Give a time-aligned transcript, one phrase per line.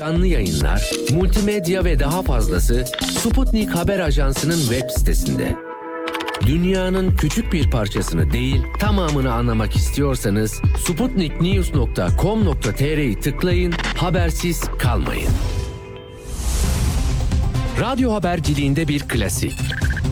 [0.00, 2.84] Canlı yayınlar, multimedya ve daha fazlası
[3.18, 5.56] Sputnik Haber Ajansı'nın web sitesinde.
[6.46, 15.30] Dünyanın küçük bir parçasını değil, tamamını anlamak istiyorsanız sputniknews.com.tr'yi tıklayın, habersiz kalmayın.
[17.80, 19.60] Radyo haberciliğinde bir klasik.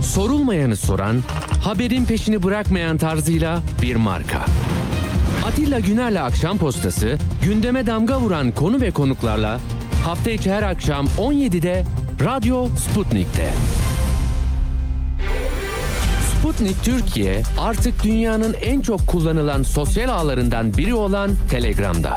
[0.03, 1.23] Sorulmayanı soran,
[1.65, 4.47] haberin peşini bırakmayan tarzıyla bir marka.
[5.47, 9.61] Atilla Güner'le Akşam Postası, gündeme damga vuran konu ve konuklarla
[10.05, 11.85] hafta içi her akşam 17'de
[12.25, 13.51] Radyo Sputnik'te.
[16.31, 22.17] Sputnik Türkiye artık dünyanın en çok kullanılan sosyal ağlarından biri olan Telegram'da.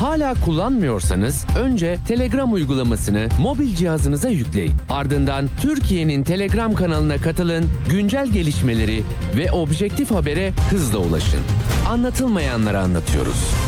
[0.00, 4.72] Hala kullanmıyorsanız önce Telegram uygulamasını mobil cihazınıza yükleyin.
[4.90, 9.02] Ardından Türkiye'nin Telegram kanalına katılın, güncel gelişmeleri
[9.36, 11.40] ve objektif habere hızla ulaşın.
[11.88, 13.67] Anlatılmayanları anlatıyoruz.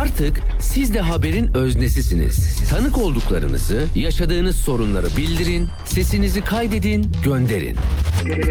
[0.00, 2.58] Artık siz de haberin öznesisiniz.
[2.70, 7.76] Tanık olduklarınızı, yaşadığınız sorunları bildirin, sesinizi kaydedin, gönderin.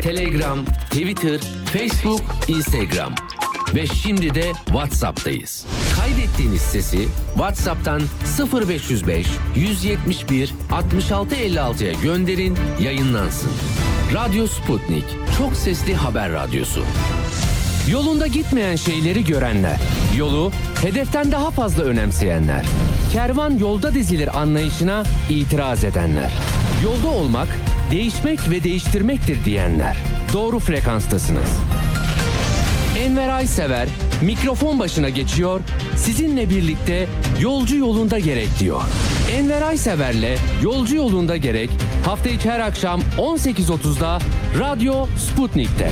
[0.01, 1.39] Telegram, Twitter,
[1.73, 3.15] Facebook, Instagram
[3.75, 5.65] ve şimdi de WhatsApp'tayız.
[5.95, 8.01] Kaydettiğiniz sesi WhatsApp'tan
[8.53, 13.51] 0505 171 6656'ya gönderin, yayınlansın.
[14.13, 15.05] Radyo Sputnik,
[15.37, 16.83] çok sesli haber radyosu.
[17.87, 19.79] Yolunda gitmeyen şeyleri görenler,
[20.17, 22.65] yolu hedeften daha fazla önemseyenler,
[23.13, 26.31] kervan yolda dizilir anlayışına itiraz edenler,
[26.83, 27.47] yolda olmak,
[27.91, 29.97] değişmek ve değiştirmektir diyenler.
[30.33, 31.49] Doğru frekanstasınız.
[32.99, 33.87] Enver Aysever
[34.21, 35.61] mikrofon başına geçiyor,
[35.97, 37.07] sizinle birlikte
[37.39, 38.81] yolcu yolunda gerek diyor.
[39.37, 41.69] Enver Aysever'le Yolcu Yolunda Gerek
[42.05, 44.19] hafta içi her akşam 18.30'da
[44.59, 45.91] Radyo Sputnik'te.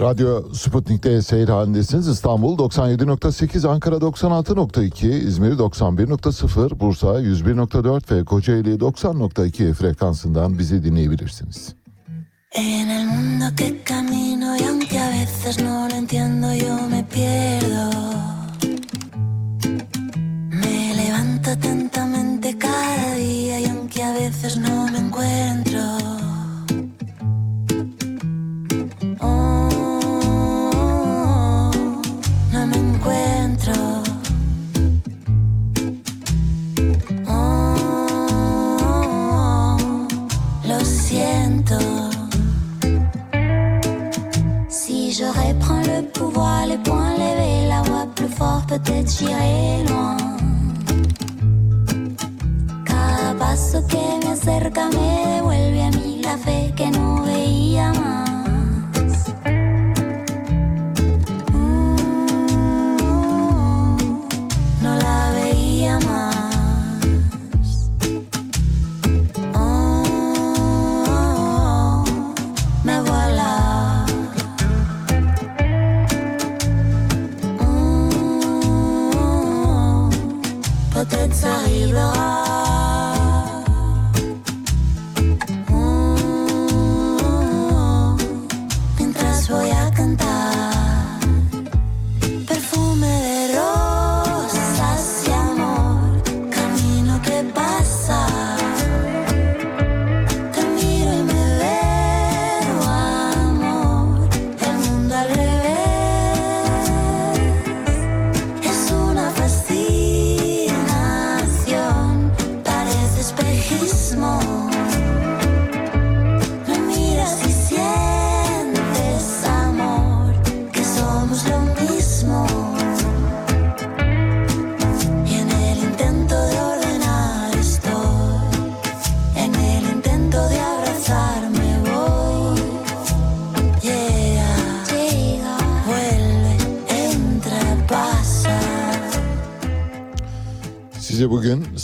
[0.00, 2.08] Radyo Sputnik'te seyir halindesiniz.
[2.08, 11.74] İstanbul 97.8, Ankara 96.2, İzmir 91.0, Bursa 101.4 ve Kocaeli 90.2 frekansından bizi dinleyebilirsiniz.
[12.52, 18.23] En el mundo que camino y aunque a veces no lo entiendo yo me pierdo.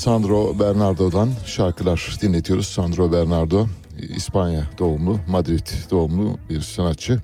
[0.01, 2.67] Sandro Bernardo'dan şarkılar dinletiyoruz.
[2.67, 3.67] Sandro Bernardo
[3.99, 7.21] İspanya doğumlu, Madrid doğumlu bir sanatçı.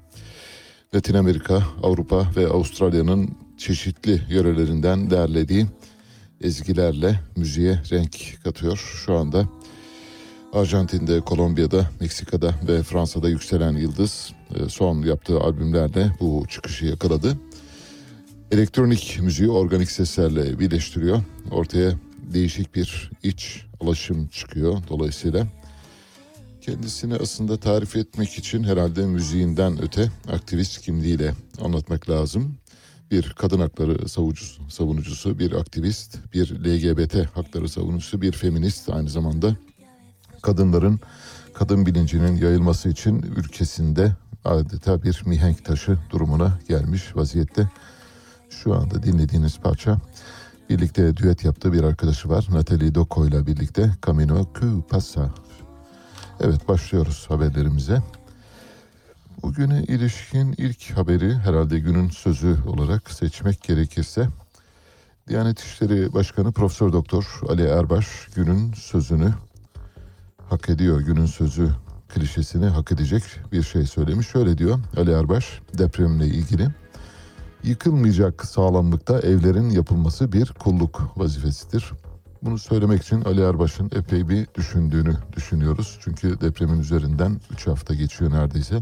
[0.95, 5.67] Latin Amerika, Avrupa ve Avustralya'nın çeşitli yörelerinden derlediği
[6.41, 9.01] ezgilerle müziğe renk katıyor.
[9.05, 9.49] Şu anda
[10.53, 17.37] Arjantin'de, Kolombiya'da, Meksika'da ve Fransa'da yükselen yıldız e, son yaptığı albümlerle bu çıkışı yakaladı.
[18.51, 21.23] Elektronik müziği organik seslerle birleştiriyor.
[21.51, 25.47] Ortaya değişik bir iç alaşım çıkıyor dolayısıyla.
[26.61, 32.59] Kendisini aslında tarif etmek için herhalde müziğinden öte aktivist kimliğiyle anlatmak lazım.
[33.11, 39.57] Bir kadın hakları savucusu, savunucusu, bir aktivist, bir LGBT hakları savunucusu, bir feminist aynı zamanda
[40.43, 41.01] kadınların
[41.55, 44.13] kadın bilincinin yayılması için ülkesinde
[44.45, 47.71] adeta bir mihenk taşı durumuna gelmiş vaziyette.
[48.51, 49.99] Şu anda dinlediğiniz parça
[50.71, 52.47] birlikte düet yaptığı bir arkadaşı var.
[52.51, 55.31] Natalie Doko ile birlikte Camino que pasa.
[56.41, 58.03] Evet başlıyoruz haberlerimize.
[59.43, 64.29] Bugüne ilişkin ilk haberi herhalde günün sözü olarak seçmek gerekirse
[65.29, 69.35] Diyanet İşleri Başkanı Profesör Doktor Ali Erbaş günün sözünü
[70.51, 71.01] hak ediyor.
[71.01, 71.71] Günün sözü
[72.09, 73.23] klişesini hak edecek
[73.53, 74.29] bir şey söylemiş.
[74.29, 76.69] Şöyle diyor Ali Erbaş depremle ilgili.
[77.67, 81.93] Yıkılmayacak sağlamlıkta evlerin yapılması bir kulluk vazifesidir.
[82.43, 85.99] Bunu söylemek için Ali Erbaş'ın epey bir düşündüğünü düşünüyoruz.
[86.01, 88.81] Çünkü depremin üzerinden 3 hafta geçiyor neredeyse.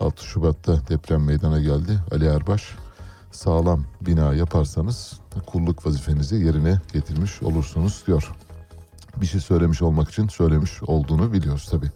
[0.00, 1.98] 6 Şubat'ta deprem meydana geldi.
[2.12, 2.76] Ali Erbaş
[3.32, 8.32] sağlam bina yaparsanız kulluk vazifenizi yerine getirmiş olursunuz diyor.
[9.16, 11.90] Bir şey söylemiş olmak için söylemiş olduğunu biliyoruz tabii.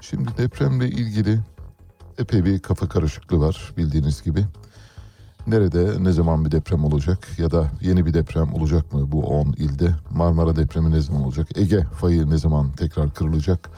[0.00, 1.40] Şimdi depremle ilgili
[2.18, 4.46] epey bir kafa karışıklığı var bildiğiniz gibi.
[5.46, 9.52] Nerede ne zaman bir deprem olacak ya da yeni bir deprem olacak mı bu 10
[9.52, 9.94] ilde?
[10.10, 11.48] Marmara depremi ne zaman olacak?
[11.54, 13.70] Ege fayı ne zaman tekrar kırılacak?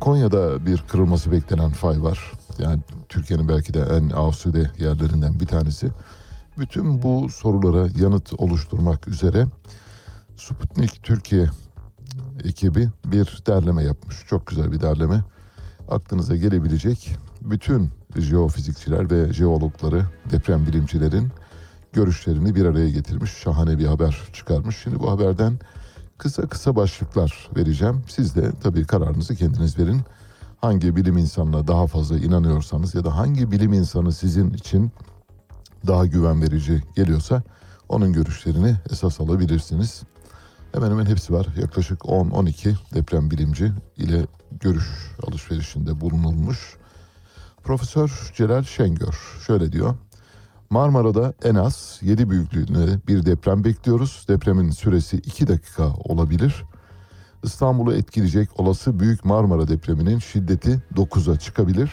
[0.00, 2.32] Konya'da bir kırılması beklenen fay var.
[2.58, 5.90] Yani Türkiye'nin belki de en asude yerlerinden bir tanesi.
[6.58, 9.46] Bütün bu sorulara yanıt oluşturmak üzere
[10.36, 11.46] Sputnik Türkiye
[12.44, 14.16] ekibi bir derleme yapmış.
[14.26, 15.24] Çok güzel bir derleme.
[15.88, 21.28] Aklınıza gelebilecek bütün jeofizikçiler ve jeologları, deprem bilimcilerin
[21.92, 23.30] görüşlerini bir araya getirmiş.
[23.30, 24.76] Şahane bir haber çıkarmış.
[24.82, 25.58] Şimdi bu haberden
[26.18, 28.02] kısa kısa başlıklar vereceğim.
[28.08, 30.00] Siz de tabii kararınızı kendiniz verin.
[30.60, 34.92] Hangi bilim insanına daha fazla inanıyorsanız ya da hangi bilim insanı sizin için
[35.86, 37.42] daha güven verici geliyorsa
[37.88, 40.02] onun görüşlerini esas alabilirsiniz.
[40.72, 41.46] Hemen hemen hepsi var.
[41.60, 44.26] Yaklaşık 10-12 deprem bilimci ile
[44.60, 44.86] görüş
[45.26, 46.76] alışverişinde bulunulmuş.
[47.64, 49.14] Profesör Celal Şengör
[49.46, 49.94] şöyle diyor.
[50.70, 54.24] Marmara'da en az 7 büyüklüğünde bir deprem bekliyoruz.
[54.28, 56.64] Depremin süresi 2 dakika olabilir.
[57.42, 61.90] İstanbul'u etkileyecek olası Büyük Marmara depreminin şiddeti 9'a çıkabilir.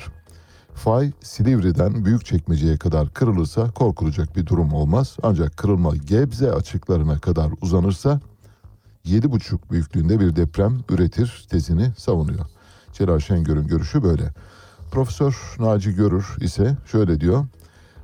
[0.74, 5.18] Fay Silivri'den Büyükçekmece'ye kadar kırılırsa korkulacak bir durum olmaz.
[5.24, 8.22] Ancak kırılma Gebze açıklarına kadar uzanırsa
[9.06, 12.46] 7,5 büyüklüğünde bir deprem üretir tezini savunuyor.
[12.94, 14.34] Celal Şengör'ün görüşü böyle.
[14.92, 17.46] Profesör Naci Görür ise şöyle diyor.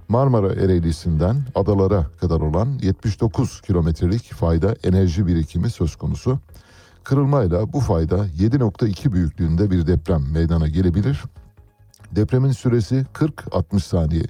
[0.07, 6.39] Marmara Ereğlisi'nden adalara kadar olan 79 kilometrelik fayda enerji birikimi söz konusu.
[7.03, 11.23] Kırılmayla bu fayda 7.2 büyüklüğünde bir deprem meydana gelebilir.
[12.11, 14.23] Depremin süresi 40-60 saniye.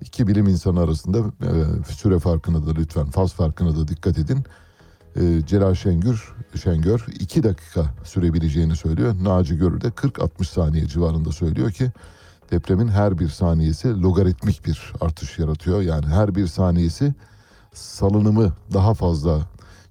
[0.00, 1.50] İki bilim insanı arasında e,
[1.92, 4.44] süre farkına da lütfen faz farkına da dikkat edin.
[5.16, 9.14] E, Celal Şengör, Şengör 2 dakika sürebileceğini söylüyor.
[9.22, 11.92] Naci Görür de 40-60 saniye civarında söylüyor ki
[12.50, 15.80] depremin her bir saniyesi logaritmik bir artış yaratıyor.
[15.80, 17.14] Yani her bir saniyesi
[17.72, 19.40] salınımı daha fazla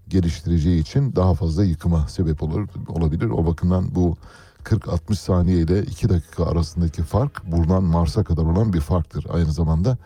[0.08, 3.30] geliştireceği için daha fazla yıkıma sebep olur olabilir.
[3.30, 4.18] O bakımdan bu
[4.64, 9.26] 40-60 saniye ile 2 dakika arasındaki fark buradan Mars'a kadar olan bir farktır.
[9.34, 9.98] Aynı zamanda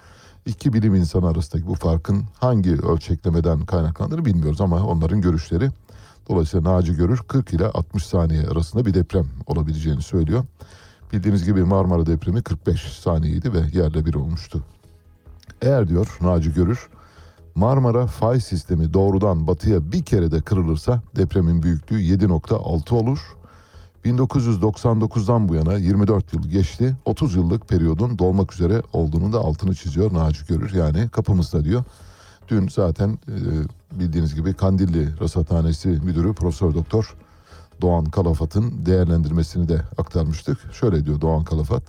[0.46, 5.70] iki bilim insanı arasındaki bu farkın hangi ölçeklemeden kaynaklandığını bilmiyoruz ama onların görüşleri
[6.30, 10.46] dolayısıyla Naci Görür 40 ile 60 saniye arasında bir deprem olabileceğini söylüyor.
[11.14, 14.64] Bildiğiniz gibi Marmara depremi 45 saniyeydi ve yerle bir olmuştu.
[15.62, 16.90] Eğer diyor Naci Görür
[17.56, 23.20] Marmara fay sistemi doğrudan batıya bir kere de kırılırsa depremin büyüklüğü 7.6 olur.
[24.06, 26.96] 1999'dan bu yana 24 yıl geçti.
[27.06, 30.74] 30 yıllık periyodun dolmak üzere olduğunu da altını çiziyor Naci Görür.
[30.74, 31.84] Yani kapımızda diyor.
[32.48, 33.38] Dün zaten e,
[34.00, 37.16] bildiğiniz gibi Kandilli Rasathanesi Müdürü Profesör Doktor
[37.82, 40.74] Doğan Kalafat'ın değerlendirmesini de aktarmıştık.
[40.74, 41.84] Şöyle diyor Doğan Kalafat.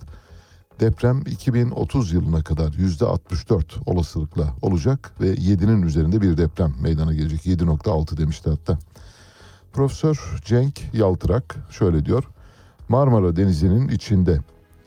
[0.79, 7.45] Deprem 2030 yılına kadar %64 olasılıkla olacak ve 7'nin üzerinde bir deprem meydana gelecek.
[7.45, 8.79] 7.6 demişti hatta.
[9.77, 12.23] Profesör Cenk Yaltırak şöyle diyor.
[12.89, 14.39] Marmara Denizi'nin içinde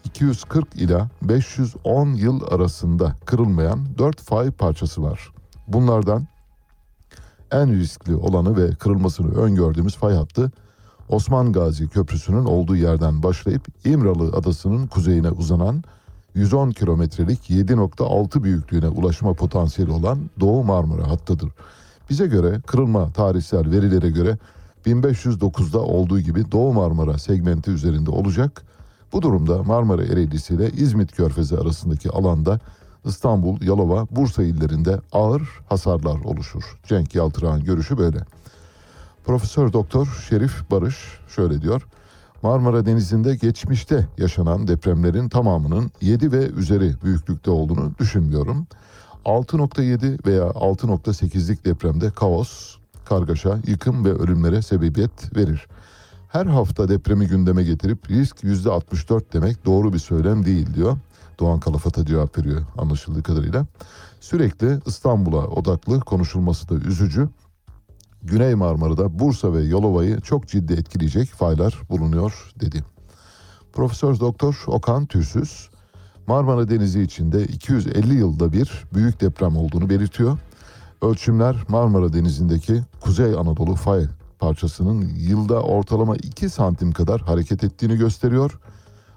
[0.04, 5.32] 240 ila 510 yıl arasında kırılmayan 4 fay parçası var.
[5.68, 6.26] Bunlardan
[7.50, 10.52] en riskli olanı ve kırılmasını öngördüğümüz fay hattı
[11.08, 15.84] Osman Gazi Köprüsü'nün olduğu yerden başlayıp İmralı Adası'nın kuzeyine uzanan
[16.34, 21.50] 110 kilometrelik 7.6 büyüklüğüne ulaşma potansiyeli olan Doğu Marmara hattıdır.
[22.10, 24.38] Bize göre kırılma tarihsel verilere göre
[24.86, 28.62] 1509'da olduğu gibi Doğu Marmara segmenti üzerinde olacak.
[29.12, 32.60] Bu durumda Marmara Ereğlisi ile İzmit Körfezi arasındaki alanda
[33.04, 36.78] İstanbul, Yalova, Bursa illerinde ağır hasarlar oluşur.
[36.84, 38.18] Cenk Yaltırak'ın görüşü böyle.
[39.24, 40.96] Profesör Doktor Şerif Barış
[41.28, 41.86] şöyle diyor.
[42.42, 48.66] Marmara Denizi'nde geçmişte yaşanan depremlerin tamamının 7 ve üzeri büyüklükte olduğunu düşünmüyorum.
[49.24, 52.76] 6.7 veya 6.8'lik depremde kaos,
[53.10, 55.66] kargaşa, yıkım ve ölümlere sebebiyet verir.
[56.28, 60.96] Her hafta depremi gündeme getirip risk %64 demek doğru bir söylem değil diyor.
[61.40, 63.66] Doğan Kalafat'a cevap veriyor anlaşıldığı kadarıyla.
[64.20, 67.28] Sürekli İstanbul'a odaklı konuşulması da üzücü.
[68.22, 72.84] Güney Marmara'da Bursa ve Yalova'yı çok ciddi etkileyecek faylar bulunuyor dedi.
[73.72, 75.70] Profesör Doktor Okan Tüysüz
[76.26, 80.38] Marmara Denizi içinde 250 yılda bir büyük deprem olduğunu belirtiyor.
[81.02, 84.06] Ölçümler Marmara Denizi'ndeki Kuzey Anadolu fay
[84.38, 88.60] parçasının yılda ortalama 2 santim kadar hareket ettiğini gösteriyor.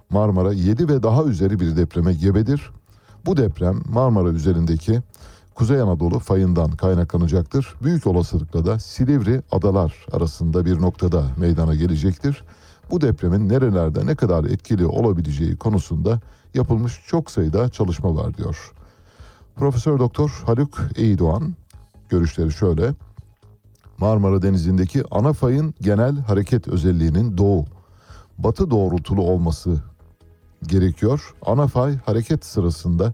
[0.09, 2.71] Marmara 7 ve daha üzeri bir depreme gebedir.
[3.25, 5.01] Bu deprem Marmara üzerindeki
[5.55, 7.75] Kuzey Anadolu fayından kaynaklanacaktır.
[7.83, 12.43] Büyük olasılıkla da Silivri adalar arasında bir noktada meydana gelecektir.
[12.91, 16.19] Bu depremin nerelerde ne kadar etkili olabileceği konusunda
[16.53, 18.73] yapılmış çok sayıda çalışma var diyor.
[19.55, 21.53] Profesör Doktor Haluk Eydoğan
[22.13, 22.93] görüşleri şöyle.
[23.97, 27.65] Marmara Denizi'ndeki ana fayın genel hareket özelliğinin doğu,
[28.37, 29.83] batı doğrultulu olması
[30.67, 31.35] gerekiyor.
[31.45, 33.13] Ana fay hareket sırasında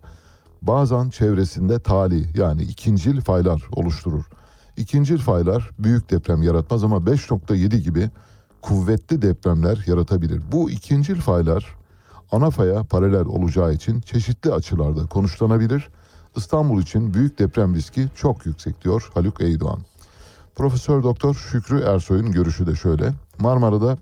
[0.61, 4.23] bazen çevresinde tali yani ikincil faylar oluşturur.
[4.77, 8.09] İkincil faylar büyük deprem yaratmaz ama 5.7 gibi
[8.61, 10.41] kuvvetli depremler yaratabilir.
[10.51, 11.75] Bu ikincil faylar
[12.31, 15.89] ana faya paralel olacağı için çeşitli açılarda konuşlanabilir.
[16.39, 19.79] İstanbul için büyük deprem riski çok yüksek diyor Haluk Eydoğan.
[20.55, 23.13] Profesör Doktor Şükrü Ersoy'un görüşü de şöyle.
[23.39, 23.97] Marmara'da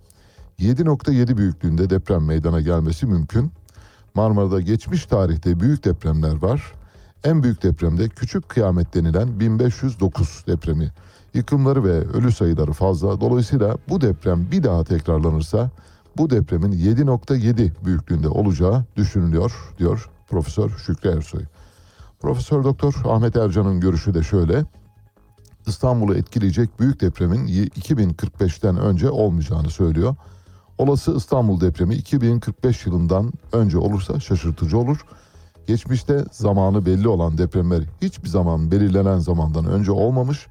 [0.59, 3.51] 7.7 büyüklüğünde deprem meydana gelmesi mümkün.
[4.15, 6.73] Marmara'da geçmiş tarihte büyük depremler var.
[7.23, 10.91] En büyük depremde Küçük Kıyamet denilen 1509 depremi.
[11.33, 13.21] Yıkımları ve ölü sayıları fazla.
[13.21, 15.69] Dolayısıyla bu deprem bir daha tekrarlanırsa
[16.17, 21.43] bu depremin 7.7 büyüklüğünde olacağı düşünülüyor diyor Profesör Şükrü Ersoy.
[22.19, 24.65] Profesör Doktor Ahmet Ercan'ın görüşü de şöyle.
[25.67, 30.15] İstanbul'u etkileyecek büyük depremin 2045'ten önce olmayacağını söylüyor.
[30.77, 35.05] Olası İstanbul depremi 2045 yılından önce olursa şaşırtıcı olur.
[35.67, 40.47] Geçmişte zamanı belli olan depremler hiçbir zaman belirlenen zamandan önce olmamış.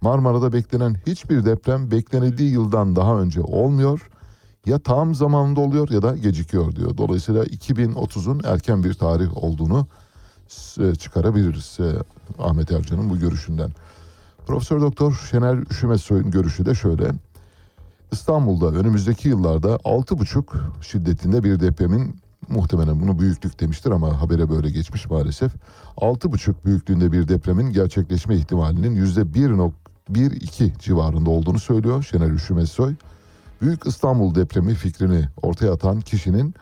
[0.00, 4.10] Marmara'da beklenen hiçbir deprem beklenildiği yıldan daha önce olmuyor.
[4.66, 6.96] Ya tam zamanında oluyor ya da gecikiyor diyor.
[6.96, 10.03] Dolayısıyla 2030'un erken bir tarih olduğunu e,
[10.98, 11.92] çıkarabiliriz e,
[12.42, 13.70] Ahmet Ercan'ın bu görüşünden.
[14.46, 17.10] Profesör Doktor Şener Üşümesoy'un görüşü de şöyle.
[18.12, 20.42] İstanbul'da önümüzdeki yıllarda 6,5
[20.82, 22.16] şiddetinde bir depremin
[22.48, 25.52] muhtemelen bunu büyüklük demiştir ama habere böyle geçmiş maalesef.
[25.96, 32.94] 6,5 büyüklüğünde bir depremin gerçekleşme ihtimalinin %1.12 civarında olduğunu söylüyor Şener Üşümesoy.
[33.60, 36.54] Büyük İstanbul depremi fikrini ortaya atan kişinin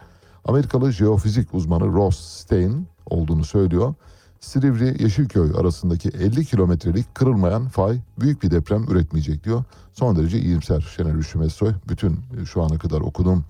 [0.44, 3.94] Amerikalı jeofizik uzmanı Ross Stein olduğunu söylüyor.
[4.40, 9.64] Silivri Yeşilköy arasındaki 50 kilometrelik kırılmayan fay büyük bir deprem üretmeyecek diyor.
[9.92, 11.73] Son derece iyimser Şener Üşümesoy.
[11.88, 13.44] Bütün e, şu ana kadar okuduğum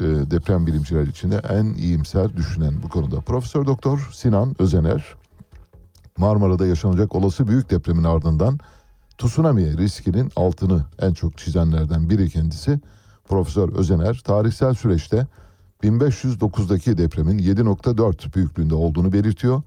[0.00, 3.20] e, deprem bilimciler içinde en iyimser düşünen bu konuda.
[3.20, 5.14] Profesör Doktor Sinan Özener
[6.16, 8.58] Marmara'da yaşanacak olası büyük depremin ardından
[9.18, 12.80] tsunami riskinin altını en çok çizenlerden biri kendisi.
[13.28, 15.26] Profesör Özener tarihsel süreçte
[15.82, 19.62] 1509'daki depremin 7.4 büyüklüğünde olduğunu belirtiyor.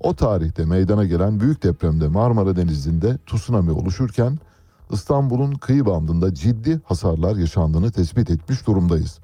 [0.00, 4.38] O tarihte meydana gelen büyük depremde Marmara Denizi'nde tsunami oluşurken
[4.90, 9.18] İstanbul'un kıyı bandında ciddi hasarlar yaşandığını tespit etmiş durumdayız.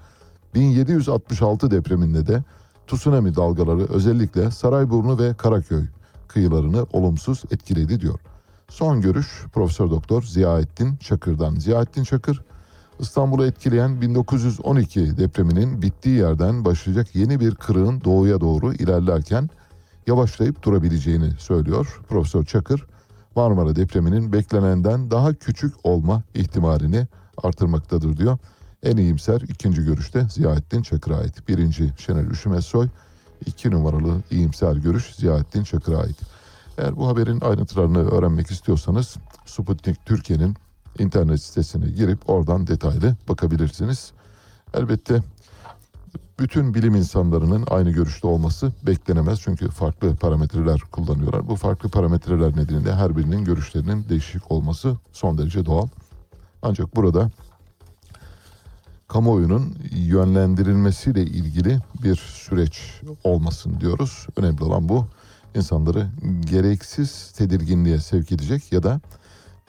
[0.54, 2.44] 1766 depreminde de
[2.86, 5.84] tsunami dalgaları özellikle Sarayburnu ve Karaköy
[6.28, 8.18] kıyılarını olumsuz etkiledi diyor.
[8.68, 11.54] Son görüş Profesör Doktor Ziyaettin Çakır'dan.
[11.54, 12.42] Ziyaettin Çakır
[13.00, 19.50] İstanbul'u etkileyen 1912 depreminin bittiği yerden başlayacak yeni bir kırığın doğuya doğru ilerlerken
[20.06, 22.86] yavaşlayıp durabileceğini söylüyor Profesör Çakır.
[23.36, 27.06] Marmara depreminin beklenenden daha küçük olma ihtimalini
[27.42, 28.38] artırmaktadır diyor.
[28.82, 31.48] En iyimser ikinci görüşte Ziyaettin Çakır'a ait.
[31.48, 32.88] Birinci Şener Üşümezsoy,
[33.46, 36.16] iki numaralı iyimser görüş Ziyaettin Çakır'a ait.
[36.78, 40.56] Eğer bu haberin ayrıntılarını öğrenmek istiyorsanız Sputnik Türkiye'nin
[40.98, 44.12] internet sitesine girip oradan detaylı bakabilirsiniz.
[44.74, 45.22] Elbette
[46.38, 49.40] bütün bilim insanlarının aynı görüşte olması beklenemez.
[49.40, 51.48] Çünkü farklı parametreler kullanıyorlar.
[51.48, 55.88] Bu farklı parametreler nedeniyle her birinin görüşlerinin değişik olması son derece doğal.
[56.62, 57.30] Ancak burada
[59.08, 64.26] kamuoyunun yönlendirilmesiyle ilgili bir süreç olmasın diyoruz.
[64.36, 65.06] Önemli olan bu.
[65.54, 66.06] İnsanları
[66.50, 69.00] gereksiz tedirginliğe sevk edecek ya da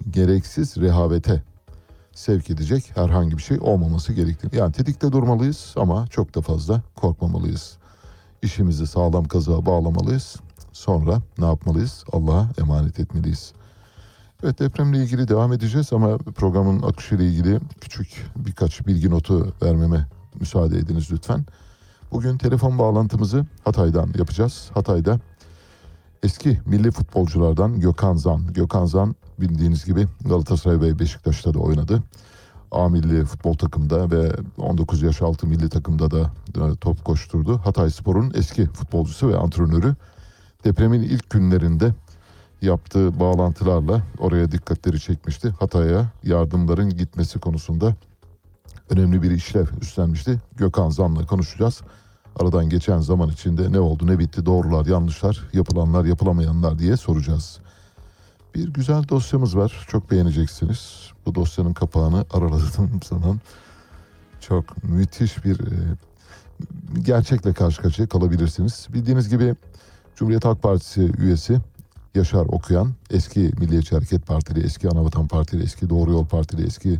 [0.09, 1.43] gereksiz rehavete
[2.11, 4.55] sevk edecek herhangi bir şey olmaması gerektiğini.
[4.55, 7.77] Yani tetikte durmalıyız ama çok da fazla korkmamalıyız.
[8.41, 10.35] İşimizi sağlam kazığa bağlamalıyız.
[10.73, 12.03] Sonra ne yapmalıyız?
[12.11, 13.53] Allah'a emanet etmeliyiz.
[14.43, 20.07] Evet depremle ilgili devam edeceğiz ama programın akışıyla ilgili küçük birkaç bilgi notu vermeme
[20.39, 21.45] müsaade ediniz lütfen.
[22.11, 24.69] Bugün telefon bağlantımızı Hatay'dan yapacağız.
[24.73, 25.19] Hatay'da
[26.23, 28.53] eski milli futbolculardan Gökhan Zan.
[28.53, 32.03] Gökhan Zan bildiğiniz gibi Galatasaray ve Beşiktaş'ta da oynadı.
[32.71, 36.31] A milli futbol takımda ve 19 yaş altı milli takımda da
[36.81, 37.57] top koşturdu.
[37.57, 39.95] Hatay Spor'un eski futbolcusu ve antrenörü
[40.63, 41.93] depremin ilk günlerinde
[42.61, 45.49] yaptığı bağlantılarla oraya dikkatleri çekmişti.
[45.49, 47.95] Hatay'a yardımların gitmesi konusunda
[48.89, 50.41] önemli bir işlev üstlenmişti.
[50.55, 51.81] Gökhan Zan'la konuşacağız.
[52.39, 57.59] Aradan geçen zaman içinde ne oldu ne bitti doğrular yanlışlar yapılanlar yapılamayanlar diye soracağız.
[58.55, 61.11] Bir güzel dosyamız var çok beğeneceksiniz.
[61.25, 63.39] Bu dosyanın kapağını araladığım zaman
[64.39, 65.75] çok müthiş bir e,
[67.01, 68.87] gerçekle karşı karşıya kalabilirsiniz.
[68.93, 69.55] Bildiğiniz gibi
[70.15, 71.59] Cumhuriyet Halk Partisi üyesi
[72.15, 76.99] Yaşar Okuyan, eski Milliyetçi Hareket Partili, eski Anavatan Partili, eski Doğru Yol Partili, eski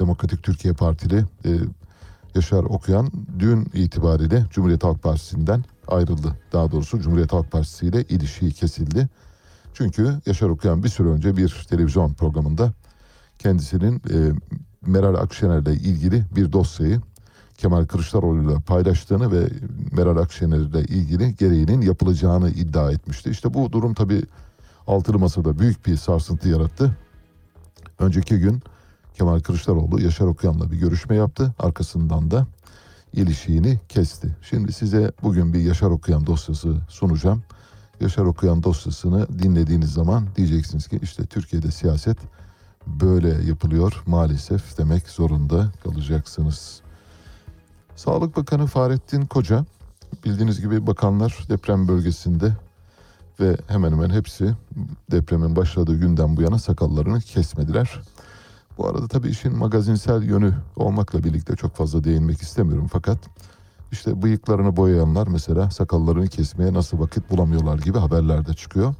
[0.00, 1.50] Demokratik Türkiye Partili e,
[2.34, 6.36] Yaşar Okuyan dün itibariyle Cumhuriyet Halk Partisi'nden ayrıldı.
[6.52, 9.08] Daha doğrusu Cumhuriyet Halk Partisi ile ilişiği kesildi.
[9.74, 12.72] Çünkü Yaşar Okuyan bir süre önce bir televizyon programında
[13.38, 14.32] kendisinin e,
[14.86, 17.00] Meral Akşener'le ilgili bir dosyayı
[17.60, 19.48] Kemal Kılıçdaroğlu ile paylaştığını ve
[19.92, 23.30] Meral Akşener ile ilgili gereğinin yapılacağını iddia etmişti.
[23.30, 24.22] İşte bu durum tabii
[24.86, 26.96] altılı masada büyük bir sarsıntı yarattı.
[27.98, 28.62] Önceki gün
[29.14, 31.54] Kemal Kılıçdaroğlu Yaşar Okuyan'la bir görüşme yaptı.
[31.58, 32.46] Arkasından da
[33.12, 34.36] ilişiğini kesti.
[34.42, 37.42] Şimdi size bugün bir Yaşar Okuyan dosyası sunacağım.
[38.00, 42.18] Yaşar Okuyan dosyasını dinlediğiniz zaman diyeceksiniz ki işte Türkiye'de siyaset
[42.86, 46.80] böyle yapılıyor maalesef demek zorunda kalacaksınız.
[47.96, 49.64] Sağlık Bakanı Fahrettin Koca
[50.24, 52.56] bildiğiniz gibi bakanlar deprem bölgesinde
[53.40, 54.54] ve hemen hemen hepsi
[55.10, 58.00] depremin başladığı günden bu yana sakallarını kesmediler.
[58.78, 63.18] Bu arada tabii işin magazinsel yönü olmakla birlikte çok fazla değinmek istemiyorum fakat
[63.92, 68.94] işte bıyıklarını boyayanlar mesela sakallarını kesmeye nasıl vakit bulamıyorlar gibi haberler de çıkıyor.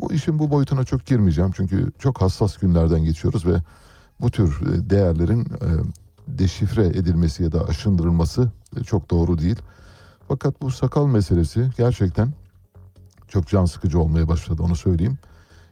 [0.00, 3.56] Bu işin bu boyutuna çok girmeyeceğim çünkü çok hassas günlerden geçiyoruz ve
[4.20, 5.68] bu tür e, değerlerin e,
[6.28, 9.56] deşifre edilmesi ya da aşındırılması e, çok doğru değil.
[10.28, 12.32] Fakat bu sakal meselesi gerçekten
[13.28, 15.18] çok can sıkıcı olmaya başladı onu söyleyeyim.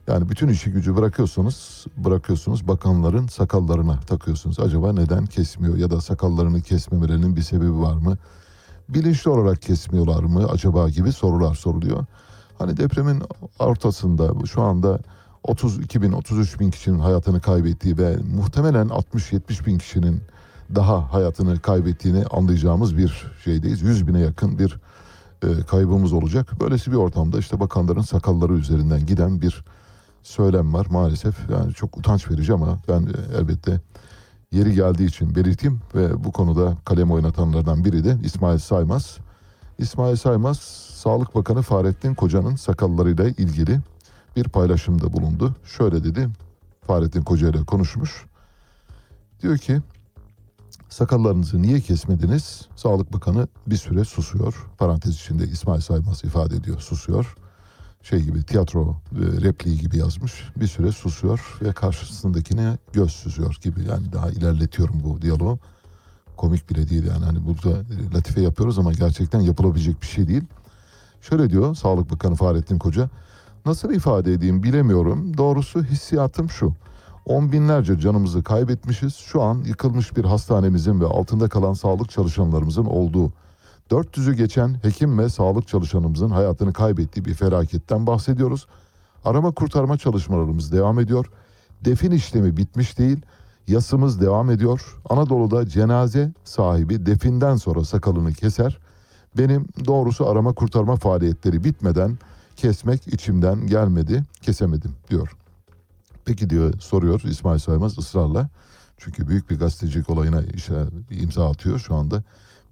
[0.07, 4.61] Yani bütün işi gücü bırakıyorsunuz, bırakıyorsunuz bakanların sakallarına takıyorsunuz.
[4.61, 8.19] Acaba neden kesmiyor ya da sakallarını kesmemelerinin bir sebebi var mı?
[8.95, 12.05] Bilinçli olarak kesmiyorlar mı acaba gibi sorular soruluyor.
[12.59, 13.23] Hani depremin
[13.59, 14.99] ortasında şu anda
[15.43, 20.23] 32 bin 33 bin kişinin hayatını kaybettiği ve muhtemelen 60-70 bin kişinin
[20.75, 23.83] daha hayatını kaybettiğini anlayacağımız bir şeydeyiz.
[23.83, 24.79] 100 bine yakın bir
[25.43, 26.61] e, kaybımız olacak.
[26.61, 29.65] Böylesi bir ortamda işte bakanların sakalları üzerinden giden bir
[30.23, 31.51] söylem var maalesef.
[31.51, 33.81] Yani çok utanç verici ama ben e, elbette
[34.53, 39.19] yeri geldiği için belirteyim ve bu konuda kalem oynatanlardan biri de İsmail Saymaz.
[39.79, 40.59] İsmail Saymaz
[40.95, 43.81] Sağlık Bakanı Fahrettin Koca'nın sakallarıyla ilgili
[44.37, 45.55] bir paylaşımda bulundu.
[45.65, 46.29] Şöyle dedi
[46.87, 48.25] Fahrettin Koca ile konuşmuş.
[49.43, 49.81] Diyor ki
[50.89, 52.69] sakallarınızı niye kesmediniz?
[52.77, 54.67] Sağlık Bakanı bir süre susuyor.
[54.79, 57.37] Parantez içinde İsmail Saymaz ifade ediyor susuyor.
[58.03, 60.45] Şey gibi tiyatro e, repliği gibi yazmış.
[60.57, 63.81] Bir süre susuyor ve karşısındakine göz süzüyor gibi.
[63.89, 65.59] Yani daha ilerletiyorum bu diyaloğu.
[66.37, 67.25] Komik bile değil yani.
[67.25, 67.83] Hani burada
[68.15, 70.43] latife yapıyoruz ama gerçekten yapılabilecek bir şey değil.
[71.21, 73.11] Şöyle diyor Sağlık Bakanı Fahrettin Koca.
[73.67, 75.37] Nasıl ifade edeyim bilemiyorum.
[75.39, 76.75] Doğrusu hissiyatım şu.
[77.27, 79.15] On binlerce canımızı kaybetmişiz.
[79.15, 83.33] Şu an yıkılmış bir hastanemizin ve altında kalan sağlık çalışanlarımızın olduğu
[83.91, 88.67] 400'ü geçen hekim ve sağlık çalışanımızın hayatını kaybettiği bir felaketten bahsediyoruz.
[89.25, 91.27] Arama kurtarma çalışmalarımız devam ediyor.
[91.85, 93.23] Defin işlemi bitmiş değil.
[93.69, 94.97] Yasımız devam ediyor.
[95.11, 98.79] Anadolu'da cenaze sahibi definden sonra sakalını keser.
[99.39, 102.19] Benim doğrusu arama kurtarma faaliyetleri bitmeden
[102.57, 105.37] kesmek içimden gelmedi, kesemedim diyor.
[106.25, 108.49] Peki diyor soruyor İsmail Saymaz ısrarla.
[108.99, 110.75] Çünkü büyük bir gazetecilik olayına işte
[111.11, 112.23] imza atıyor şu anda.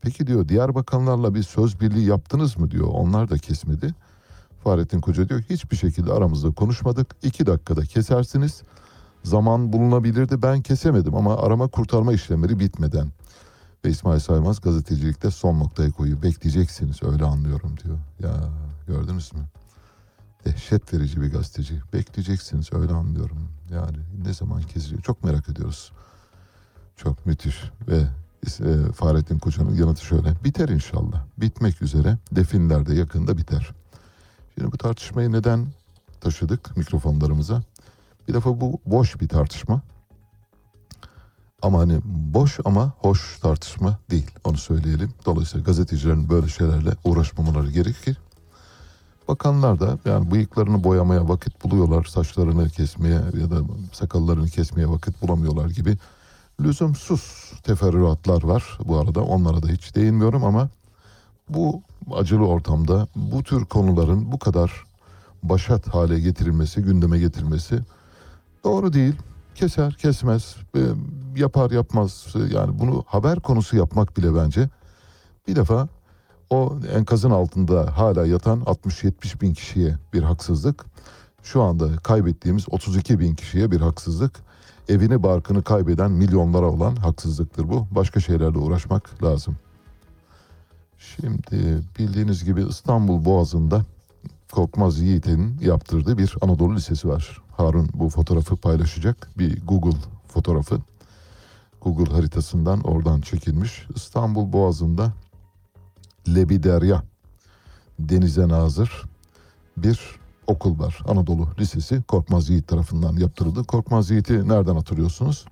[0.00, 2.88] Peki diyor diğer bakanlarla bir söz birliği yaptınız mı diyor.
[2.90, 3.94] Onlar da kesmedi.
[4.64, 7.16] Fahrettin Koca diyor hiçbir şekilde aramızda konuşmadık.
[7.22, 8.62] İki dakikada kesersiniz.
[9.24, 13.12] Zaman bulunabilirdi ben kesemedim ama arama kurtarma işlemleri bitmeden.
[13.84, 16.22] Ve İsmail Saymaz gazetecilikte son noktayı koyuyor.
[16.22, 17.98] Bekleyeceksiniz öyle anlıyorum diyor.
[18.20, 18.34] Ya
[18.86, 19.40] gördünüz mü?
[20.44, 21.80] Dehşet verici bir gazeteci.
[21.92, 23.48] Bekleyeceksiniz öyle anlıyorum.
[23.70, 25.92] Yani ne zaman kesecek çok merak ediyoruz.
[26.96, 28.06] Çok müthiş ve
[28.94, 30.34] Fahrettin Koca'nın yanıtı şöyle.
[30.44, 31.24] Biter inşallah.
[31.38, 32.16] Bitmek üzere.
[32.32, 33.70] Definler de yakında biter.
[34.54, 35.66] Şimdi bu tartışmayı neden
[36.20, 37.62] taşıdık mikrofonlarımıza?
[38.28, 39.80] Bir defa bu boş bir tartışma.
[41.62, 44.30] Ama hani boş ama hoş tartışma değil.
[44.44, 45.14] Onu söyleyelim.
[45.26, 48.16] Dolayısıyla gazetecilerin böyle şeylerle uğraşmamaları gerekir.
[49.28, 52.04] Bakanlar da yani bıyıklarını boyamaya vakit buluyorlar.
[52.04, 53.60] Saçlarını kesmeye ya da
[53.92, 55.98] sakallarını kesmeye vakit bulamıyorlar gibi
[56.60, 58.78] lüzumsuz teferruatlar var.
[58.84, 60.68] Bu arada onlara da hiç değinmiyorum ama
[61.48, 64.84] bu acılı ortamda bu tür konuların bu kadar
[65.42, 67.80] başat hale getirilmesi, gündeme getirilmesi
[68.64, 69.14] doğru değil.
[69.54, 70.80] Keser, kesmez, e,
[71.36, 72.26] yapar, yapmaz.
[72.50, 74.68] Yani bunu haber konusu yapmak bile bence
[75.48, 75.88] bir defa
[76.50, 80.84] o enkazın altında hala yatan 60-70 bin kişiye bir haksızlık.
[81.42, 84.47] Şu anda kaybettiğimiz 32 bin kişiye bir haksızlık.
[84.88, 87.86] Evini barkını kaybeden milyonlara olan haksızlıktır bu.
[87.90, 89.56] Başka şeylerle uğraşmak lazım.
[90.98, 93.84] Şimdi bildiğiniz gibi İstanbul Boğazı'nda
[94.52, 97.42] Korkmaz Yiğit'in yaptırdığı bir Anadolu Lisesi var.
[97.56, 99.28] Harun bu fotoğrafı paylaşacak.
[99.38, 99.98] Bir Google
[100.28, 100.80] fotoğrafı.
[101.82, 103.86] Google haritasından oradan çekilmiş.
[103.94, 105.12] İstanbul Boğazı'nda
[106.28, 107.02] Lebiderya
[107.98, 109.02] denize nazır
[109.76, 110.17] bir
[110.48, 110.98] okul var.
[111.08, 113.64] Anadolu Lisesi Korkmaz Yiğit tarafından yaptırıldı.
[113.64, 115.44] Korkmaz Yiğit'i nereden hatırlıyorsunuz?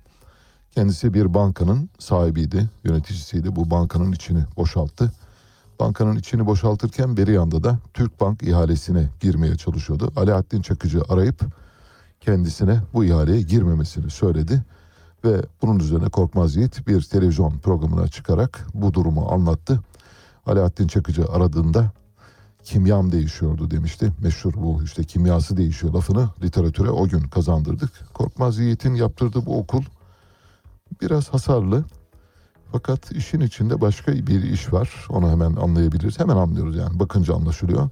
[0.75, 3.55] Kendisi bir bankanın sahibiydi, yöneticisiydi.
[3.55, 5.11] Bu bankanın içini boşalttı.
[5.79, 10.11] Bankanın içini boşaltırken beri yanda da Türk Bank ihalesine girmeye çalışıyordu.
[10.15, 11.41] Alaaddin Çakıcı arayıp
[12.21, 14.63] kendisine bu ihaleye girmemesini söyledi.
[15.25, 19.79] Ve bunun üzerine Korkmaz Yiğit bir televizyon programına çıkarak bu durumu anlattı.
[20.45, 21.91] Alaaddin Çakıcı aradığında
[22.67, 24.13] kimyam değişiyordu demişti.
[24.21, 28.13] Meşhur bu işte kimyası değişiyor lafını literatüre o gün kazandırdık.
[28.13, 29.83] Korkmaz Yiğit'in yaptırdığı bu okul
[31.01, 31.85] biraz hasarlı.
[32.71, 35.05] Fakat işin içinde başka bir iş var.
[35.09, 36.19] Onu hemen anlayabiliriz.
[36.19, 37.89] Hemen anlıyoruz yani bakınca anlaşılıyor.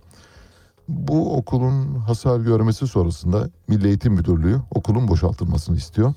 [0.87, 6.13] Bu okulun hasar görmesi sonrasında Milli Eğitim Müdürlüğü okulun boşaltılmasını istiyor.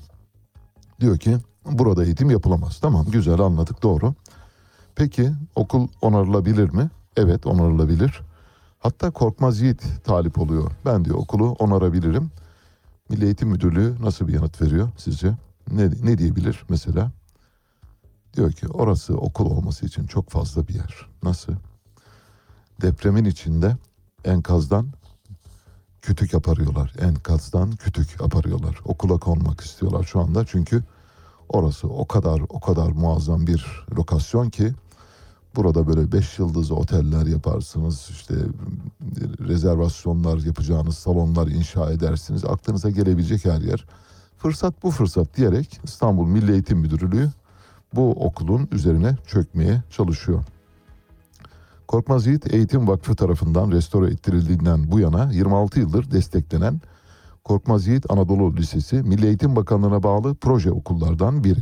[0.99, 2.79] Diyor ki burada eğitim yapılamaz.
[2.81, 4.13] Tamam güzel anladık doğru.
[4.95, 6.89] Peki okul onarılabilir mi?
[7.17, 8.28] Evet onarılabilir.
[8.79, 10.71] Hatta Korkmaz Yiğit talip oluyor.
[10.85, 12.31] Ben diyor okulu onarabilirim.
[13.09, 15.37] Milli Eğitim Müdürlüğü nasıl bir yanıt veriyor sizce?
[15.71, 17.11] Ne, ne diyebilir mesela?
[18.33, 21.09] Diyor ki orası okul olması için çok fazla bir yer.
[21.23, 21.53] Nasıl?
[22.81, 23.77] Depremin içinde
[24.25, 24.87] enkazdan
[26.01, 26.93] kütük aparıyorlar.
[27.01, 28.79] Enkazdan kütük aparıyorlar.
[28.85, 30.83] Okula konmak istiyorlar şu anda çünkü
[31.49, 34.73] orası o kadar o kadar muazzam bir lokasyon ki
[35.55, 38.35] burada böyle beş yıldızlı oteller yaparsınız işte
[39.47, 43.85] rezervasyonlar yapacağınız salonlar inşa edersiniz aklınıza gelebilecek her yer
[44.37, 47.29] fırsat bu fırsat diyerek İstanbul Milli Eğitim Müdürlüğü
[47.95, 50.43] bu okulun üzerine çökmeye çalışıyor.
[51.87, 56.81] Korkmaz Yiğit Eğitim Vakfı tarafından restore ettirildiğinden bu yana 26 yıldır desteklenen
[57.43, 61.59] Korkmaz Yiğit Anadolu Lisesi Milli Eğitim Bakanlığı'na bağlı proje okullardan biri.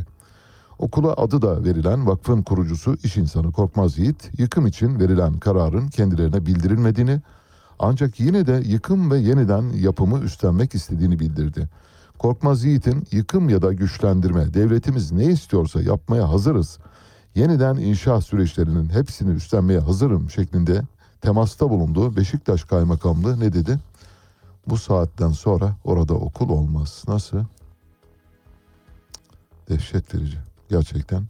[0.80, 6.46] Okula adı da verilen vakfın kurucusu iş insanı Korkmaz Yiğit, yıkım için verilen kararın kendilerine
[6.46, 7.22] bildirilmediğini
[7.80, 11.70] ancak yine de yıkım ve yeniden yapımı üstlenmek istediğini bildirdi.
[12.20, 16.80] Korkmaz Yiğit'in yıkım ya da güçlendirme, devletimiz ne istiyorsa yapmaya hazırız,
[17.36, 20.82] yeniden inşa süreçlerinin hepsini üstlenmeye hazırım şeklinde
[21.22, 22.16] temasta bulundu.
[22.16, 23.80] Beşiktaş Kaymakamlığı ne dedi?
[24.68, 27.04] Bu saatten sonra orada okul olmaz.
[27.08, 27.38] Nasıl?
[29.70, 31.24] Dehşet verici gerçekten.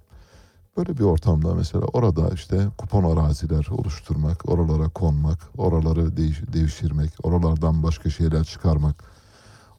[0.77, 7.83] Böyle bir ortamda mesela orada işte kupon araziler oluşturmak, oralara konmak, oraları değiş, devşirmek, oralardan
[7.83, 9.03] başka şeyler çıkarmak,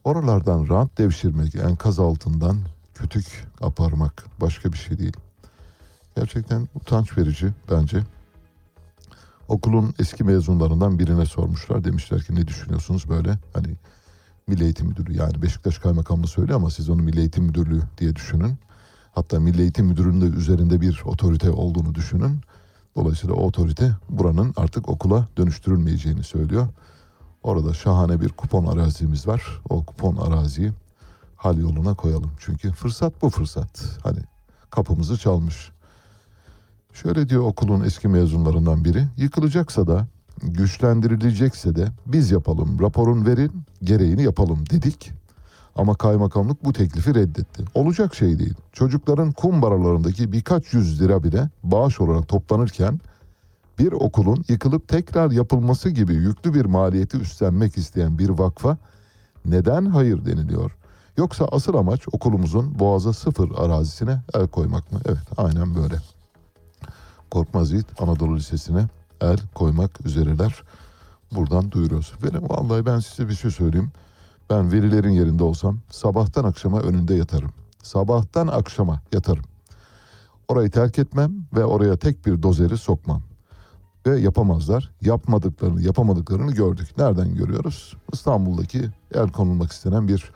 [0.08, 2.56] Oralardan rant devşirmek, enkaz altından
[2.94, 5.16] kütük aparmak başka bir şey değil.
[6.16, 8.02] Gerçekten utanç verici bence.
[9.48, 11.84] Okulun eski mezunlarından birine sormuşlar.
[11.84, 13.38] Demişler ki ne düşünüyorsunuz böyle?
[13.52, 13.68] Hani
[14.46, 18.58] Milli Eğitim Müdürlüğü yani Beşiktaş Kaymakamlığı söylüyor ama siz onu Milli Eğitim Müdürlüğü diye düşünün.
[19.18, 22.40] Hatta Milli Eğitim Müdürlüğü'nün de üzerinde bir otorite olduğunu düşünün.
[22.96, 26.68] Dolayısıyla o otorite buranın artık okula dönüştürülmeyeceğini söylüyor.
[27.42, 29.60] Orada şahane bir kupon arazimiz var.
[29.68, 30.72] O kupon araziyi
[31.36, 32.30] hal yoluna koyalım.
[32.38, 33.98] Çünkü fırsat bu fırsat.
[34.02, 34.18] Hani
[34.70, 35.70] kapımızı çalmış.
[36.92, 39.06] Şöyle diyor okulun eski mezunlarından biri.
[39.16, 40.06] Yıkılacaksa da
[40.42, 42.80] güçlendirilecekse de biz yapalım.
[42.80, 43.52] Raporun verin
[43.82, 45.17] gereğini yapalım dedik.
[45.78, 47.64] Ama kaymakamlık bu teklifi reddetti.
[47.74, 48.54] Olacak şey değil.
[48.72, 53.00] Çocukların kumbaralarındaki birkaç yüz lira bile bağış olarak toplanırken
[53.78, 58.76] bir okulun yıkılıp tekrar yapılması gibi yüklü bir maliyeti üstlenmek isteyen bir vakfa
[59.44, 60.76] neden hayır deniliyor?
[61.16, 65.00] Yoksa asıl amaç okulumuzun boğaza sıfır arazisine el koymak mı?
[65.06, 65.94] Evet aynen böyle.
[67.30, 68.86] Korkmaz Yiğit Anadolu Lisesi'ne
[69.20, 70.62] el koymak üzereler.
[71.32, 72.12] Buradan duyuruyoruz.
[72.22, 73.90] Benim vallahi ben size bir şey söyleyeyim.
[74.50, 77.50] Ben verilerin yerinde olsam sabahtan akşama önünde yatarım.
[77.82, 79.44] Sabahtan akşama yatarım.
[80.48, 83.22] Orayı terk etmem ve oraya tek bir dozeri sokmam.
[84.06, 84.90] Ve yapamazlar.
[85.00, 86.88] Yapmadıklarını, yapamadıklarını gördük.
[86.98, 87.96] Nereden görüyoruz?
[88.12, 90.32] İstanbul'daki el konulmak istenen bir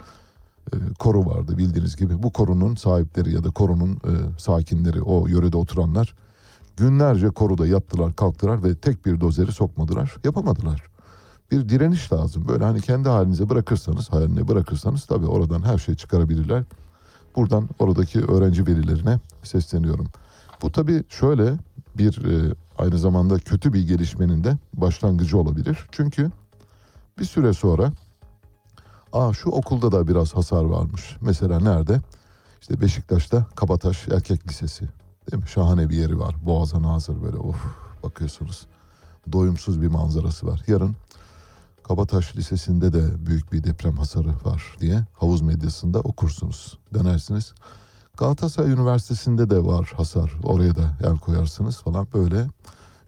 [0.72, 2.22] e, koru vardı bildiğiniz gibi.
[2.22, 6.14] Bu korunun sahipleri ya da korunun e, sakinleri, o yörede oturanlar
[6.76, 10.91] günlerce koruda yattılar, kalktılar ve tek bir dozeri sokmadılar, yapamadılar.
[11.52, 12.48] Bir direniş lazım.
[12.48, 16.64] Böyle hani kendi halinize bırakırsanız, haline bırakırsanız tabii oradan her şey çıkarabilirler.
[17.36, 20.06] Buradan oradaki öğrenci velilerine sesleniyorum.
[20.62, 21.54] Bu tabii şöyle
[21.98, 25.86] bir e, aynı zamanda kötü bir gelişmenin de başlangıcı olabilir.
[25.90, 26.30] Çünkü
[27.18, 27.92] bir süre sonra
[29.12, 31.16] Aa şu okulda da biraz hasar varmış.
[31.20, 32.00] Mesela nerede?
[32.60, 34.88] İşte Beşiktaş'ta Kabataş Erkek Lisesi.
[35.30, 35.48] Değil mi?
[35.48, 36.34] Şahane bir yeri var.
[36.46, 37.56] Boğaza nazır böyle of
[38.02, 38.66] bakıyorsunuz.
[39.32, 40.62] Doyumsuz bir manzarası var.
[40.66, 40.96] Yarın
[41.92, 46.78] Kabataş Lisesi'nde de büyük bir deprem hasarı var diye havuz medyasında okursunuz.
[46.94, 47.52] Denersiniz.
[48.16, 50.32] Galatasaray Üniversitesi'nde de var hasar.
[50.42, 52.46] Oraya da el koyarsınız falan böyle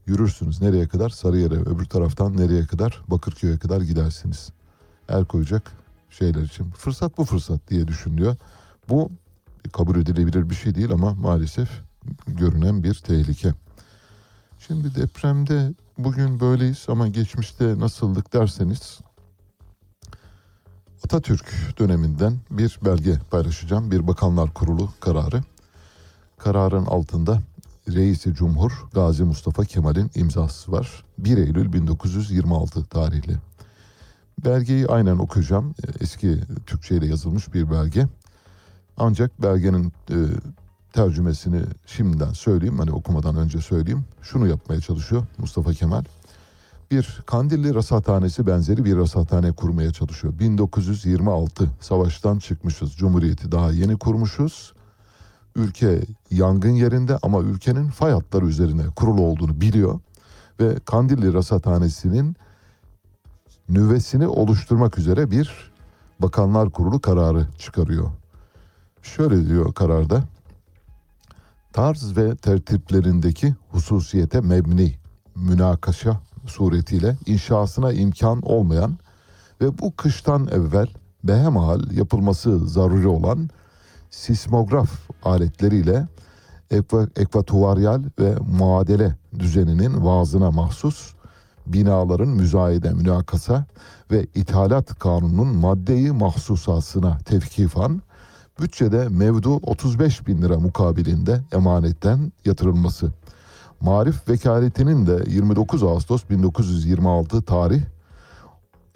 [0.06, 0.62] yürürsünüz.
[0.62, 1.08] Nereye kadar?
[1.08, 1.54] Sarıyer'e.
[1.54, 3.02] Öbür taraftan nereye kadar?
[3.08, 4.50] Bakırköy'e kadar gidersiniz.
[5.08, 5.72] El koyacak
[6.10, 6.70] şeyler için.
[6.70, 8.36] Fırsat bu fırsat diye düşünülüyor.
[8.88, 9.10] Bu
[9.72, 11.68] kabul edilebilir bir şey değil ama maalesef
[12.26, 13.54] görünen bir tehlike.
[14.58, 19.00] Şimdi depremde bugün böyleyiz ama geçmişte nasıldık derseniz
[21.04, 23.90] Atatürk döneminden bir belge paylaşacağım.
[23.90, 25.42] Bir Bakanlar Kurulu kararı.
[26.38, 27.42] Kararın altında
[27.88, 31.04] Reisi Cumhur Gazi Mustafa Kemal'in imzası var.
[31.18, 33.36] 1 Eylül 1926 tarihli.
[34.44, 35.74] Belgeyi aynen okuyacağım.
[36.00, 38.06] Eski Türkçe ile yazılmış bir belge.
[38.96, 40.16] Ancak belgenin e,
[40.94, 42.78] tercümesini şimdiden söyleyeyim.
[42.78, 44.04] Hani okumadan önce söyleyeyim.
[44.22, 46.04] Şunu yapmaya çalışıyor Mustafa Kemal.
[46.90, 50.38] Bir Kandilli Rasathanesi benzeri bir rasathane kurmaya çalışıyor.
[50.38, 52.92] 1926 savaştan çıkmışız.
[52.96, 54.72] Cumhuriyeti daha yeni kurmuşuz.
[55.56, 60.00] Ülke yangın yerinde ama ülkenin fay hatları üzerine kurulu olduğunu biliyor.
[60.60, 62.36] Ve Kandilli Rasathanesi'nin
[63.68, 65.72] nüvesini oluşturmak üzere bir
[66.18, 68.10] Bakanlar Kurulu kararı çıkarıyor.
[69.02, 70.24] Şöyle diyor kararda.
[71.74, 74.94] Tarz ve tertiplerindeki hususiyete mebni
[75.36, 78.98] münakaşa suretiyle inşasına imkan olmayan
[79.60, 80.86] ve bu kıştan evvel
[81.24, 83.50] behemahal yapılması zaruri olan
[84.10, 84.90] sismograf
[85.22, 86.06] aletleriyle
[86.70, 91.14] ekva, ekvatoryal ve muadele düzeninin vaazına mahsus
[91.66, 93.66] binaların müzayede münakasa
[94.10, 98.02] ve ithalat kanununun maddeyi mahsusasına tevkifan
[98.60, 103.12] bütçede mevdu 35 bin lira mukabilinde emanetten yatırılması.
[103.80, 107.82] Marif vekaletinin de 29 Ağustos 1926 tarih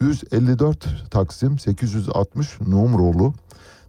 [0.01, 3.33] 154 Taksim 860 numaralı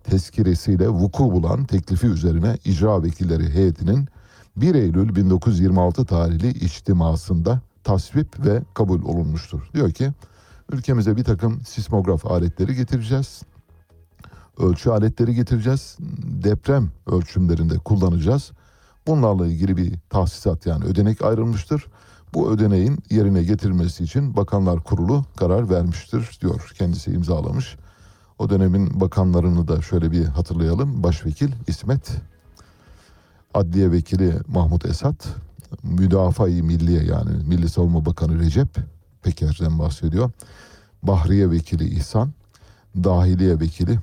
[0.04, 4.08] tezkiresiyle vuku bulan teklifi üzerine icra vekilleri heyetinin
[4.56, 9.70] 1 Eylül 1926 tarihli içtimasında tasvip ve kabul olunmuştur.
[9.74, 10.12] Diyor ki
[10.72, 13.42] ülkemize bir takım sismograf aletleri getireceğiz.
[14.60, 15.98] Ölçü aletleri getireceğiz.
[16.44, 18.52] Deprem ölçümlerinde kullanacağız.
[19.08, 21.86] Bunlarla ilgili bir tahsisat yani ödenek ayrılmıştır.
[22.34, 26.72] Bu ödeneğin yerine getirilmesi için Bakanlar Kurulu karar vermiştir diyor.
[26.78, 27.78] Kendisi imzalamış.
[28.40, 31.04] O dönemin bakanlarını da şöyle bir hatırlayalım.
[31.04, 32.12] Başvekil İsmet,
[33.54, 35.28] Adliye Vekili Mahmut Esat,
[35.84, 38.68] Müdafaa-i Milliye yani Milli Savunma Bakanı Recep
[39.24, 40.32] Peker'den bahsediyor.
[41.04, 42.32] Bahriye Vekili İhsan
[42.96, 44.00] Dahiliye Vekili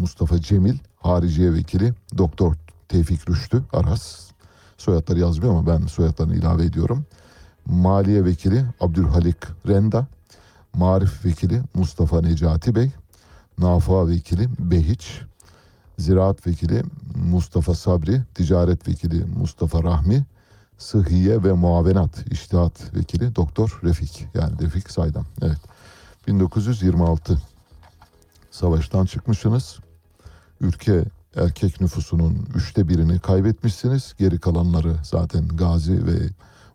[0.00, 2.54] Mustafa Cemil, Hariciye Vekili Doktor
[2.88, 4.30] Tevfik Rüştü Aras.
[4.78, 7.04] Soyadları yazmıyor ama ben soyadlarını ilave ediyorum.
[7.66, 10.06] Maliye Vekili Abdülhalik Renda,
[10.74, 12.90] Marif Vekili Mustafa Necati Bey,
[13.58, 15.20] Nafa Vekili Behiç,
[15.98, 16.82] Ziraat Vekili
[17.30, 20.24] Mustafa Sabri, Ticaret Vekili Mustafa Rahmi,
[20.78, 25.24] Sıhhiye ve Muavenat İştihat Vekili Doktor Refik yani Refik Saydam.
[25.42, 25.58] Evet.
[26.26, 27.38] 1926
[28.52, 29.78] savaştan çıkmışsınız.
[30.60, 31.04] Ülke
[31.36, 34.14] erkek nüfusunun üçte birini kaybetmişsiniz.
[34.18, 36.18] Geri kalanları zaten gazi ve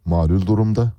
[0.06, 0.92] malul durumda.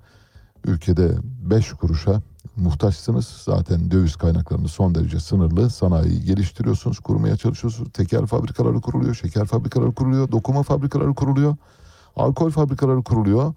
[0.65, 2.23] Ülkede beş kuruşa
[2.57, 3.27] muhtaçsınız.
[3.27, 5.71] Zaten döviz kaynaklarını son derece sınırlı.
[5.71, 7.93] Sanayiyi geliştiriyorsunuz, kurmaya çalışıyorsunuz.
[7.93, 11.57] Tekel fabrikaları kuruluyor, şeker fabrikaları kuruluyor, dokuma fabrikaları kuruluyor.
[12.17, 13.55] Alkol fabrikaları kuruluyor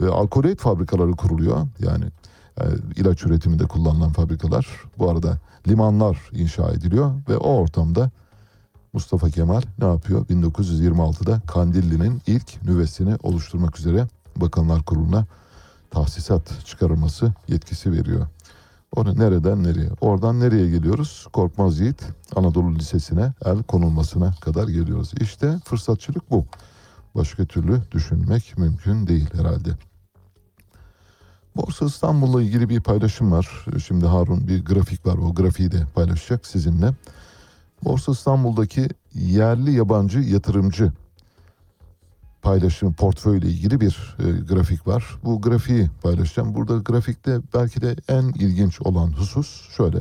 [0.00, 1.66] ve alkolet fabrikaları kuruluyor.
[1.78, 2.04] Yani
[2.60, 2.64] e,
[2.96, 4.66] ilaç üretiminde kullanılan fabrikalar.
[4.98, 5.38] Bu arada
[5.68, 8.10] limanlar inşa ediliyor ve o ortamda
[8.92, 10.26] Mustafa Kemal ne yapıyor?
[10.26, 15.26] 1926'da Kandilli'nin ilk nüvesini oluşturmak üzere Bakanlar Kurulu'na
[15.90, 18.26] tahsisat çıkarılması yetkisi veriyor.
[18.96, 19.90] Onu nereden nereye?
[20.00, 21.26] Oradan nereye geliyoruz?
[21.32, 22.02] Korkmaz Yiğit
[22.36, 25.12] Anadolu Lisesi'ne el konulmasına kadar geliyoruz.
[25.20, 26.46] İşte fırsatçılık bu.
[27.14, 29.70] Başka türlü düşünmek mümkün değil herhalde.
[31.56, 33.66] Borsa İstanbul'la ilgili bir paylaşım var.
[33.86, 35.18] Şimdi Harun bir grafik var.
[35.18, 36.92] O grafiği de paylaşacak sizinle.
[37.84, 40.92] Borsa İstanbul'daki yerli yabancı yatırımcı
[42.42, 45.04] paylaşım portföyle ilgili bir e, grafik var.
[45.24, 46.54] Bu grafiği paylaşacağım.
[46.54, 49.98] Burada grafikte belki de en ilginç olan husus şöyle.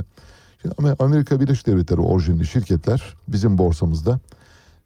[0.61, 4.19] Şimdi Amerika Birleşik Devletleri orijinli şirketler bizim borsamızda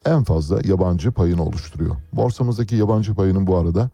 [0.05, 1.95] en fazla yabancı payını oluşturuyor.
[2.13, 3.89] Borsamızdaki yabancı payının bu arada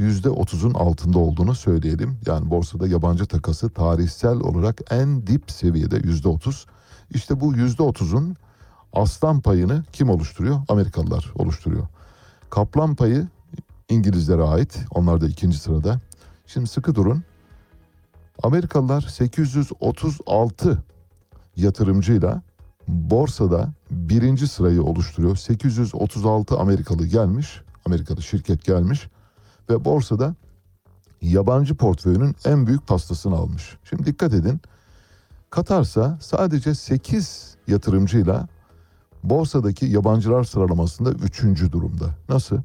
[0.00, 2.18] %30'un altında olduğunu söyleyelim.
[2.26, 6.66] Yani borsada yabancı takası tarihsel olarak en dip seviyede %30.
[7.10, 8.36] İşte bu %30'un
[8.92, 10.60] aslan payını kim oluşturuyor?
[10.68, 11.86] Amerikalılar oluşturuyor.
[12.50, 13.28] Kaplan payı
[13.88, 14.78] İngilizlere ait.
[14.90, 16.00] Onlar da ikinci sırada.
[16.46, 17.22] Şimdi sıkı durun.
[18.42, 20.78] Amerikalılar 836
[21.56, 22.42] yatırımcıyla
[22.88, 25.36] borsada birinci sırayı oluşturuyor.
[25.36, 29.08] 836 Amerikalı gelmiş, Amerikalı şirket gelmiş
[29.70, 30.34] ve borsada
[31.22, 33.76] yabancı portföyünün en büyük pastasını almış.
[33.84, 34.60] Şimdi dikkat edin.
[35.50, 38.48] Katarsa sadece 8 yatırımcıyla
[39.22, 41.42] borsadaki yabancılar sıralamasında 3.
[41.72, 42.14] durumda.
[42.28, 42.58] Nasıl?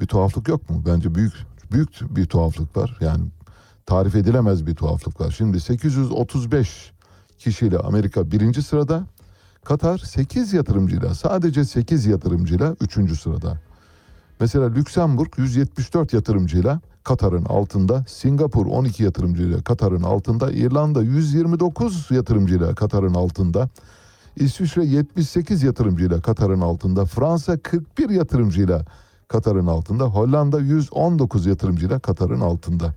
[0.00, 0.82] Bir tuhaflık yok mu?
[0.86, 1.32] Bence büyük
[1.72, 2.96] büyük bir tuhaflık var.
[3.00, 3.24] Yani
[3.86, 5.30] tarif edilemez bir tuhaflık var.
[5.30, 6.92] Şimdi 835
[7.38, 9.06] kişiyle Amerika birinci sırada.
[9.64, 13.20] Katar 8 yatırımcıyla sadece 8 yatırımcıyla 3.
[13.20, 13.58] sırada.
[14.40, 23.14] Mesela Lüksemburg 174 yatırımcıyla Katar'ın altında, Singapur 12 yatırımcıyla Katar'ın altında, İrlanda 129 yatırımcıyla Katar'ın
[23.14, 23.68] altında,
[24.36, 28.84] İsviçre 78 yatırımcıyla Katar'ın altında, Fransa 41 yatırımcıyla
[29.28, 32.94] Katar'ın altında, Hollanda 119 yatırımcıyla Katar'ın altında.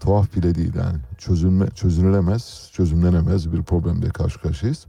[0.00, 0.98] Tuhaf bile değil yani.
[1.18, 4.86] Çözülme, çözünülemez, çözümlenemez bir problemle karşı karşıyayız.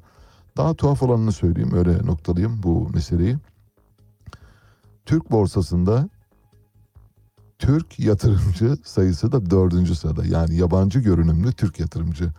[0.57, 3.37] Daha tuhaf olanını söyleyeyim, öyle noktalayayım bu meseleyi.
[5.11, 6.09] Türk borsasında
[7.59, 10.25] Türk yatırımcı sayısı da dördüncü sırada.
[10.25, 12.31] Yani yabancı görünümlü Türk yatırımcı.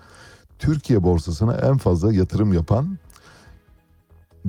[0.59, 2.99] Türkiye borsasına en fazla yatırım yapan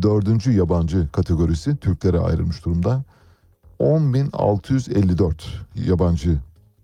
[0.02, 3.04] dördüncü yabancı kategorisi Türklere ayrılmış durumda.
[3.80, 5.34] 10.654
[5.76, 6.40] yabancı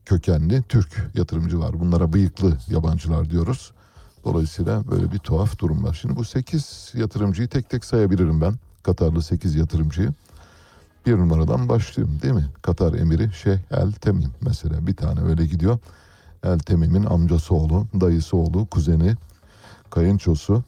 [0.05, 1.79] kökenli Türk yatırımcı var.
[1.79, 3.71] Bunlara bıyıklı yabancılar diyoruz.
[4.23, 5.93] Dolayısıyla böyle bir tuhaf durum var.
[6.01, 8.53] Şimdi bu 8 yatırımcıyı tek tek sayabilirim ben.
[8.83, 10.13] Katarlı 8 yatırımcıyı.
[11.05, 12.45] Bir numaradan başlayayım değil mi?
[12.61, 15.79] Katar emiri Şeyh El Temim mesela bir tane öyle gidiyor.
[16.43, 19.15] El Temim'in amcası oğlu, dayısı oğlu, kuzeni,
[19.89, 20.63] kayınçosu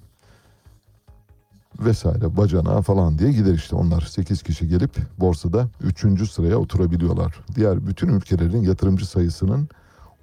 [1.80, 3.76] vesaire bacana falan diye gider işte.
[3.76, 6.32] Onlar 8 kişi gelip borsada 3.
[6.32, 7.40] sıraya oturabiliyorlar.
[7.56, 9.70] Diğer bütün ülkelerin yatırımcı sayısının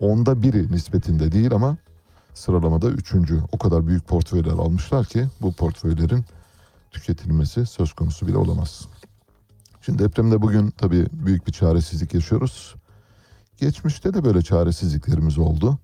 [0.01, 1.77] onda biri nispetinde değil ama
[2.35, 3.41] sıralamada üçüncü.
[3.53, 6.25] O kadar büyük portföyler almışlar ki bu portföylerin
[6.91, 8.89] tüketilmesi söz konusu bile olamaz.
[9.89, 12.75] Şimdi depremde bugün tabii büyük bir çaresizlik yaşıyoruz.
[13.57, 15.79] Geçmişte de böyle çaresizliklerimiz oldu.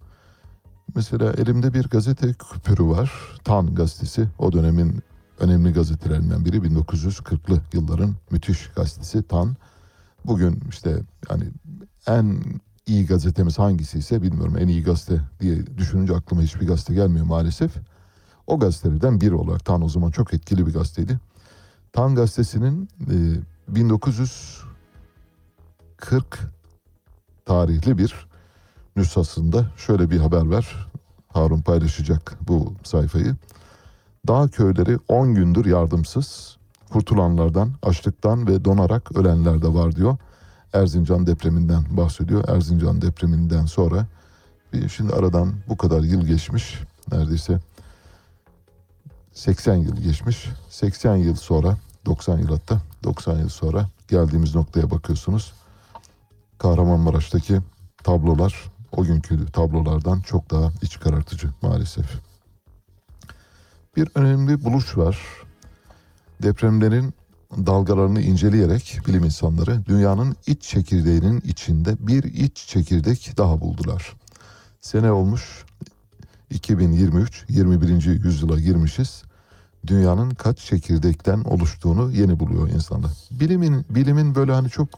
[0.95, 3.13] Mesela elimde bir gazete küpürü var.
[3.45, 4.29] Tan gazetesi.
[4.39, 5.03] O dönemin
[5.41, 9.57] önemli gazetelerinden biri 1940'lı yılların müthiş gazetesi Tan.
[10.27, 11.45] Bugün işte yani
[12.07, 12.43] en
[12.87, 14.57] iyi gazetemiz hangisi ise bilmiyorum.
[14.59, 17.73] En iyi gazete diye düşününce aklıma hiçbir gazete gelmiyor maalesef.
[18.47, 21.19] O gazetelerden biri olarak Tan o zaman çok etkili bir gazeteydi.
[21.93, 22.89] Tan gazetesinin
[23.69, 26.39] 1940
[27.45, 28.27] tarihli bir
[28.97, 30.89] nüshasında şöyle bir haber var.
[31.29, 33.37] Harun paylaşacak bu sayfayı.
[34.29, 36.57] Dağ köyleri 10 gündür yardımsız.
[36.93, 40.17] Kurtulanlardan, açlıktan ve donarak ölenler de var diyor.
[40.73, 42.49] Erzincan depreminden bahsediyor.
[42.49, 44.07] Erzincan depreminden sonra
[44.93, 46.81] şimdi aradan bu kadar yıl geçmiş.
[47.13, 47.59] Neredeyse
[49.33, 50.49] 80 yıl geçmiş.
[50.71, 55.53] 80 yıl sonra 90 yıl hatta 90 yıl sonra geldiğimiz noktaya bakıyorsunuz.
[56.59, 57.61] Kahramanmaraş'taki
[58.05, 62.07] tablolar o günkü tablolardan çok daha iç karartıcı maalesef.
[63.97, 65.19] Bir önemli buluş var.
[66.43, 67.15] Depremlerin
[67.57, 74.13] dalgalarını inceleyerek bilim insanları dünyanın iç çekirdeğinin içinde bir iç çekirdek daha buldular.
[74.81, 75.65] Sene olmuş
[76.51, 78.25] 2023, 21.
[78.25, 79.23] yüzyıla girmişiz.
[79.87, 83.11] Dünyanın kaç çekirdekten oluştuğunu yeni buluyor insanlar.
[83.31, 84.89] Bilimin bilimin böyle hani çok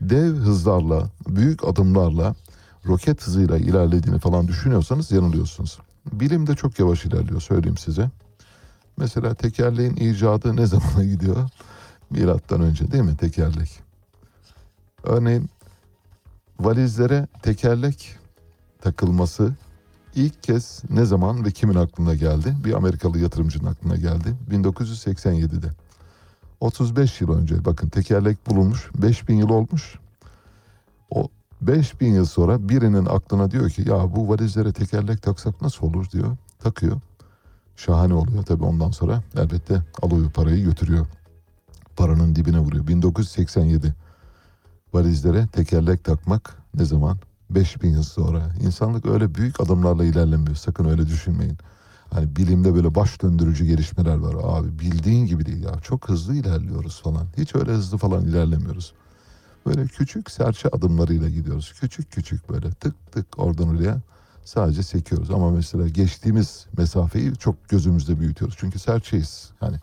[0.00, 2.34] dev hızlarla, büyük adımlarla,
[2.86, 5.78] roket hızıyla ilerlediğini falan düşünüyorsanız yanılıyorsunuz.
[6.12, 8.10] Bilim de çok yavaş ilerliyor söyleyeyim size.
[8.96, 11.50] Mesela tekerleğin icadı ne zamana gidiyor?
[12.10, 13.80] Milattan önce değil mi tekerlek?
[15.02, 15.50] Örneğin
[16.60, 18.16] valizlere tekerlek
[18.80, 19.52] takılması
[20.14, 22.54] ilk kez ne zaman ve kimin aklına geldi?
[22.64, 24.34] Bir Amerikalı yatırımcının aklına geldi.
[24.50, 25.66] 1987'de.
[26.60, 28.90] 35 yıl önce bakın tekerlek bulunmuş.
[28.94, 29.98] 5000 yıl olmuş.
[31.10, 31.28] O
[31.60, 36.36] 5000 yıl sonra birinin aklına diyor ki ya bu valizlere tekerlek taksak nasıl olur diyor.
[36.58, 37.00] Takıyor.
[37.76, 41.06] Şahane oluyor tabii ondan sonra elbette alıyor parayı götürüyor.
[41.96, 42.86] Paranın dibine vuruyor.
[42.86, 43.94] 1987
[44.94, 47.18] valizlere tekerlek takmak ne zaman?
[47.54, 48.50] 5000 yıl sonra.
[48.60, 50.56] İnsanlık öyle büyük adımlarla ilerlemiyor.
[50.56, 51.58] Sakın öyle düşünmeyin.
[52.10, 54.34] Hani bilimde böyle baş döndürücü gelişmeler var.
[54.42, 55.80] Abi bildiğin gibi değil ya.
[55.82, 57.26] Çok hızlı ilerliyoruz falan.
[57.38, 58.92] Hiç öyle hızlı falan ilerlemiyoruz.
[59.66, 61.72] Böyle küçük serçe adımlarıyla gidiyoruz.
[61.80, 64.00] Küçük küçük böyle tık tık oradan oraya
[64.44, 65.30] sadece sekiyoruz.
[65.30, 68.56] Ama mesela geçtiğimiz mesafeyi çok gözümüzde büyütüyoruz.
[68.60, 69.50] Çünkü serçeyiz.
[69.60, 69.76] Hani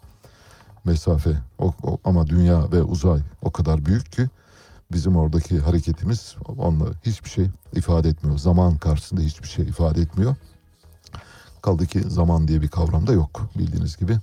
[0.86, 4.28] mesafe o, o- ama dünya ve uzay o kadar büyük ki
[4.92, 8.38] bizim oradaki hareketimiz onunla hiçbir şey ifade etmiyor.
[8.38, 10.36] Zaman karşısında hiçbir şey ifade etmiyor.
[11.62, 14.18] Kaldı ki zaman diye bir kavram da yok bildiğiniz gibi.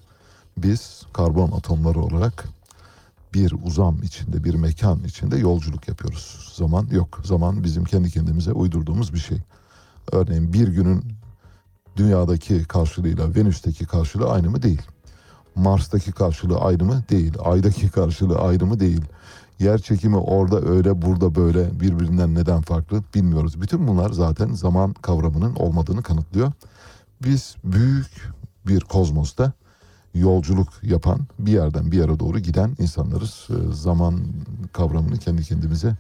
[0.59, 2.49] Biz karbon atomları olarak
[3.35, 6.53] bir uzam içinde, bir mekan içinde yolculuk yapıyoruz.
[6.57, 7.21] Zaman yok.
[7.25, 9.39] Zaman bizim kendi kendimize uydurduğumuz bir şey.
[10.13, 11.05] Örneğin bir günün
[11.97, 14.63] dünyadaki karşılığıyla Venüs'teki karşılığı aynı mı?
[14.63, 14.83] Değil.
[15.55, 17.05] Mars'taki karşılığı aynı mı?
[17.11, 17.35] Değil.
[17.45, 18.81] Ay'daki karşılığı aynı mı?
[18.81, 19.03] Değil.
[19.59, 23.61] Yer çekimi orada öyle, burada böyle birbirinden neden farklı bilmiyoruz.
[23.61, 26.53] Bütün bunlar zaten zaman kavramının olmadığını kanıtlıyor.
[27.23, 28.31] Biz büyük
[28.67, 29.53] bir kozmosta
[30.15, 33.49] yolculuk yapan, bir yerden bir yere doğru giden insanlarız.
[33.51, 34.21] Ee, Zaman
[34.73, 35.97] kavramını kendi kendimize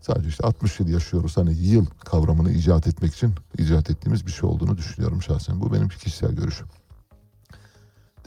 [0.00, 1.36] sadece işte 60 yıl yaşıyoruz.
[1.36, 5.60] Hani yıl kavramını icat etmek için icat ettiğimiz bir şey olduğunu düşünüyorum şahsen.
[5.60, 6.66] Bu benim kişisel görüşüm.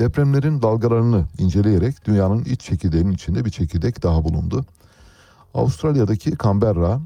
[0.01, 4.65] Depremlerin dalgalarını inceleyerek dünyanın iç çekirdeğinin içinde bir çekirdek daha bulundu.
[5.53, 6.99] Avustralya'daki Canberra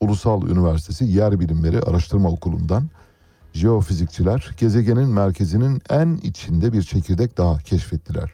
[0.00, 2.90] Ulusal Üniversitesi Yer Bilimleri Araştırma Okulu'ndan
[3.52, 8.32] jeofizikçiler gezegenin merkezinin en içinde bir çekirdek daha keşfettiler.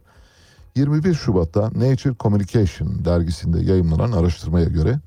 [0.75, 4.99] 21 Şubat'ta Nature Communication dergisinde yayımlanan araştırmaya göre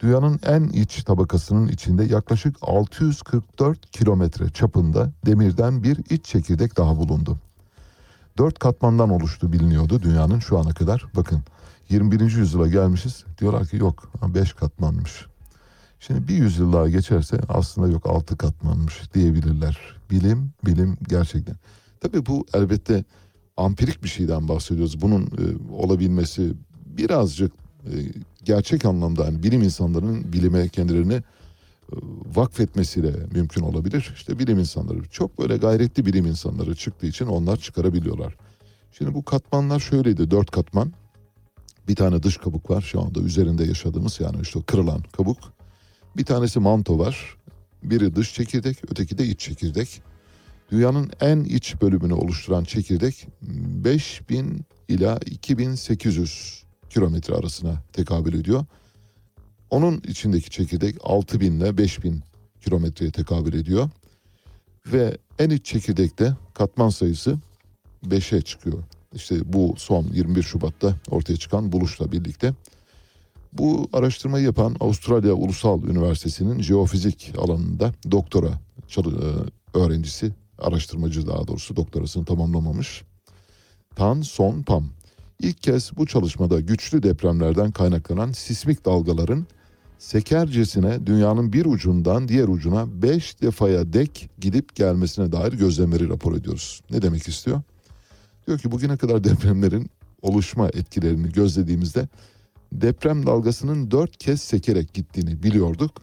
[0.00, 7.38] dünyanın en iç tabakasının içinde yaklaşık 644 kilometre çapında demirden bir iç çekirdek daha bulundu.
[8.38, 11.06] Dört katmandan oluştu biliniyordu dünyanın şu ana kadar.
[11.16, 11.42] Bakın
[11.88, 12.20] 21.
[12.20, 13.24] yüzyıla gelmişiz.
[13.40, 15.26] Diyorlar ki yok 5 katmanmış.
[16.00, 19.78] Şimdi bir yüzyıl daha geçerse aslında yok altı katmanmış diyebilirler.
[20.10, 21.56] Bilim, bilim gerçekten.
[22.00, 23.04] Tabii bu elbette
[23.56, 25.02] ampirik bir şeyden bahsediyoruz.
[25.02, 26.52] Bunun e, olabilmesi
[26.86, 27.52] birazcık
[27.84, 27.94] e,
[28.44, 31.22] gerçek anlamda yani bilim insanlarının bilime kendilerini
[32.34, 34.12] vakfetmesiyle mümkün olabilir.
[34.14, 38.36] İşte bilim insanları çok böyle gayretli bilim insanları çıktığı için onlar çıkarabiliyorlar.
[38.92, 40.92] Şimdi bu katmanlar şöyleydi dört katman.
[41.88, 45.38] Bir tane dış kabuk var şu anda üzerinde yaşadığımız yani işte kırılan kabuk.
[46.16, 47.36] Bir tanesi manto var.
[47.82, 50.02] Biri dış çekirdek, öteki de iç çekirdek.
[50.70, 58.64] Dünyanın en iç bölümünü oluşturan çekirdek 5000 ila 2800 kilometre arasına tekabül ediyor.
[59.70, 62.22] Onun içindeki çekirdek 6000 ile 5000
[62.64, 63.90] kilometreye tekabül ediyor.
[64.86, 67.38] Ve en iç çekirdekte katman sayısı
[68.06, 68.82] 5'e çıkıyor.
[69.14, 72.54] İşte bu son 21 Şubat'ta ortaya çıkan buluşla birlikte.
[73.52, 78.60] Bu araştırmayı yapan Avustralya Ulusal Üniversitesi'nin jeofizik alanında doktora
[78.96, 79.00] e,
[79.78, 83.02] öğrencisi, araştırmacı daha doğrusu doktorasını tamamlamamış.
[83.96, 84.84] Tan Son Pam.
[85.40, 89.46] İlk kez bu çalışmada güçlü depremlerden kaynaklanan sismik dalgaların
[89.98, 96.80] sekercesine dünyanın bir ucundan diğer ucuna 5 defaya dek gidip gelmesine dair gözlemleri rapor ediyoruz.
[96.90, 97.62] Ne demek istiyor?
[98.46, 99.90] Diyor ki bugüne kadar depremlerin
[100.22, 102.08] oluşma etkilerini gözlediğimizde
[102.72, 106.02] deprem dalgasının dört kez sekerek gittiğini biliyorduk.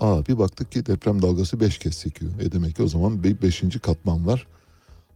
[0.00, 2.32] Aa bir baktık ki deprem dalgası beş kez sekiyor.
[2.40, 4.46] E demek ki o zaman bir beşinci katman var.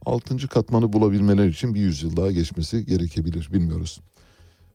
[0.06, 4.00] Altıncı katmanı bulabilmeleri için bir yüzyıl daha geçmesi gerekebilir bilmiyoruz.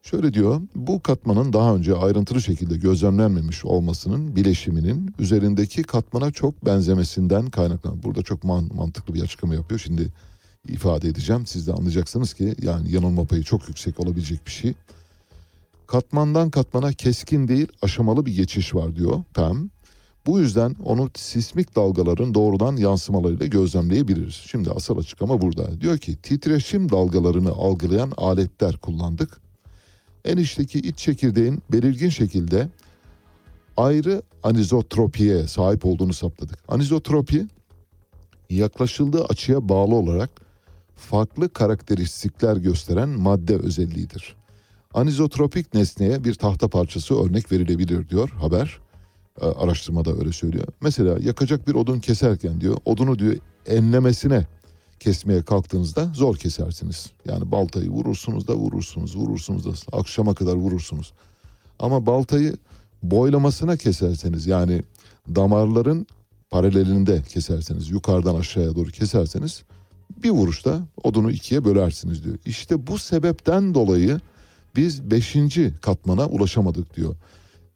[0.04, 7.50] Şöyle diyor, bu katmanın daha önce ayrıntılı şekilde gözlemlenmemiş olmasının bileşiminin üzerindeki katmana çok benzemesinden
[7.50, 8.04] kaynaklanan.
[8.04, 9.80] Burada çok man- mantıklı bir açıklama yapıyor.
[9.80, 10.08] Şimdi
[10.68, 11.46] ifade edeceğim.
[11.46, 14.74] Siz de anlayacaksınız ki yani yanılma payı çok yüksek olabilecek bir şey.
[15.88, 19.70] Katmandan katmana keskin değil aşamalı bir geçiş var diyor Pem.
[20.26, 24.34] Bu yüzden onu sismik dalgaların doğrudan yansımalarıyla gözlemleyebiliriz.
[24.34, 25.82] Şimdi asıl açıklama burada.
[25.82, 29.42] Diyor ki titreşim dalgalarını algılayan aletler kullandık.
[30.26, 32.70] En içteki iç çekirdeğin belirgin şekilde
[33.78, 36.60] ayrı anizotropiye sahip olduğunu saptadık.
[36.68, 37.48] Anizotropi
[38.50, 40.30] yaklaşıldığı açıya bağlı olarak
[40.96, 44.36] farklı karakteristikler gösteren madde özelliğidir.
[44.94, 48.80] Anizotropik nesneye bir tahta parçası örnek verilebilir diyor haber.
[49.42, 50.68] E, Araştırmada öyle söylüyor.
[50.82, 54.48] Mesela yakacak bir odun keserken diyor odunu diyor enlemesine
[55.00, 57.12] kesmeye kalktığınızda zor kesersiniz.
[57.26, 61.14] Yani baltayı vurursunuz da vurursunuz, vurursunuz da akşama kadar vurursunuz.
[61.80, 62.58] Ama baltayı
[63.04, 64.84] boylamasına keserseniz yani
[65.36, 66.08] damarların
[66.52, 69.64] paralelinde keserseniz, yukarıdan aşağıya doğru keserseniz
[70.24, 72.38] bir vuruşta odunu ikiye bölersiniz diyor.
[72.46, 74.20] İşte bu sebepten dolayı
[74.76, 77.16] biz beşinci katmana ulaşamadık diyor.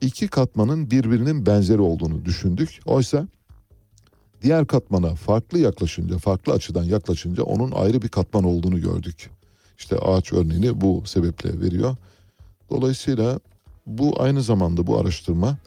[0.01, 2.79] İki katmanın birbirinin benzeri olduğunu düşündük.
[2.85, 3.27] Oysa
[4.41, 9.29] diğer katmana farklı yaklaşınca, farklı açıdan yaklaşınca onun ayrı bir katman olduğunu gördük.
[9.77, 11.95] İşte ağaç örneğini bu sebeple veriyor.
[12.69, 13.39] Dolayısıyla
[13.85, 15.57] bu aynı zamanda bu araştırma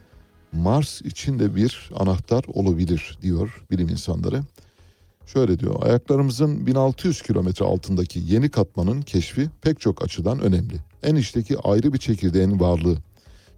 [0.51, 4.41] Mars için de bir anahtar olabilir diyor bilim insanları.
[5.25, 10.75] Şöyle diyor, ayaklarımızın 1600 kilometre altındaki yeni katmanın keşfi pek çok açıdan önemli.
[11.03, 12.97] En içteki ayrı bir çekirdeğin varlığı,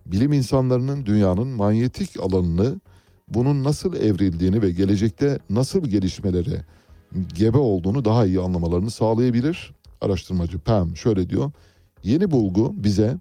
[0.06, 2.82] bilim insanlarının dünyanın manyetik alanını,
[3.28, 6.66] bunun nasıl evrildiğini ve gelecekte nasıl gelişmelere
[7.34, 9.74] gebe olduğunu daha iyi anlamalarını sağlayabilir.
[10.02, 11.52] Araştırmacı Pam şöyle diyor,
[12.04, 13.18] yeni bulgu bize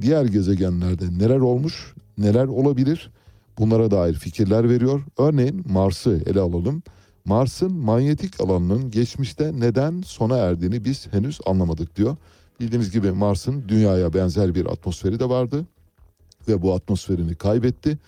[0.00, 3.10] diğer gezegenlerde neler olmuş, neler olabilir
[3.58, 5.02] bunlara dair fikirler veriyor.
[5.18, 6.82] Örneğin Mars'ı ele alalım.
[7.24, 12.16] Mars'ın manyetik alanının geçmişte neden sona erdiğini biz henüz anlamadık diyor.
[12.60, 15.66] Bildiğiniz gibi Mars'ın dünyaya benzer bir atmosferi de vardı
[16.48, 17.98] ve bu atmosferini kaybetti.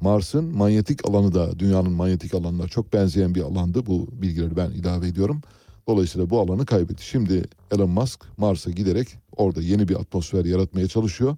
[0.00, 3.86] Mars'ın manyetik alanı da dünyanın manyetik alanına çok benzeyen bir alandı.
[3.86, 5.40] Bu bilgileri ben ilave ediyorum.
[5.88, 7.06] Dolayısıyla bu alanı kaybetti.
[7.06, 11.36] Şimdi Elon Musk Mars'a giderek orada yeni bir atmosfer yaratmaya çalışıyor.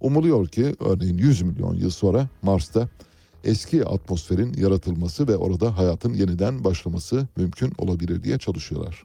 [0.00, 2.88] Umuluyor ki örneğin 100 milyon yıl sonra Mars'ta
[3.44, 9.04] eski atmosferin yaratılması ve orada hayatın yeniden başlaması mümkün olabilir diye çalışıyorlar.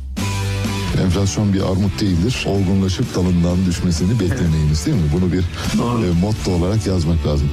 [0.99, 2.45] Enflasyon bir armut değildir.
[2.47, 5.03] Olgunlaşıp dalından düşmesini beklemeyiniz değil mi?
[5.13, 5.43] Bunu bir
[5.77, 6.05] Doğru.
[6.05, 7.49] e, motto olarak yazmak lazım.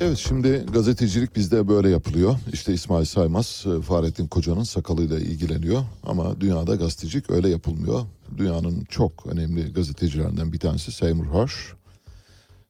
[0.00, 2.36] Evet şimdi gazetecilik bizde böyle yapılıyor.
[2.52, 5.82] İşte İsmail Saymaz e, Fahrettin Koca'nın sakalıyla ilgileniyor.
[6.06, 8.00] Ama dünyada gazetecilik öyle yapılmıyor.
[8.36, 11.72] Dünyanın çok önemli gazetecilerinden bir tanesi Seymour Hersh.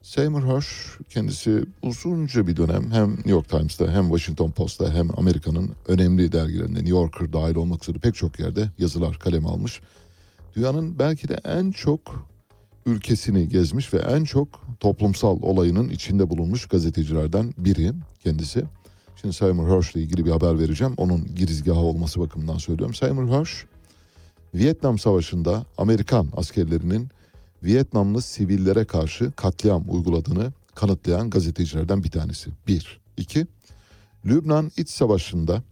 [0.07, 5.71] Seymour Hersh kendisi uzunca bir dönem hem New York Times'ta hem Washington Post'ta hem Amerika'nın
[5.89, 9.81] önemli dergilerinde New Yorker dahil olmak üzere pek çok yerde yazılar kaleme almış.
[10.57, 12.29] Dünyanın belki de en çok
[12.87, 14.49] ülkesini gezmiş ve en çok
[14.81, 17.93] toplumsal olayının içinde bulunmuş gazetecilerden biri
[18.25, 18.65] kendisi.
[19.21, 20.95] Şimdi Seymour Hersh ile ilgili bir haber vereceğim.
[20.97, 22.95] Onun girizgahı olması bakımından söylüyorum.
[22.95, 23.65] Seymour Hersh
[24.55, 27.09] Vietnam Savaşı'nda Amerikan askerlerinin
[27.67, 32.51] Vietnamlı sivillere karşı katliam uyguladığını kanıtlayan gazetecilerden bir tanesi.
[32.67, 33.01] Bir.
[33.17, 33.47] İki,
[34.27, 35.63] Lübnan İç Savaşı'nda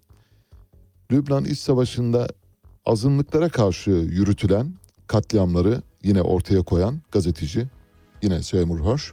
[1.13, 2.29] Lübnan İç Savaşı'nda
[2.87, 4.75] azınlıklara karşı yürütülen
[5.07, 7.67] katliamları yine ortaya koyan gazeteci
[8.23, 9.13] yine Seymour Hersh.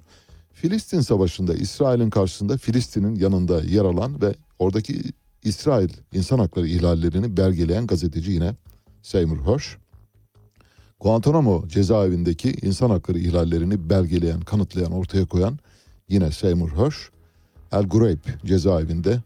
[0.53, 5.01] Filistin Savaşı'nda İsrail'in karşısında Filistin'in yanında yer alan ve oradaki
[5.43, 8.55] İsrail insan hakları ihlallerini belgeleyen gazeteci yine
[9.01, 9.77] Seymour Hersh.
[11.01, 15.59] Guantanamo cezaevindeki insan hakları ihlallerini belgeleyen, kanıtlayan, ortaya koyan
[16.09, 17.09] yine Seymour Hersh.
[17.71, 19.21] El Ghuraib cezaevinde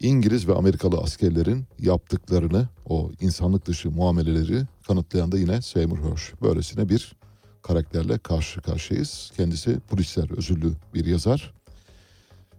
[0.00, 6.32] İngiliz ve Amerikalı askerlerin yaptıklarını, o insanlık dışı muameleleri kanıtlayan da yine Seymour Hersh.
[6.42, 7.16] Böylesine bir
[7.62, 9.32] karakterle karşı karşıyayız.
[9.36, 11.54] Kendisi polisler özürlü bir yazar.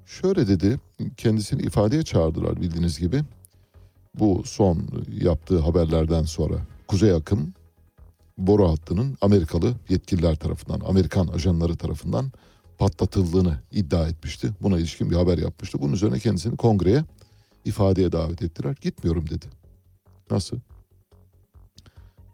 [0.05, 0.79] Şöyle dedi,
[1.17, 3.21] kendisini ifadeye çağırdılar bildiğiniz gibi.
[4.19, 4.87] Bu son
[5.21, 6.55] yaptığı haberlerden sonra
[6.87, 7.53] Kuzey Akım
[8.37, 12.31] boru hattının Amerikalı yetkililer tarafından, Amerikan ajanları tarafından
[12.77, 14.51] patlatıldığını iddia etmişti.
[14.61, 15.81] Buna ilişkin bir haber yapmıştı.
[15.81, 17.03] Bunun üzerine kendisini kongreye
[17.65, 18.75] ifadeye davet ettiler.
[18.81, 19.45] Gitmiyorum dedi.
[20.31, 20.59] Nasıl?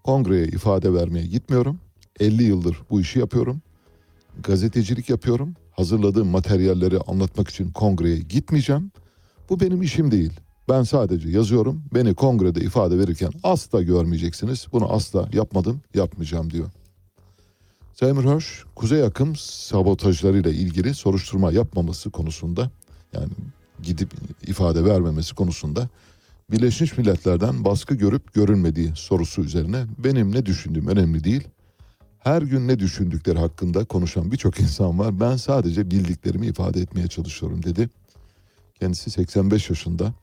[0.04, 1.80] Kongreye ifade vermeye gitmiyorum.
[2.20, 3.62] 50 yıldır bu işi yapıyorum.
[4.44, 5.56] Gazetecilik yapıyorum.
[5.72, 8.92] Hazırladığım materyalleri anlatmak için kongreye gitmeyeceğim.
[9.50, 10.34] Bu benim işim değil.
[10.70, 11.84] Ben sadece yazıyorum.
[11.94, 14.68] Beni kongrede ifade verirken asla görmeyeceksiniz.
[14.72, 16.70] Bunu asla yapmadım, yapmayacağım diyor.
[17.94, 22.72] Seymour Hersh, Kuzey Akım sabotajlarıyla ilgili soruşturma yapmaması konusunda
[23.14, 23.30] yani
[23.84, 24.14] gidip
[24.48, 25.90] ifade vermemesi konusunda
[26.52, 31.48] Birleşmiş Milletler'den baskı görüp görünmediği sorusu üzerine benim ne düşündüğüm önemli değil.
[32.20, 35.20] Her gün ne düşündükleri hakkında konuşan birçok insan var.
[35.20, 37.90] Ben sadece bildiklerimi ifade etmeye çalışıyorum dedi.
[38.80, 40.14] Kendisi 85 yaşında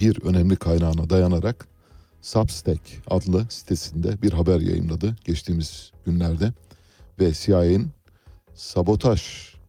[0.00, 1.68] bir önemli kaynağına dayanarak
[2.22, 2.80] Substack
[3.10, 6.52] adlı sitesinde bir haber yayınladı geçtiğimiz günlerde
[7.20, 7.90] ve CIA'nin
[8.54, 9.22] sabotaj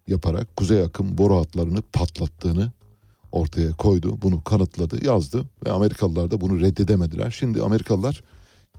[0.07, 2.71] yaparak kuzey akım boru hatlarını patlattığını
[3.31, 4.21] ortaya koydu.
[4.21, 7.31] Bunu kanıtladı, yazdı ve Amerikalılar da bunu reddedemediler.
[7.31, 8.23] Şimdi Amerikalılar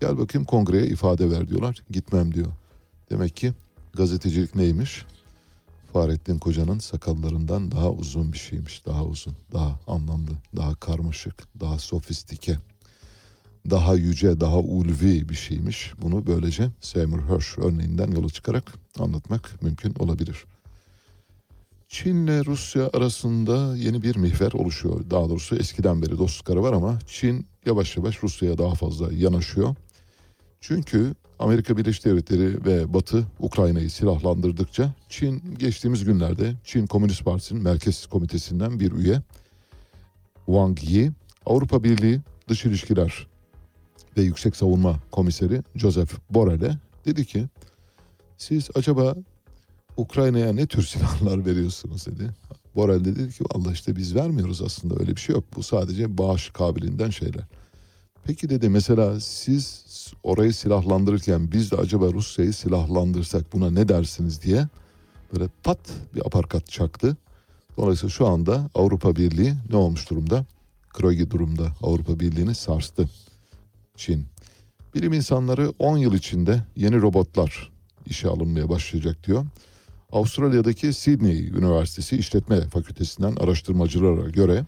[0.01, 1.82] gel bakayım kongreye ifade ver diyorlar.
[1.90, 2.53] Gitmem diyor.
[3.11, 3.53] Demek ki
[3.94, 5.05] gazetecilik neymiş?
[5.93, 8.86] Fahrettin Koca'nın sakallarından daha uzun bir şeymiş.
[8.86, 12.59] Daha uzun, daha anlamlı, daha karmaşık, daha sofistike,
[13.70, 15.93] daha yüce, daha ulvi bir şeymiş.
[16.03, 20.45] Bunu böylece Seymour Hersh örneğinden yola çıkarak anlatmak mümkün olabilir.
[21.88, 25.11] Çin'le Rusya arasında yeni bir mihver oluşuyor.
[25.11, 29.74] Daha doğrusu eskiden beri dostlukları var ama Çin yavaş yavaş Rusya'ya daha fazla yanaşıyor.
[30.61, 38.07] Çünkü Amerika Birleşik Devletleri ve Batı Ukrayna'yı silahlandırdıkça Çin geçtiğimiz günlerde Çin Komünist Partisi'nin Merkez
[38.07, 39.22] Komitesi'nden bir üye
[40.47, 41.12] Wang Yi,
[41.47, 43.26] Avrupa Birliği Dış İlişkiler
[44.16, 47.47] ve Yüksek Savunma Komiseri Joseph Borrell'e dedi ki
[48.36, 49.14] siz acaba
[49.97, 52.30] Ukrayna'ya ne tür silahlar veriyorsunuz dedi.
[52.76, 55.45] Borrell de dedi ki Allah işte biz vermiyoruz aslında öyle bir şey yok.
[55.57, 57.45] Bu sadece bağış kabiliğinden şeyler.
[58.24, 59.64] Peki dedi mesela siz
[60.22, 64.68] orayı silahlandırırken biz de acaba Rusya'yı silahlandırsak buna ne dersiniz diye
[65.32, 65.78] böyle pat
[66.14, 67.16] bir aparkat çaktı.
[67.76, 70.46] Dolayısıyla şu anda Avrupa Birliği ne olmuş durumda?
[70.90, 73.08] Krogi durumda Avrupa Birliği'ni sarstı
[73.96, 74.26] Çin.
[74.94, 77.70] Bilim insanları 10 yıl içinde yeni robotlar
[78.06, 79.46] işe alınmaya başlayacak diyor.
[80.12, 84.64] Avustralya'daki Sydney Üniversitesi İşletme Fakültesinden araştırmacılara göre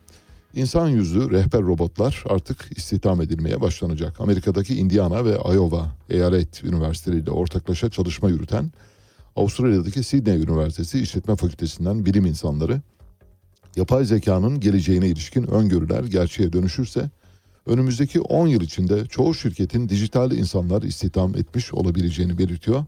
[0.54, 4.20] insan yüzlü rehber robotlar artık istihdam edilmeye başlanacak.
[4.20, 8.72] Amerika'daki Indiana ve Iowa eyalet üniversiteleriyle ortaklaşa çalışma yürüten
[9.36, 12.80] Avustralya'daki Sydney Üniversitesi İşletme Fakültesinden bilim insanları
[13.76, 17.10] yapay zekanın geleceğine ilişkin öngörüler gerçeğe dönüşürse
[17.66, 22.84] önümüzdeki 10 yıl içinde çoğu şirketin dijital insanlar istihdam etmiş olabileceğini belirtiyor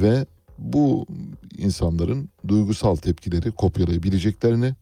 [0.00, 0.26] ve
[0.58, 1.06] bu
[1.58, 4.74] insanların duygusal tepkileri kopyalayabileceklerini,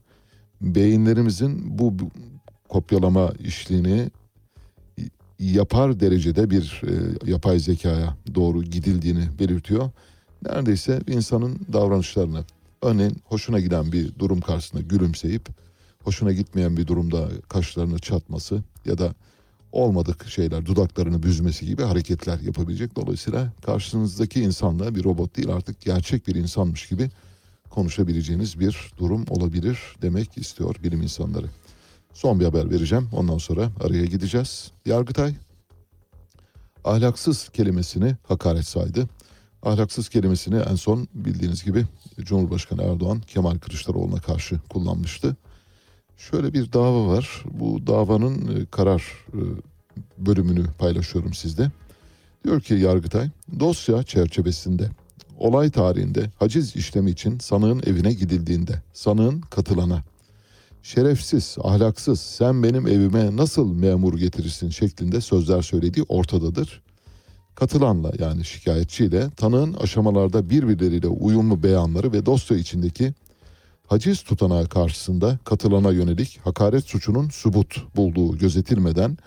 [0.61, 1.95] beyinlerimizin bu
[2.69, 4.11] kopyalama işliğini
[5.39, 9.91] yapar derecede bir e, yapay zekaya doğru gidildiğini belirtiyor.
[10.43, 12.45] Neredeyse insanın davranışlarını,
[12.83, 15.49] örneğin hoşuna giden bir durum karşısında gülümseyip,
[16.05, 19.15] hoşuna gitmeyen bir durumda kaşlarını çatması ya da
[19.73, 22.97] olmadık şeyler, dudaklarını büzmesi gibi hareketler yapabilecek.
[22.97, 27.11] Dolayısıyla karşınızdaki insanla bir robot değil artık gerçek bir insanmış gibi
[27.75, 31.47] konuşabileceğiniz bir durum olabilir demek istiyor bilim insanları.
[32.13, 33.09] Son bir haber vereceğim.
[33.13, 34.71] Ondan sonra araya gideceğiz.
[34.87, 35.35] Yargıtay
[36.85, 39.09] ahlaksız kelimesini hakaret saydı.
[39.63, 41.87] Ahlaksız kelimesini en son bildiğiniz gibi
[42.21, 45.37] Cumhurbaşkanı Erdoğan Kemal Kılıçdaroğlu'na karşı kullanmıştı.
[46.17, 47.45] Şöyle bir dava var.
[47.51, 49.03] Bu davanın e, karar
[49.33, 49.41] e,
[50.19, 51.71] bölümünü paylaşıyorum sizde.
[52.45, 54.91] Diyor ki Yargıtay dosya çerçevesinde
[55.39, 60.03] olay tarihinde haciz işlemi için sanığın evine gidildiğinde sanığın katılana
[60.83, 66.83] şerefsiz, ahlaksız sen benim evime nasıl memur getirirsin şeklinde sözler söylediği ortadadır.
[67.55, 73.15] Katılanla yani şikayetçiyle tanığın aşamalarda birbirleriyle uyumlu beyanları ve dosya içindeki
[73.87, 79.19] haciz tutanağı karşısında katılana yönelik hakaret suçunun subut bulduğu gözetilmeden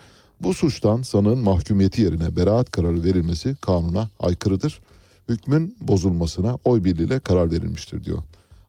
[0.41, 4.79] bu suçtan sanığın mahkumiyeti yerine beraat kararı verilmesi kanuna aykırıdır.
[5.29, 8.23] Hükmün bozulmasına oy birliğiyle karar verilmiştir diyor.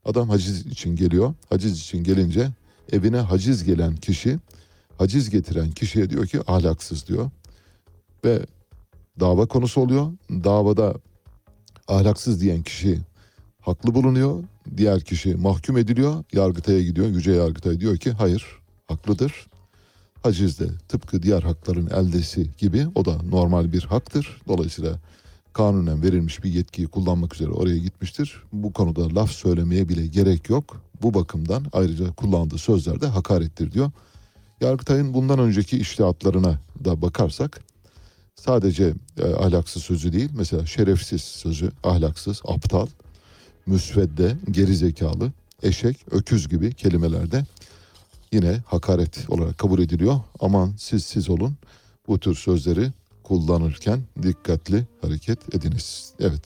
[0.05, 1.35] Adam haciz için geliyor.
[1.49, 2.49] Haciz için gelince
[2.93, 4.39] evine haciz gelen kişi
[4.99, 7.31] haciz getiren kişiye diyor ki ahlaksız diyor.
[8.25, 8.47] Ve
[9.21, 10.13] dava konusu oluyor.
[10.31, 10.95] Davada
[11.89, 12.99] ahlaksız diyen kişi
[13.61, 14.45] haklı bulunuyor.
[14.77, 16.25] Diğer kişi mahkum ediliyor.
[16.33, 17.09] Yargıtay'a gidiyor.
[17.09, 18.47] Yüce Yargıtay diyor ki hayır
[18.89, 19.47] haklıdır.
[20.23, 24.43] Haciz de tıpkı diğer hakların eldesi gibi o da normal bir haktır.
[24.49, 24.99] Dolayısıyla
[25.59, 28.43] kanunen verilmiş bir yetkiyi kullanmak üzere oraya gitmiştir.
[28.53, 30.83] Bu konuda laf söylemeye bile gerek yok.
[31.03, 33.91] Bu bakımdan ayrıca kullandığı sözler de hakarettir diyor.
[34.61, 37.61] Yargıtay'ın bundan önceki iştihatlarına da bakarsak
[38.35, 42.87] sadece e, ahlaksız sözü değil mesela şerefsiz sözü ahlaksız, aptal,
[43.67, 45.33] müsvedde, gerizekalı,
[45.63, 47.45] eşek, öküz gibi kelimelerde
[48.33, 50.21] yine hakaret olarak kabul ediliyor.
[50.41, 51.57] Aman siz siz olun
[52.09, 52.91] bu tür sözleri
[53.29, 56.13] kullanırken dikkatli hareket ediniz.
[56.21, 56.43] Evet.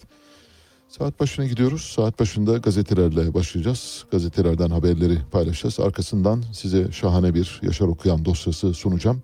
[0.88, 1.82] Saat başına gidiyoruz.
[1.82, 4.04] Saat başında gazetelerle başlayacağız.
[4.10, 5.80] Gazetelerden haberleri paylaşacağız.
[5.80, 9.22] Arkasından size şahane bir Yaşar Okuyan dosyası sunacağım.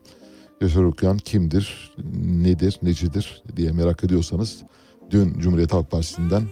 [0.61, 1.95] Yaşar Okuyan kimdir,
[2.25, 4.57] nedir, necidir diye merak ediyorsanız
[5.11, 6.43] dün Cumhuriyet Halk Partisi'nden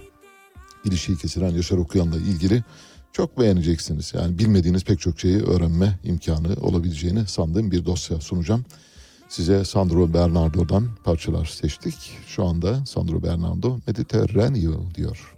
[0.85, 2.65] ilişiği kesilen Yaşar Okuyan'la ilgili
[3.13, 4.13] çok beğeneceksiniz.
[4.15, 8.65] Yani bilmediğiniz pek çok şeyi öğrenme imkanı olabileceğini sandığım bir dosya sunacağım.
[9.29, 12.19] Size Sandro Bernardo'dan parçalar seçtik.
[12.27, 15.37] Şu anda Sandro Bernardo Mediterraneo diyor.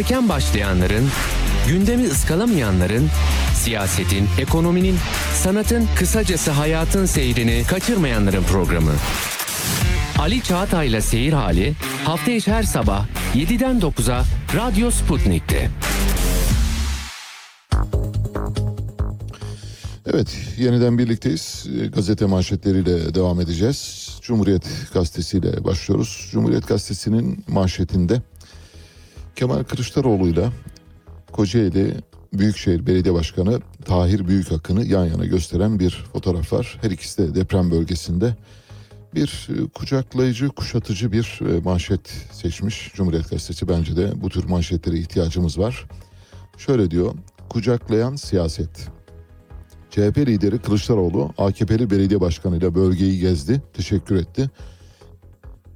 [0.00, 1.08] Erken başlayanların,
[1.68, 3.08] gündemi ıskalamayanların,
[3.54, 4.96] siyasetin, ekonominin,
[5.34, 8.92] sanatın, kısacası hayatın seyrini kaçırmayanların programı.
[10.18, 11.74] Ali Çağatay'la Seyir Hali
[12.04, 14.24] hafta içi her sabah 7'den 9'a
[14.56, 15.70] Radyo Sputnik'te.
[20.06, 21.66] Evet, yeniden birlikteyiz.
[21.82, 24.08] E, Gazete manşetleriyle devam edeceğiz.
[24.22, 26.28] Cumhuriyet Gazetesi'yle başlıyoruz.
[26.32, 28.22] Cumhuriyet Gazetesi'nin manşetinde
[29.40, 30.52] Kemal Kılıçdaroğlu'yla
[31.32, 31.94] Kocaeli
[32.32, 36.78] Büyükşehir Belediye Başkanı Tahir Büyükakın'ı yan yana gösteren bir fotoğraf var.
[36.82, 38.36] Her ikisi de deprem bölgesinde
[39.14, 43.68] bir e, kucaklayıcı, kuşatıcı bir e, manşet seçmiş Cumhuriyet Gazetesi.
[43.68, 45.86] Bence de bu tür manşetlere ihtiyacımız var.
[46.58, 47.14] Şöyle diyor,
[47.48, 48.88] kucaklayan siyaset.
[49.90, 54.50] CHP lideri Kılıçdaroğlu AKP'li belediye başkanıyla bölgeyi gezdi, teşekkür etti.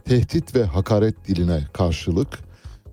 [0.05, 2.44] Tehdit ve hakaret diline karşılık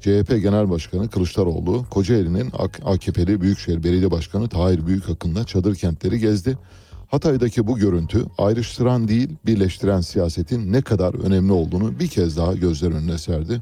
[0.02, 2.52] CHP Genel Başkanı Kılıçdaroğlu Kocaeli'nin
[2.86, 6.58] AKP'li Büyükşehir Belediye Başkanı Tahir Büyükakın'la çadır kentleri gezdi.
[7.08, 12.92] Hatay'daki bu görüntü ayrıştıran değil birleştiren siyasetin ne kadar önemli olduğunu bir kez daha gözler
[12.92, 13.62] önüne serdi.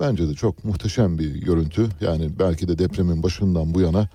[0.00, 1.88] Bence de çok muhteşem bir görüntü.
[2.00, 4.08] Yani belki de depremin başından bu yana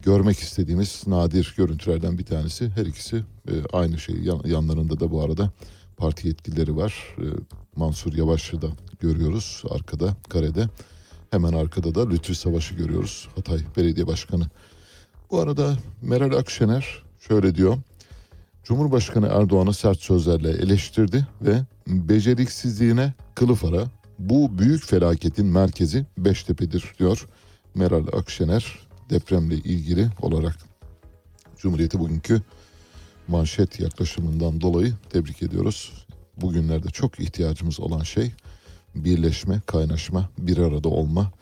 [0.00, 2.68] görmek istediğimiz nadir görüntülerden bir tanesi.
[2.68, 3.16] Her ikisi
[3.48, 4.16] e, aynı şey.
[4.16, 5.50] Yan, yanlarında da bu arada
[5.96, 7.16] parti yetkilileri var.
[7.18, 7.26] E,
[7.76, 8.68] Mansur Yavaş'ı da
[9.00, 10.68] görüyoruz arkada, karede.
[11.30, 13.28] Hemen arkada da Lütfü Savaş'ı görüyoruz.
[13.36, 14.46] Hatay Belediye Başkanı.
[15.30, 17.76] Bu arada Meral Akşener şöyle diyor.
[18.64, 23.84] Cumhurbaşkanı Erdoğan'ı sert sözlerle eleştirdi ve beceriksizliğine kılıf ara
[24.18, 27.26] bu büyük felaketin merkezi Beştepe'dir diyor
[27.74, 28.78] Meral Akşener
[29.10, 30.56] depremle ilgili olarak.
[31.58, 32.42] Cumhuriyeti bugünkü
[33.28, 36.06] manşet yaklaşımından dolayı tebrik ediyoruz.
[36.36, 38.32] Bugünlerde çok ihtiyacımız olan şey
[39.04, 41.32] birleşme, kaynaşma, bir arada olma,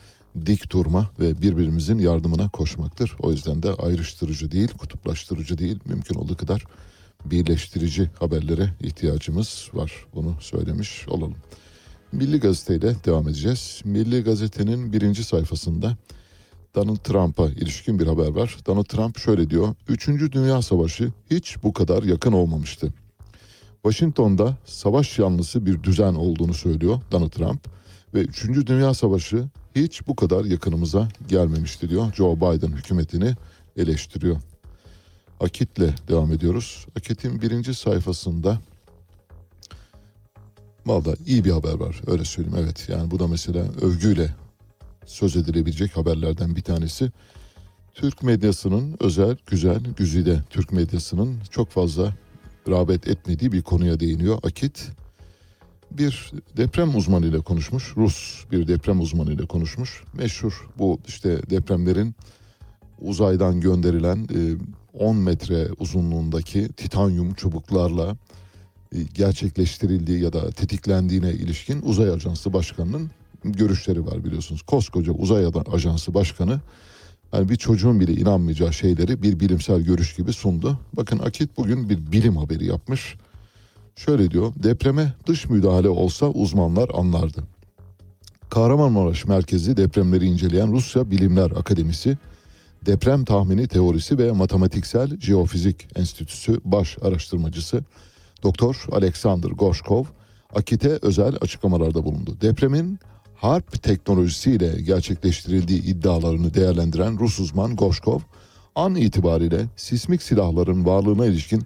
[0.46, 3.16] dik durma ve birbirimizin yardımına koşmaktır.
[3.20, 6.64] O yüzden de ayrıştırıcı değil, kutuplaştırıcı değil, mümkün olduğu kadar
[7.24, 9.92] birleştirici haberlere ihtiyacımız var.
[10.14, 11.36] Bunu söylemiş olalım.
[12.12, 13.80] Milli Gazete ile devam edeceğiz.
[13.84, 15.96] Milli Gazete'nin birinci sayfasında
[16.74, 18.56] Donald Trump'a ilişkin bir haber var.
[18.66, 19.74] Donald Trump şöyle diyor.
[19.88, 22.92] Üçüncü Dünya Savaşı hiç bu kadar yakın olmamıştı.
[23.84, 27.68] Washington'da savaş yanlısı bir düzen olduğunu söylüyor Donald Trump.
[28.14, 32.12] Ve Üçüncü Dünya Savaşı hiç bu kadar yakınımıza gelmemişti diyor.
[32.12, 33.34] Joe Biden hükümetini
[33.76, 34.36] eleştiriyor.
[35.40, 36.86] Akit'le devam ediyoruz.
[36.96, 38.58] Akit'in birinci sayfasında
[40.86, 42.88] Valla iyi bir haber var öyle söyleyeyim evet.
[42.88, 44.34] Yani bu da mesela övgüyle
[45.06, 47.10] söz edilebilecek haberlerden bir tanesi.
[47.94, 52.14] Türk medyasının özel, güzel, güzide Türk medyasının çok fazla
[52.68, 54.90] rağbet etmediği bir konuya değiniyor Akit.
[55.90, 60.02] Bir deprem uzmanıyla konuşmuş, Rus bir deprem uzmanıyla konuşmuş.
[60.12, 62.14] Meşhur bu işte depremlerin
[63.00, 64.28] uzaydan gönderilen
[64.94, 68.16] 10 metre uzunluğundaki titanyum çubuklarla
[68.92, 73.10] e, gerçekleştirildiği ya da tetiklendiğine ilişkin uzay ajansı başkanının
[73.44, 74.62] görüşleri var biliyorsunuz.
[74.62, 76.60] Koskoca uzay ajansı başkanı
[77.34, 80.78] yani bir çocuğun bile inanmayacağı şeyleri bir bilimsel görüş gibi sundu.
[80.92, 83.16] Bakın Akit bugün bir bilim haberi yapmış.
[83.96, 87.42] Şöyle diyor, depreme dış müdahale olsa uzmanlar anlardı.
[88.50, 92.18] Kahramanmaraş merkezi depremleri inceleyen Rusya Bilimler Akademisi,
[92.86, 97.84] Deprem Tahmini Teorisi ve Matematiksel Jeofizik Enstitüsü baş araştırmacısı
[98.42, 100.04] Doktor Alexander Gorshkov,
[100.54, 102.36] Akit'e özel açıklamalarda bulundu.
[102.40, 102.98] Depremin
[103.36, 108.20] harp teknolojisiyle gerçekleştirildiği iddialarını değerlendiren Rus uzman Gorshkov,
[108.74, 111.62] an itibariyle sismik silahların varlığına ilişkin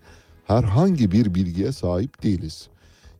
[0.46, 2.68] herhangi bir bilgiye sahip değiliz.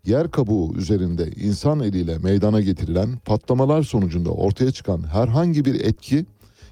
[0.04, 6.26] Yer kabuğu üzerinde insan eliyle meydana getirilen patlamalar sonucunda ortaya çıkan herhangi bir etki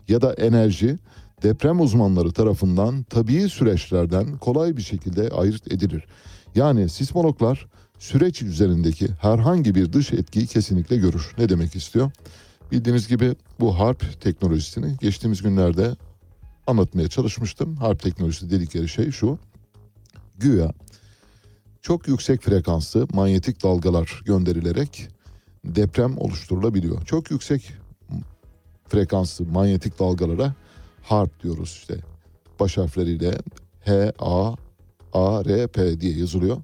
[0.09, 0.99] ya da enerji
[1.43, 6.05] deprem uzmanları tarafından tabii süreçlerden kolay bir şekilde ayırt edilir.
[6.55, 7.66] Yani sismologlar
[7.99, 11.34] süreç üzerindeki herhangi bir dış etkiyi kesinlikle görür.
[11.38, 12.11] Ne demek istiyor?
[12.72, 15.97] Bildiğiniz gibi bu harp teknolojisini geçtiğimiz günlerde
[16.66, 17.76] anlatmaya çalışmıştım.
[17.76, 19.38] Harp teknolojisi dedikleri şey şu.
[20.38, 20.72] Güya
[21.82, 25.09] çok yüksek frekanslı manyetik dalgalar gönderilerek
[25.64, 27.05] deprem oluşturulabiliyor.
[27.05, 27.72] Çok yüksek
[28.88, 30.55] frekanslı manyetik dalgalara
[31.03, 31.97] harp diyoruz işte.
[32.61, 33.38] Baş harfleriyle
[33.84, 34.55] H, A,
[35.12, 36.57] A, R, P diye yazılıyor.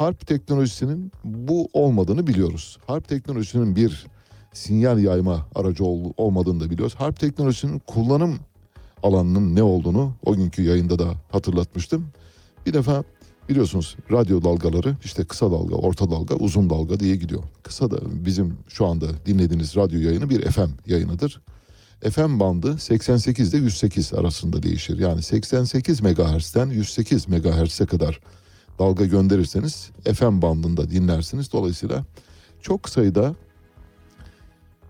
[0.00, 2.78] Harp teknolojisinin bu olmadığını biliyoruz.
[2.86, 4.06] Harp teknolojisinin bir
[4.52, 6.94] sinyal yayma aracı ol, olmadığını da biliyoruz.
[6.94, 8.38] Harp teknolojisinin kullanım
[9.02, 12.06] alanının ne olduğunu o günkü yayında da hatırlatmıştım.
[12.66, 13.04] Bir defa
[13.48, 17.42] biliyorsunuz radyo dalgaları işte kısa dalga, orta dalga, uzun dalga diye gidiyor.
[17.62, 21.40] Kısa da bizim şu anda dinlediğiniz radyo yayını bir FM yayınıdır.
[22.10, 24.98] FM bandı 88 ile 108 arasında değişir.
[24.98, 28.20] Yani 88 MHz'den 108 MHz'e kadar
[28.80, 31.52] dalga gönderirseniz FM bandında dinlersiniz.
[31.52, 32.04] Dolayısıyla
[32.62, 33.34] çok sayıda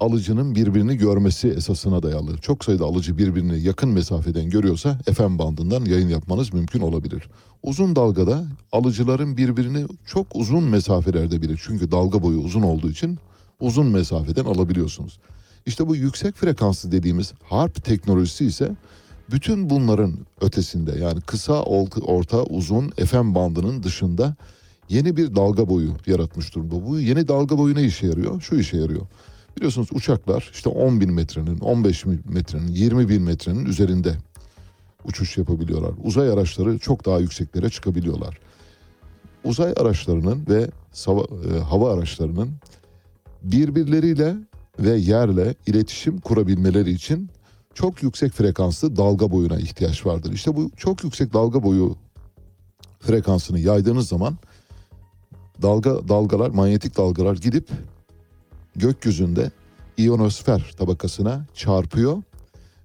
[0.01, 2.39] alıcının birbirini görmesi esasına dayalı.
[2.39, 7.29] Çok sayıda alıcı birbirini yakın mesafeden görüyorsa FM bandından yayın yapmanız mümkün olabilir.
[7.63, 13.19] Uzun dalgada alıcıların birbirini çok uzun mesafelerde bile çünkü dalga boyu uzun olduğu için
[13.61, 15.19] uzun mesafeden alabiliyorsunuz.
[15.67, 18.77] İşte bu yüksek frekanslı dediğimiz harp teknolojisi ise
[19.33, 24.35] bütün bunların ötesinde yani kısa, orta, uzun FM bandının dışında
[24.89, 26.87] yeni bir dalga boyu yaratmış durumda.
[26.87, 28.41] Bu yeni dalga boyu ne işe yarıyor?
[28.41, 29.07] Şu işe yarıyor.
[29.57, 34.15] Biliyorsunuz uçaklar işte 10 bin metrenin, 15 bin metrenin, 20 bin metrenin üzerinde
[35.05, 35.93] uçuş yapabiliyorlar.
[36.05, 38.39] Uzay araçları çok daha yükseklere çıkabiliyorlar.
[39.45, 40.71] Uzay araçlarının ve
[41.09, 42.51] e, hava araçlarının
[43.43, 44.37] birbirleriyle
[44.79, 47.31] ve yerle iletişim kurabilmeleri için
[47.75, 50.33] çok yüksek frekanslı dalga boyuna ihtiyaç vardır.
[50.33, 51.97] İşte bu çok yüksek dalga boyu
[53.01, 54.39] frekansını yaydığınız zaman
[55.63, 57.69] dalga dalgalar, manyetik dalgalar gidip
[58.77, 59.51] gökyüzünde
[59.97, 62.23] iyonosfer tabakasına çarpıyor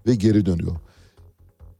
[0.07, 0.75] ve geri dönüyor.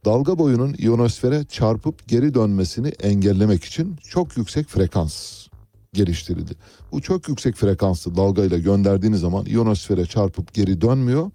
[0.04, 5.46] Dalga boyunun iyonosfere çarpıp geri dönmesini engellemek için çok yüksek frekans
[5.92, 6.52] geliştirildi.
[6.92, 11.30] Bu çok yüksek frekanslı dalgayla gönderdiğiniz zaman iyonosfere çarpıp geri dönmüyor.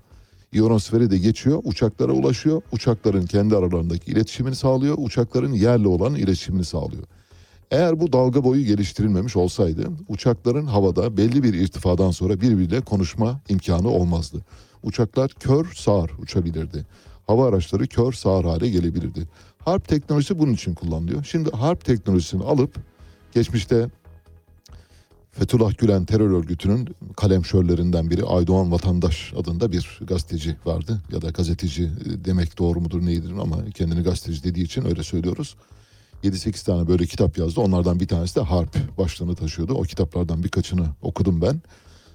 [0.53, 2.61] İyonosferi de geçiyor, uçaklara ulaşıyor.
[2.71, 7.03] Uçakların kendi aralarındaki iletişimini sağlıyor, uçakların yerle olan iletişimini sağlıyor.
[7.71, 13.89] Eğer bu dalga boyu geliştirilmemiş olsaydı uçakların havada belli bir irtifadan sonra birbiriyle konuşma imkanı
[13.89, 14.37] olmazdı.
[14.83, 16.85] Uçaklar kör sağır uçabilirdi.
[17.27, 19.27] Hava araçları kör sağır hale gelebilirdi.
[19.65, 21.23] Harp teknolojisi bunun için kullanılıyor.
[21.23, 22.75] Şimdi harp teknolojisini alıp
[23.33, 23.89] geçmişte
[25.31, 31.01] Fethullah Gülen terör örgütünün kalemşörlerinden biri Aydoğan Vatandaş adında bir gazeteci vardı.
[31.11, 31.89] Ya da gazeteci
[32.25, 35.55] demek doğru mudur neydir ama kendini gazeteci dediği için öyle söylüyoruz.
[36.23, 37.61] 7-8 tane böyle kitap yazdı.
[37.61, 39.73] Onlardan bir tanesi de Harp başlığını taşıyordu.
[39.73, 41.61] O kitaplardan birkaçını okudum ben.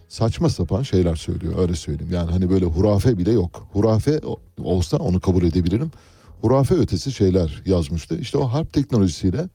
[0.09, 2.13] Saçma sapan şeyler söylüyor öyle söyleyeyim.
[2.13, 3.69] Yani hani böyle hurafe bile yok.
[3.73, 4.21] Hurafe
[4.63, 5.91] olsa onu kabul edebilirim.
[6.41, 8.19] Hurafe ötesi şeyler yazmıştı.
[8.19, 9.49] İşte o harp teknolojisiyle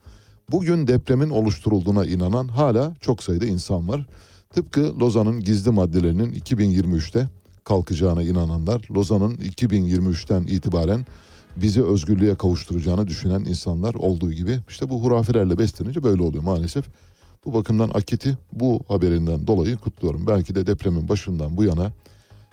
[0.52, 4.06] bugün depremin oluşturulduğuna inanan hala çok sayıda insan var.
[4.50, 7.30] Tıpkı Lozan'ın gizli maddelerinin 2023'te
[7.64, 11.06] kalkacağına inananlar, Lozan'ın 2023'ten itibaren
[11.56, 16.86] bizi özgürlüğe kavuşturacağını düşünen insanlar olduğu gibi işte bu hurafelerle beslenince böyle oluyor maalesef.
[17.46, 20.28] Bu bakımdan Akit'i bu haberinden dolayı kutluyorum.
[20.28, 21.92] Belki de depremin başından bu yana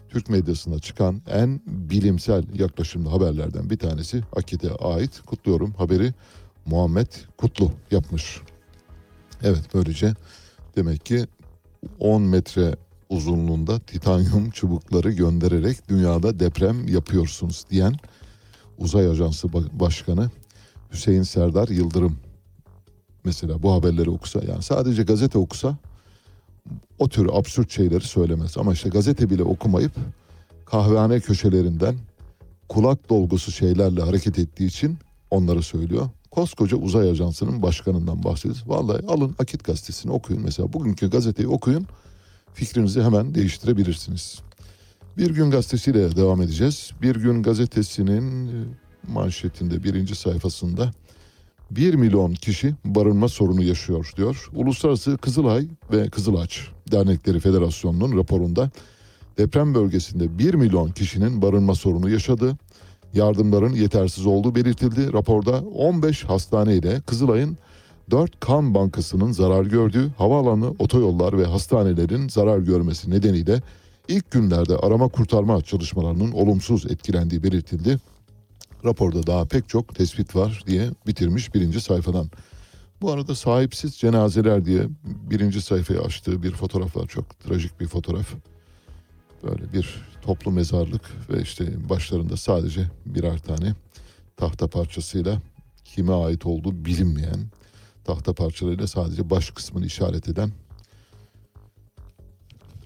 [0.09, 5.21] Türk medyasında çıkan en bilimsel yaklaşımlı haberlerden bir tanesi Akit'e ait.
[5.27, 6.13] Kutluyorum haberi
[6.71, 7.07] Muhammed
[7.37, 8.41] Kutlu yapmış.
[9.43, 10.15] Evet böylece
[10.77, 11.27] demek ki
[11.99, 12.77] 10 metre
[13.09, 17.95] uzunluğunda titanyum çubukları göndererek dünyada deprem yapıyorsunuz diyen
[18.79, 20.31] Uzay Ajansı Başkanı
[20.93, 22.19] Hüseyin Serdar Yıldırım
[23.25, 25.77] mesela bu haberleri okusa yani sadece gazete okusa
[26.99, 28.59] o tür absürt şeyleri söylemez.
[28.59, 29.93] Ama işte gazete bile okumayıp
[30.65, 31.95] kahvehane köşelerinden
[32.69, 34.99] kulak dolgusu şeylerle hareket ettiği için
[35.31, 36.09] onları söylüyor.
[36.31, 38.65] Koskoca uzay ajansının başkanından bahsediyoruz.
[38.67, 40.73] Vallahi alın Akit gazetesini okuyun mesela.
[40.73, 41.87] Bugünkü gazeteyi okuyun.
[42.55, 44.39] Fikrinizi hemen değiştirebilirsiniz.
[45.19, 46.91] Bir gün gazetesiyle devam edeceğiz.
[47.03, 48.65] Bir gün gazetesinin e,
[49.13, 50.93] manşetinde birinci sayfasında
[51.71, 54.51] 1 milyon kişi barınma sorunu yaşıyor diyor.
[54.55, 58.71] Uluslararası Kızılay ve Kızılaç Dernekleri Federasyonu'nun raporunda
[59.39, 62.57] deprem bölgesinde 1 milyon kişinin barınma sorunu yaşadı.
[63.15, 65.13] Yardımların yetersiz olduğu belirtildi.
[65.13, 67.59] Raporda 15 hastane ile Kızılay'ın
[68.11, 73.63] 4 kan bankasının zarar gördüğü, havaalanı, otoyollar ve hastanelerin zarar görmesi nedeniyle
[74.09, 77.99] ilk günlerde arama kurtarma çalışmalarının olumsuz etkilendiği belirtildi.
[78.85, 82.31] Raporda daha pek çok tespit var diye bitirmiş birinci sayfadan.
[83.01, 87.07] Bu arada sahipsiz cenazeler diye birinci sayfayı açtığı bir fotoğraf var.
[87.07, 88.35] Çok trajik bir fotoğraf.
[89.43, 93.75] Böyle bir toplu mezarlık ve işte başlarında sadece birer tane
[94.37, 95.43] tahta parçasıyla
[95.85, 97.47] kime ait olduğu bilinmeyen
[98.05, 100.51] tahta parçalarıyla sadece baş kısmını işaret eden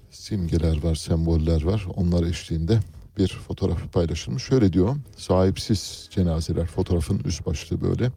[0.09, 1.87] simgeler var, semboller var.
[1.95, 2.79] Onlar eşliğinde
[3.17, 4.43] bir fotoğraf paylaşılmış.
[4.43, 8.11] Şöyle diyor, sahipsiz cenazeler fotoğrafın üst başlığı böyle.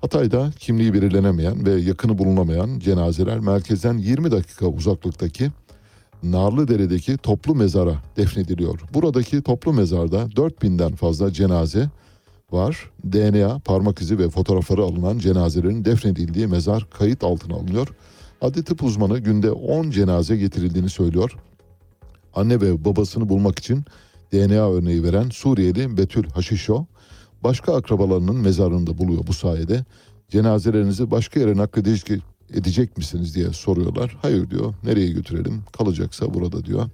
[0.00, 5.50] Hatay'da kimliği belirlenemeyen ve yakını bulunamayan cenazeler merkezden 20 dakika uzaklıktaki
[6.24, 8.80] Narlıdere'deki toplu mezara defnediliyor.
[8.94, 11.90] Buradaki toplu mezarda 4000'den fazla cenaze
[12.52, 12.90] var.
[13.12, 17.88] DNA, parmak izi ve fotoğrafları alınan cenazelerin defnedildiği mezar kayıt altına alınıyor.
[18.40, 21.36] Adli tıp uzmanı günde 10 cenaze getirildiğini söylüyor.
[22.34, 23.84] Anne ve babasını bulmak için
[24.32, 26.86] DNA örneği veren Suriyeli Betül Haşişo
[27.44, 29.84] başka akrabalarının mezarında buluyor bu sayede.
[30.28, 32.22] Cenazelerinizi başka yere nakledecek
[32.52, 34.16] edecek misiniz diye soruyorlar.
[34.22, 34.74] Hayır diyor.
[34.84, 35.62] Nereye götürelim?
[35.72, 36.90] Kalacaksa burada diyor.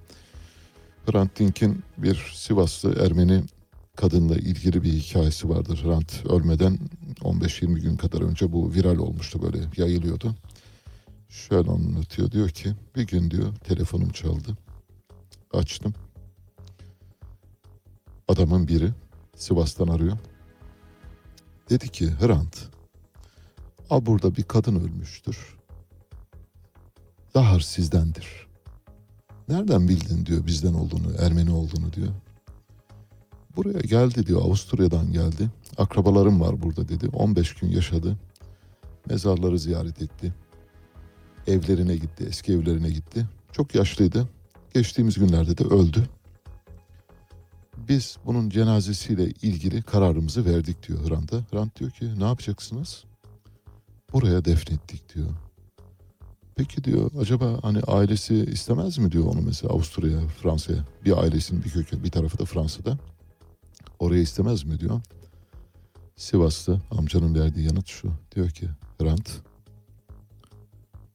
[1.07, 3.43] Hrant Dink'in bir Sivaslı Ermeni
[3.97, 5.81] kadınla ilgili bir hikayesi vardır.
[5.85, 6.79] Hrant ölmeden
[7.21, 10.35] 15-20 gün kadar önce bu viral olmuştu böyle yayılıyordu.
[11.29, 14.59] Şöyle anlatıyor diyor ki bir gün diyor telefonum çaldı.
[15.53, 15.95] Açtım.
[18.29, 18.91] adamın biri
[19.37, 20.19] Sivas'tan arıyor.
[21.71, 22.69] Dedi ki Hrant,
[23.91, 25.57] al burada bir kadın ölmüştür.
[27.34, 28.47] Dahar sizdendir.
[29.49, 32.09] Nereden bildin diyor bizden olduğunu, Ermeni olduğunu diyor.
[33.57, 35.51] Buraya geldi diyor, Avusturya'dan geldi.
[35.78, 37.09] Akrabalarım var burada dedi.
[37.12, 38.16] 15 gün yaşadı.
[39.09, 40.34] Mezarları ziyaret etti.
[41.47, 43.26] Evlerine gitti, eski evlerine gitti.
[43.53, 44.28] Çok yaşlıydı.
[44.74, 46.09] Geçtiğimiz günlerde de öldü.
[47.88, 51.36] Biz bunun cenazesiyle ilgili kararımızı verdik diyor Hrant'a.
[51.51, 53.05] Hrant diyor ki ne yapacaksınız?
[54.13, 55.29] Buraya defnettik diyor.
[56.57, 60.85] Peki diyor acaba hani ailesi istemez mi diyor onu mesela Avusturya'ya, Fransa'ya.
[61.05, 62.99] Bir ailesinin bir kökü, bir tarafı da Fransa'da.
[63.99, 65.01] Oraya istemez mi diyor.
[66.17, 68.13] Sivas'ta amcanın verdiği yanıt şu.
[68.35, 68.69] Diyor ki
[69.01, 69.31] Hrant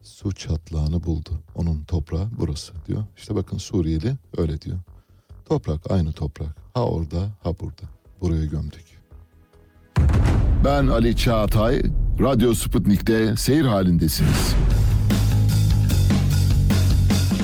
[0.02, 1.30] su çatlağını buldu.
[1.56, 3.04] Onun toprağı burası diyor.
[3.18, 4.78] İşte bakın Suriyeli öyle diyor.
[5.46, 6.56] Toprak aynı toprak.
[6.74, 7.82] Ha orada ha burada.
[8.22, 8.86] Buraya gömdük.
[10.66, 11.82] Ben Ali Çağatay,
[12.20, 14.56] Radyo Sputnik'te seyir halindesiniz.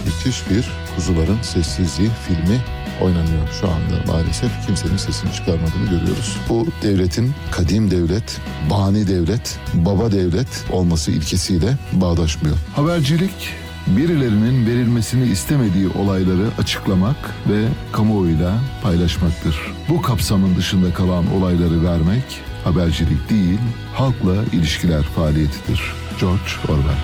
[0.06, 0.66] Müthiş bir
[0.96, 2.62] Kuzuların Sessizliği filmi
[3.02, 4.52] oynanıyor şu anda maalesef.
[4.68, 6.38] Kimsenin sesini çıkarmadığını görüyoruz.
[6.50, 12.58] Bu devletin kadim devlet, bani devlet, baba devlet olması ilkesiyle bağdaşmıyor.
[12.76, 13.50] Habercilik,
[13.88, 19.56] birilerinin verilmesini istemediği olayları açıklamak ve kamuoyuyla paylaşmaktır.
[19.90, 23.60] Bu kapsamın dışında kalan olayları vermek habercilik değil,
[23.94, 25.82] halkla ilişkiler faaliyetidir.
[26.20, 26.98] George Orwell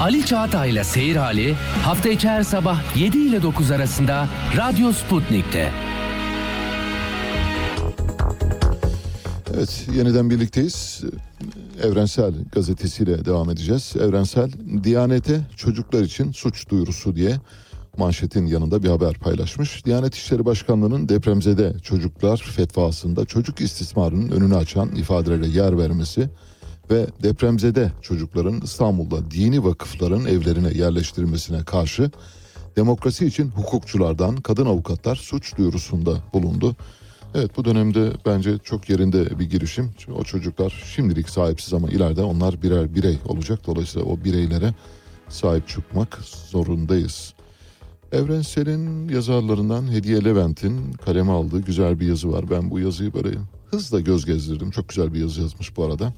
[0.00, 1.54] Ali Çağatay'la Seyir Hali
[1.84, 5.72] hafta içi her sabah 7 ile 9 arasında Radyo Sputnik'te.
[9.56, 11.02] Evet, yeniden birlikteyiz.
[11.82, 13.94] Evrensel gazetesiyle devam edeceğiz.
[14.00, 14.50] Evrensel,
[14.84, 17.36] Diyanete çocuklar için suç duyurusu diye
[17.98, 19.84] manşetin yanında bir haber paylaşmış.
[19.84, 26.28] Diyanet İşleri Başkanlığı'nın depremzede çocuklar fetvasında çocuk istismarının önünü açan ifadelere yer vermesi
[26.90, 32.10] ve depremzede çocukların İstanbul'da dini vakıfların evlerine yerleştirilmesine karşı
[32.76, 36.76] demokrasi için hukukçulardan kadın avukatlar suç duyurusunda bulundu.
[37.34, 39.90] Evet bu dönemde bence çok yerinde bir girişim.
[40.14, 43.60] O çocuklar şimdilik sahipsiz ama ileride onlar birer birey olacak.
[43.66, 44.74] Dolayısıyla o bireylere
[45.28, 46.18] sahip çıkmak
[46.50, 47.35] zorundayız.
[48.16, 52.50] Evrensel'in yazarlarından Hediye Levent'in kaleme aldığı güzel bir yazı var.
[52.50, 53.38] Ben bu yazıyı böyle
[53.70, 54.70] hızla göz gezdirdim.
[54.70, 56.12] Çok güzel bir yazı yazmış bu arada.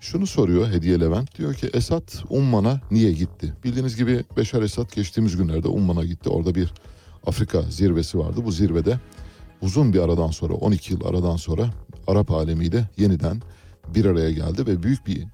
[0.00, 1.38] Şunu soruyor Hediye Levent.
[1.38, 3.54] Diyor ki Esat Umman'a niye gitti?
[3.64, 6.28] Bildiğiniz gibi Beşar Esat geçtiğimiz günlerde Umman'a gitti.
[6.28, 6.72] Orada bir
[7.26, 8.40] Afrika zirvesi vardı.
[8.44, 8.98] Bu zirvede
[9.62, 11.70] uzun bir aradan sonra 12 yıl aradan sonra
[12.06, 13.42] Arap alemiyle yeniden
[13.94, 15.26] bir araya geldi ve büyük bir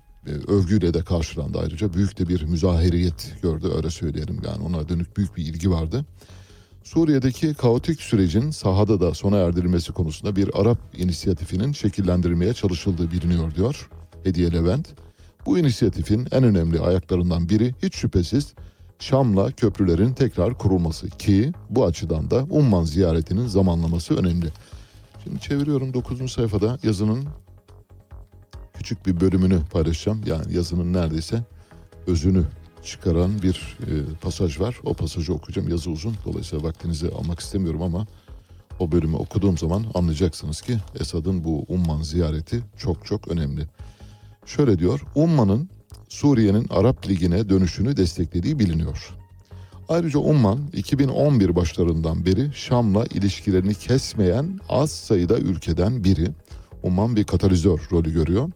[0.49, 1.93] övgüyle de karşılandı ayrıca.
[1.95, 6.05] Büyük de bir müzaheriyet gördü öyle söyleyelim yani ona dönük büyük bir ilgi vardı.
[6.85, 13.89] Suriye'deki kaotik sürecin sahada da sona erdirilmesi konusunda bir Arap inisiyatifinin şekillendirilmeye çalışıldığı biliniyor diyor
[14.25, 14.89] Hediye Levent.
[15.47, 18.55] Bu inisiyatifin en önemli ayaklarından biri hiç şüphesiz
[18.99, 24.47] Şam'la köprülerin tekrar kurulması ki bu açıdan da Umman ziyaretinin zamanlaması önemli.
[25.25, 26.33] Şimdi çeviriyorum 9.
[26.33, 27.25] sayfada yazının
[28.79, 30.21] küçük bir bölümünü paylaşacağım.
[30.27, 31.43] Yani yazının neredeyse
[32.07, 32.45] özünü
[32.85, 34.77] çıkaran bir e, pasaj var.
[34.85, 35.69] O pasajı okuyacağım.
[35.69, 36.15] Yazı uzun.
[36.25, 38.07] Dolayısıyla vaktinizi almak istemiyorum ama
[38.79, 43.69] o bölümü okuduğum zaman anlayacaksınız ki Esad'ın bu Umman ziyareti çok çok önemli.
[44.47, 45.01] Şöyle diyor.
[45.15, 45.69] Umman'ın
[46.09, 49.15] Suriye'nin Arap Ligi'ne dönüşünü desteklediği biliniyor.
[49.89, 56.31] Ayrıca Umman 2011 başlarından beri Şam'la ilişkilerini kesmeyen az sayıda ülkeden biri.
[56.83, 58.51] Umman bir katalizör rolü görüyor.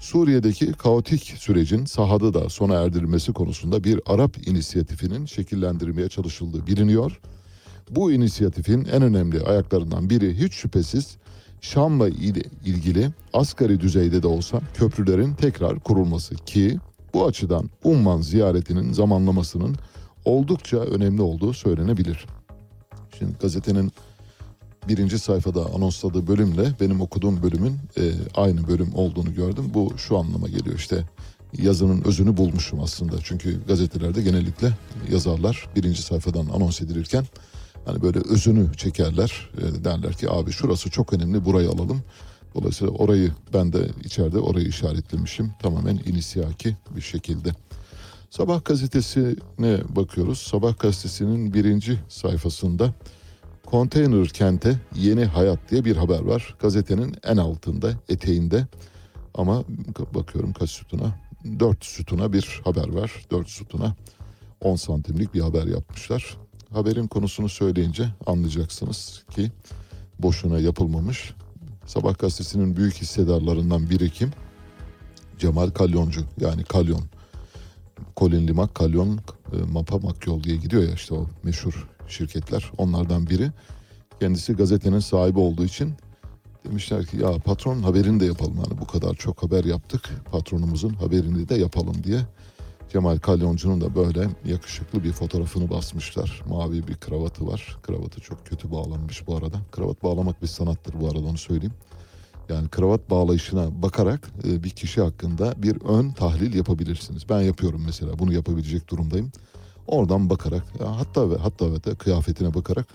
[0.00, 7.20] Suriye'deki kaotik sürecin sahada da sona erdirilmesi konusunda bir Arap inisiyatifinin şekillendirilmeye çalışıldığı biliniyor.
[7.90, 11.16] Bu inisiyatifin en önemli ayaklarından biri hiç şüphesiz
[11.60, 12.08] Şam'la
[12.64, 16.78] ilgili asgari düzeyde de olsa köprülerin tekrar kurulması ki
[17.14, 19.76] bu açıdan Umman ziyaretinin zamanlamasının
[20.24, 22.26] oldukça önemli olduğu söylenebilir.
[23.18, 23.92] Şimdi gazetenin
[24.88, 28.02] birinci sayfada anonsladığı bölümle benim okuduğum bölümün e,
[28.34, 29.64] aynı bölüm olduğunu gördüm.
[29.74, 31.04] Bu şu anlama geliyor işte
[31.58, 33.16] yazının özünü bulmuşum aslında.
[33.22, 34.72] Çünkü gazetelerde genellikle
[35.10, 37.24] yazarlar birinci sayfadan anons edilirken
[37.84, 39.50] hani böyle özünü çekerler.
[39.58, 42.02] E, derler ki abi şurası çok önemli burayı alalım.
[42.54, 45.52] Dolayısıyla orayı ben de içeride orayı işaretlemişim.
[45.62, 47.50] Tamamen inisiyaki bir şekilde.
[48.30, 50.38] Sabah gazetesine bakıyoruz.
[50.38, 52.94] Sabah gazetesinin birinci sayfasında
[53.66, 56.54] konteyner kente yeni hayat diye bir haber var.
[56.58, 58.66] Gazetenin en altında, eteğinde
[59.34, 59.64] ama
[60.14, 61.14] bakıyorum kaç sütuna?
[61.58, 63.12] Dört sütuna bir haber var.
[63.30, 63.94] Dört sütuna
[64.60, 66.36] 10 santimlik bir haber yapmışlar.
[66.72, 69.52] Haberin konusunu söyleyince anlayacaksınız ki
[70.18, 71.34] boşuna yapılmamış.
[71.86, 74.30] Sabah gazetesinin büyük hissedarlarından biri kim?
[75.38, 77.02] Cemal Kalyoncu yani Kalyon.
[78.16, 79.20] Colin Limak, Kalyon,
[79.52, 82.70] e, Mapa Makyol diye gidiyor ya işte o meşhur şirketler.
[82.78, 83.50] Onlardan biri.
[84.20, 85.94] Kendisi gazetenin sahibi olduğu için
[86.64, 88.58] demişler ki ya patron haberini de yapalım.
[88.58, 90.10] Hani bu kadar çok haber yaptık.
[90.32, 92.20] Patronumuzun haberini de yapalım diye.
[92.92, 96.42] Cemal Kalyoncu'nun da böyle yakışıklı bir fotoğrafını basmışlar.
[96.48, 97.76] Mavi bir kravatı var.
[97.82, 99.56] Kravatı çok kötü bağlanmış bu arada.
[99.72, 101.74] Kravat bağlamak bir sanattır bu arada onu söyleyeyim.
[102.48, 107.28] Yani kravat bağlayışına bakarak e, bir kişi hakkında bir ön tahlil yapabilirsiniz.
[107.28, 109.32] Ben yapıyorum mesela bunu yapabilecek durumdayım.
[109.86, 112.86] Oradan bakarak hatta ve hatta ve de kıyafetine bakarak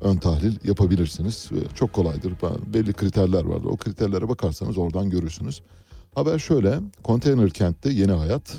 [0.00, 1.50] ön tahlil yapabilirsiniz.
[1.74, 2.32] Çok kolaydır.
[2.66, 3.68] Belli kriterler vardır.
[3.68, 5.62] O kriterlere bakarsanız oradan görürsünüz.
[6.14, 6.80] Haber şöyle.
[7.02, 8.56] Konteyner kentte yeni hayat.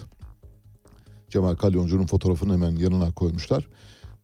[1.30, 3.68] Cemal Kalyoncu'nun fotoğrafını hemen yanına koymuşlar.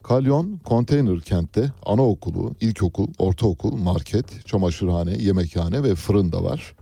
[0.04, 6.76] Kalyon konteyner kentte anaokulu, ilkokul, ortaokul, market, çamaşırhane, yemekhane ve fırın da var.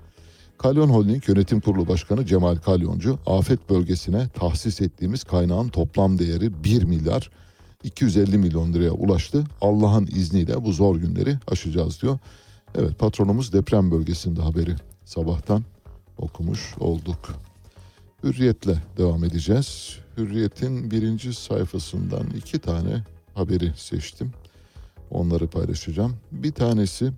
[0.62, 6.84] Kalyon Holding Yönetim Kurulu Başkanı Cemal Kalyoncu, afet bölgesine tahsis ettiğimiz kaynağın toplam değeri 1
[6.84, 7.30] milyar
[7.84, 9.44] 250 milyon liraya ulaştı.
[9.62, 12.20] Allah'ın izniyle bu zor günleri aşacağız diyor.
[12.76, 14.76] Evet patronumuz deprem bölgesinde haberi
[15.06, 15.64] sabahtan
[16.18, 17.36] okumuş olduk.
[18.24, 19.98] Hürriyetle devam edeceğiz.
[20.18, 24.32] Hürriyet'in birinci sayfasından iki tane haberi seçtim.
[25.12, 26.16] Onları paylaşacağım.
[26.32, 27.12] Bir tanesi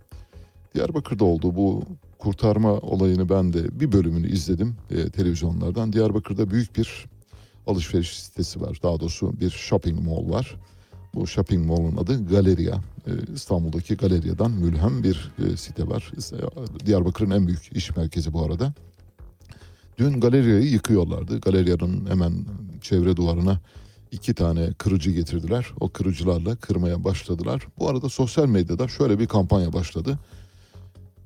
[0.75, 1.83] Diyarbakır'da oldu bu
[2.23, 5.93] kurtarma olayını ben de bir bölümünü izledim e, televizyonlardan.
[5.93, 7.05] Diyarbakır'da büyük bir
[7.67, 8.79] alışveriş sitesi var.
[8.83, 10.55] Daha doğrusu bir shopping mall var.
[11.15, 12.75] Bu shopping mall'un adı Galeria.
[13.07, 16.11] E, İstanbul'daki Galeria'dan mülhem bir e, site var.
[16.85, 18.73] Diyarbakır'ın en büyük iş merkezi bu arada.
[19.97, 21.39] Dün galeriayı yıkıyorlardı.
[21.39, 22.33] Galeriyanın hemen
[22.81, 23.59] çevre duvarına
[24.11, 25.65] iki tane kırıcı getirdiler.
[25.79, 27.67] O kırıcılarla kırmaya başladılar.
[27.79, 30.19] Bu arada sosyal medyada şöyle bir kampanya başladı.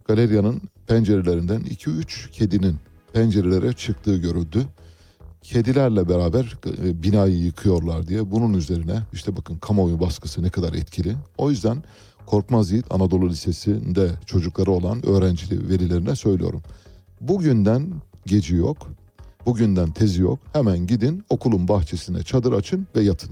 [0.08, 2.76] Galeriyanın pencerelerinden 2-3 kedinin
[3.14, 4.66] pencerelere çıktığı görüldü.
[5.42, 11.16] Kedilerle beraber e, binayı yıkıyorlar diye bunun üzerine işte bakın kamuoyu baskısı ne kadar etkili.
[11.38, 11.84] O yüzden
[12.26, 16.62] Korkmaz Yiğit Anadolu Lisesi'nde çocukları olan öğrenci velilerine söylüyorum.
[17.22, 17.94] Bugünden
[18.26, 18.78] geci yok.
[19.46, 20.40] Bugünden tezi yok.
[20.54, 23.30] Hemen gidin okulun bahçesine çadır açın ve yatın.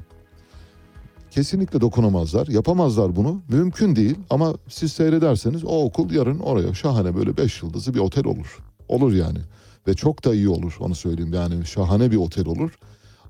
[1.35, 2.47] Kesinlikle dokunamazlar.
[2.47, 3.41] Yapamazlar bunu.
[3.49, 8.25] Mümkün değil ama siz seyrederseniz o okul yarın oraya şahane böyle beş yıldızlı bir otel
[8.25, 8.59] olur.
[8.87, 9.39] Olur yani.
[9.87, 11.33] Ve çok da iyi olur onu söyleyeyim.
[11.33, 12.71] Yani şahane bir otel olur.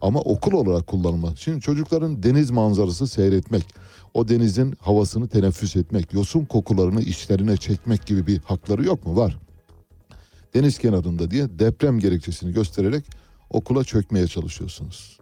[0.02, 1.38] Ama okul olarak kullanılmaz.
[1.38, 3.64] Şimdi çocukların deniz manzarası seyretmek,
[4.14, 9.15] o denizin havasını teneffüs etmek, yosun kokularını içlerine çekmek gibi bir hakları yok mu?
[9.15, 9.38] Var
[10.53, 13.06] deniz kenarında diye deprem gerekçesini göstererek
[13.49, 15.19] okula çökmeye çalışıyorsunuz.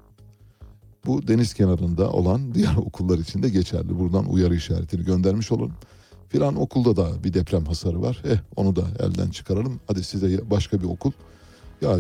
[1.06, 4.00] Bu deniz kenarında olan diğer okullar için de geçerli.
[4.00, 5.72] Buradan uyarı işaretini göndermiş olun.
[6.30, 8.22] Filan okulda da bir deprem hasarı var.
[8.26, 9.80] Eh onu da elden çıkaralım.
[9.88, 11.12] Hadi size başka bir okul.
[11.82, 12.00] Ya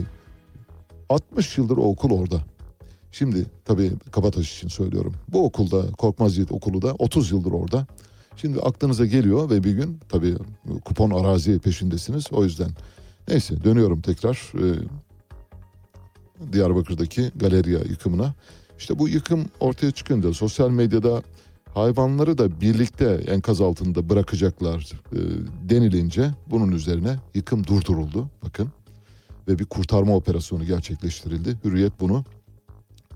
[1.09, 2.41] 60 yıldır o okul orada.
[3.11, 5.13] Şimdi tabii Kabataş için söylüyorum.
[5.27, 7.87] Bu okulda Korkmaz Yiğit okulu da 30 yıldır orada.
[8.35, 10.35] Şimdi aklınıza geliyor ve bir gün tabii
[10.85, 12.25] kupon arazi peşindesiniz.
[12.31, 12.69] O yüzden
[13.27, 14.65] Neyse dönüyorum tekrar e,
[16.53, 18.33] Diyarbakır'daki galeriya yıkımına.
[18.83, 21.23] İşte bu yıkım ortaya çıkınca sosyal medyada
[21.73, 25.19] hayvanları da birlikte enkaz altında bırakacaklar e,
[25.69, 28.29] denilince bunun üzerine yıkım durduruldu.
[28.45, 28.69] Bakın
[29.47, 31.57] ve bir kurtarma operasyonu gerçekleştirildi.
[31.63, 32.25] Hürriyet bunu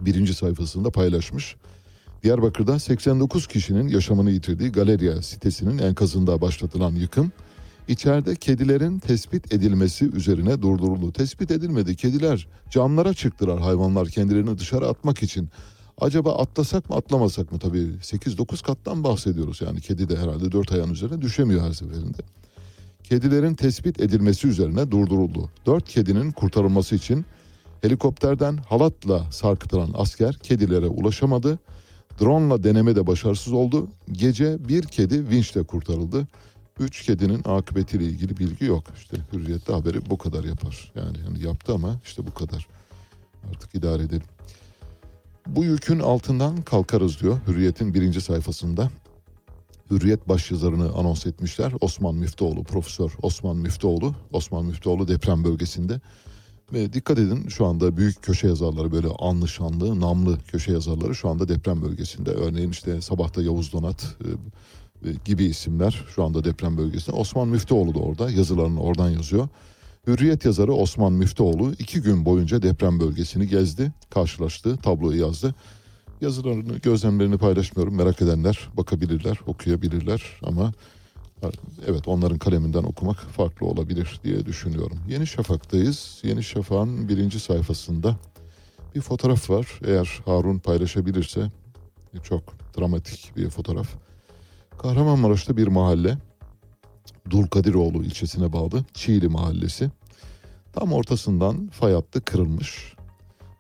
[0.01, 1.55] birinci sayfasında paylaşmış.
[2.23, 7.31] Diyarbakır'da 89 kişinin yaşamını yitirdiği galeriya sitesinin enkazında başlatılan yıkım
[7.87, 11.11] İçeride kedilerin tespit edilmesi üzerine durduruldu.
[11.11, 11.95] Tespit edilmedi.
[11.95, 15.49] Kediler camlara çıktılar hayvanlar kendilerini dışarı atmak için.
[16.01, 17.59] Acaba atlasak mı atlamasak mı?
[17.59, 19.61] Tabii 8-9 kattan bahsediyoruz.
[19.61, 22.17] Yani kedi de herhalde 4 ayağın üzerine düşemiyor her seferinde.
[23.03, 25.49] Kedilerin tespit edilmesi üzerine durduruldu.
[25.65, 27.25] 4 kedinin kurtarılması için
[27.81, 31.59] helikopterden halatla sarkıtılan asker kedilere ulaşamadı.
[32.21, 33.87] Drone'la deneme de başarısız oldu.
[34.11, 36.27] Gece bir kedi vinçle kurtarıldı.
[36.79, 38.83] Üç kedinin akıbetiyle ilgili bilgi yok.
[38.97, 40.91] İşte Hürriyet'te haberi bu kadar yapar.
[40.95, 42.67] Yani, yani yaptı ama işte bu kadar.
[43.49, 44.27] Artık idare edelim.
[45.47, 48.89] Bu yükün altından kalkarız diyor Hürriyet'in birinci sayfasında.
[49.91, 51.73] Hürriyet başyazarını anons etmişler.
[51.81, 54.15] Osman Müftüoğlu, Profesör Osman Müftüoğlu.
[54.31, 56.01] Osman Müftüoğlu deprem bölgesinde.
[56.73, 61.29] Ve dikkat edin şu anda büyük köşe yazarları böyle anlı şanlı, namlı köşe yazarları şu
[61.29, 62.31] anda deprem bölgesinde.
[62.31, 64.27] Örneğin işte sabahta Yavuz Donat, e,
[65.25, 67.15] gibi isimler şu anda deprem bölgesinde.
[67.15, 69.47] Osman Müftüoğlu da orada yazılarını oradan yazıyor.
[70.07, 75.55] Hürriyet yazarı Osman Müftüoğlu iki gün boyunca deprem bölgesini gezdi, karşılaştı, tabloyu yazdı.
[76.21, 77.95] Yazılarını, gözlemlerini paylaşmıyorum.
[77.95, 80.71] Merak edenler bakabilirler, okuyabilirler ama
[81.87, 84.99] Evet onların kaleminden okumak farklı olabilir diye düşünüyorum.
[85.09, 86.21] Yeni Şafak'tayız.
[86.23, 88.17] Yeni Şafak'ın birinci sayfasında
[88.95, 89.79] bir fotoğraf var.
[89.85, 91.51] Eğer Harun paylaşabilirse
[92.23, 92.43] çok
[92.77, 93.87] dramatik bir fotoğraf.
[94.77, 96.17] Kahramanmaraş'ta bir mahalle.
[97.29, 99.91] Dulkadiroğlu ilçesine bağlı Çiğli mahallesi.
[100.73, 102.93] Tam ortasından fay hattı kırılmış.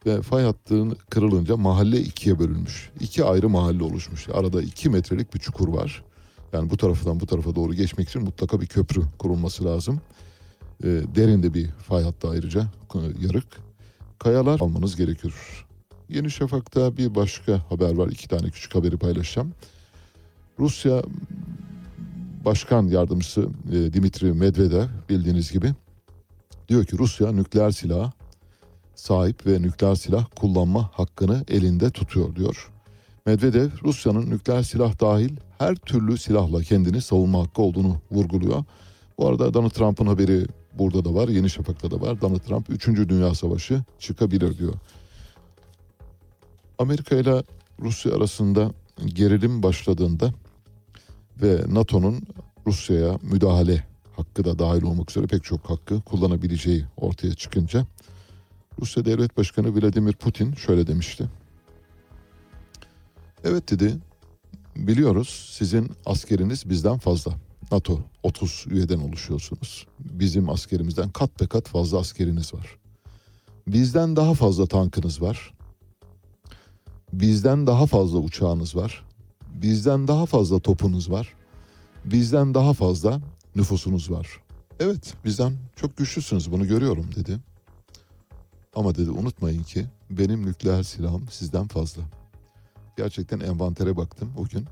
[0.05, 2.89] Ve fay hattı kırılınca mahalle ikiye bölünmüş.
[2.99, 4.29] İki ayrı mahalle oluşmuş.
[4.29, 6.03] Arada iki metrelik bir çukur var.
[6.53, 10.01] Yani bu taraftan bu tarafa doğru geçmek için mutlaka bir köprü kurulması lazım.
[10.83, 12.61] E, derin de bir fay hattı ayrıca
[12.95, 13.47] e, yarık.
[14.19, 15.65] Kayalar almanız gerekiyor.
[16.09, 18.07] Yeni Şafak'ta bir başka haber var.
[18.07, 19.53] İki tane küçük haberi paylaşacağım.
[20.59, 21.01] Rusya
[22.45, 25.73] Başkan Yardımcısı e, Dimitri Medvedev bildiğiniz gibi
[26.67, 28.11] diyor ki Rusya nükleer silah
[28.95, 32.71] sahip ve nükleer silah kullanma hakkını elinde tutuyor diyor.
[33.25, 38.63] Medvedev Rusya'nın nükleer silah dahil her türlü silahla kendini savunma hakkı olduğunu vurguluyor.
[39.17, 42.21] Bu arada Donald Trump'ın haberi burada da var, Yeni Şafak'ta da var.
[42.21, 42.87] Donald Trump 3.
[42.87, 44.73] Dünya Savaşı çıkabilir diyor.
[46.77, 47.43] Amerika ile
[47.81, 48.71] Rusya arasında
[49.05, 50.33] gerilim başladığında
[51.41, 52.21] ve NATO'nun
[52.67, 53.83] Rusya'ya müdahale
[54.15, 57.85] hakkı da dahil olmak üzere pek çok hakkı kullanabileceği ortaya çıkınca
[58.81, 61.29] Rusya Devlet Başkanı Vladimir Putin şöyle demişti.
[63.43, 63.97] Evet dedi.
[64.75, 67.33] Biliyoruz sizin askeriniz bizden fazla.
[67.71, 69.87] NATO 30 üyeden oluşuyorsunuz.
[69.99, 72.77] Bizim askerimizden kat be kat fazla askeriniz var.
[73.67, 75.53] Bizden daha fazla tankınız var.
[77.13, 79.06] Bizden daha fazla uçağınız var.
[79.61, 81.33] Bizden daha fazla topunuz var.
[82.05, 83.21] Bizden daha fazla
[83.55, 84.27] nüfusunuz var.
[84.79, 87.39] Evet bizden çok güçlüsünüz bunu görüyorum dedi.
[88.75, 92.01] Ama dedi unutmayın ki benim nükleer silahım sizden fazla.
[92.97, 94.65] Gerçekten envantere baktım o gün.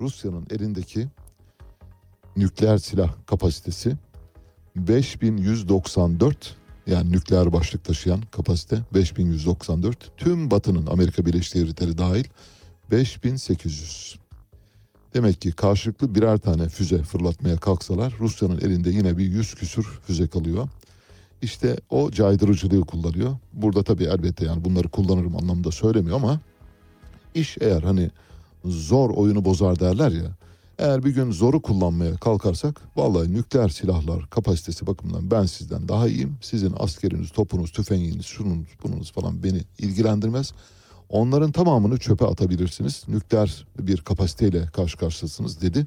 [0.00, 1.08] Rusya'nın elindeki
[2.36, 3.96] nükleer silah kapasitesi
[4.76, 6.56] 5194
[6.86, 10.16] yani nükleer başlık taşıyan kapasite 5194.
[10.16, 12.24] Tüm Batı'nın Amerika Birleşik Devletleri dahil
[12.90, 14.18] 5800.
[15.14, 20.26] Demek ki karşılıklı birer tane füze fırlatmaya kalksalar Rusya'nın elinde yine bir yüz küsür füze
[20.26, 20.68] kalıyor.
[21.42, 23.36] İşte o caydırıcılığı kullanıyor.
[23.52, 26.40] Burada tabii elbette yani bunları kullanırım anlamında söylemiyor ama
[27.34, 28.10] iş eğer hani
[28.64, 30.36] zor oyunu bozar derler ya.
[30.78, 36.36] Eğer bir gün zoru kullanmaya kalkarsak vallahi nükleer silahlar kapasitesi bakımından ben sizden daha iyiyim.
[36.40, 40.52] Sizin askeriniz, topunuz, tüfeğiniz, şununuz, bununuz falan beni ilgilendirmez.
[41.08, 43.04] Onların tamamını çöpe atabilirsiniz.
[43.08, 45.86] Nükleer bir kapasiteyle karşı karşıyasınız dedi.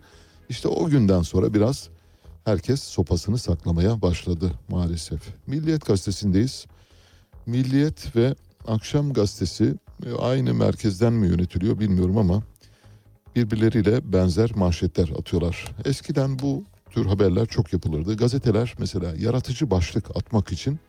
[0.49, 1.89] İşte o günden sonra biraz
[2.45, 5.21] herkes sopasını saklamaya başladı maalesef.
[5.47, 6.65] Milliyet gazetesindeyiz.
[7.45, 8.35] Milliyet ve
[8.67, 9.75] Akşam gazetesi
[10.05, 12.43] e, aynı merkezden mi yönetiliyor bilmiyorum ama
[13.35, 15.65] birbirleriyle benzer manşetler atıyorlar.
[15.85, 18.17] Eskiden bu tür haberler çok yapılırdı.
[18.17, 20.79] Gazeteler mesela yaratıcı başlık atmak için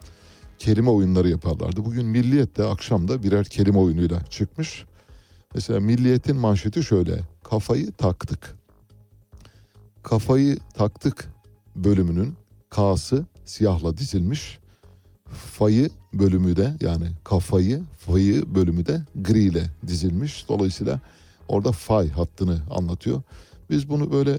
[0.61, 1.85] kelime oyunları yaparlardı.
[1.85, 4.85] Bugün Milliyet de akşamda birer kelime oyunuyla çıkmış.
[5.55, 7.21] Mesela Milliyet'in manşeti şöyle.
[7.45, 8.55] Kafayı taktık.
[10.03, 11.29] Kafayı taktık
[11.77, 12.35] bölümünün
[12.71, 14.59] K'sı siyahla dizilmiş.
[15.53, 20.49] Fayı bölümü de yani kafayı, fayı bölümü de gri ile dizilmiş.
[20.49, 21.01] Dolayısıyla
[21.49, 23.23] orada fay hattını anlatıyor.
[23.71, 24.39] Biz bunu böyle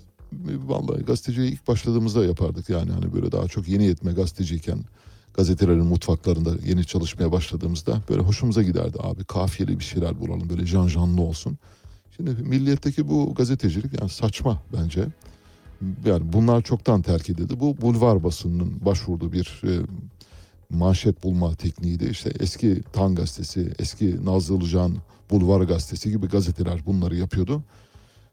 [0.68, 2.70] vallahi gazeteciye ilk başladığımızda yapardık.
[2.70, 4.80] Yani hani böyle daha çok yeni yetme gazeteciyken
[5.34, 10.88] gazetelerin mutfaklarında yeni çalışmaya başladığımızda böyle hoşumuza giderdi abi kafiyeli bir şeyler bulalım böyle can
[10.88, 11.58] canlı olsun.
[12.16, 15.06] Şimdi milliyetteki bu gazetecilik yani saçma bence.
[16.06, 17.60] Yani bunlar çoktan terk edildi.
[17.60, 19.80] Bu bulvar basınının başvurduğu bir e,
[20.70, 22.06] manşet bulma tekniğiydi.
[22.06, 24.98] İşte eski Tan gazetesi, eski Nazlı Ilıcan
[25.30, 27.64] Bulvar gazetesi gibi gazeteler bunları yapıyordu.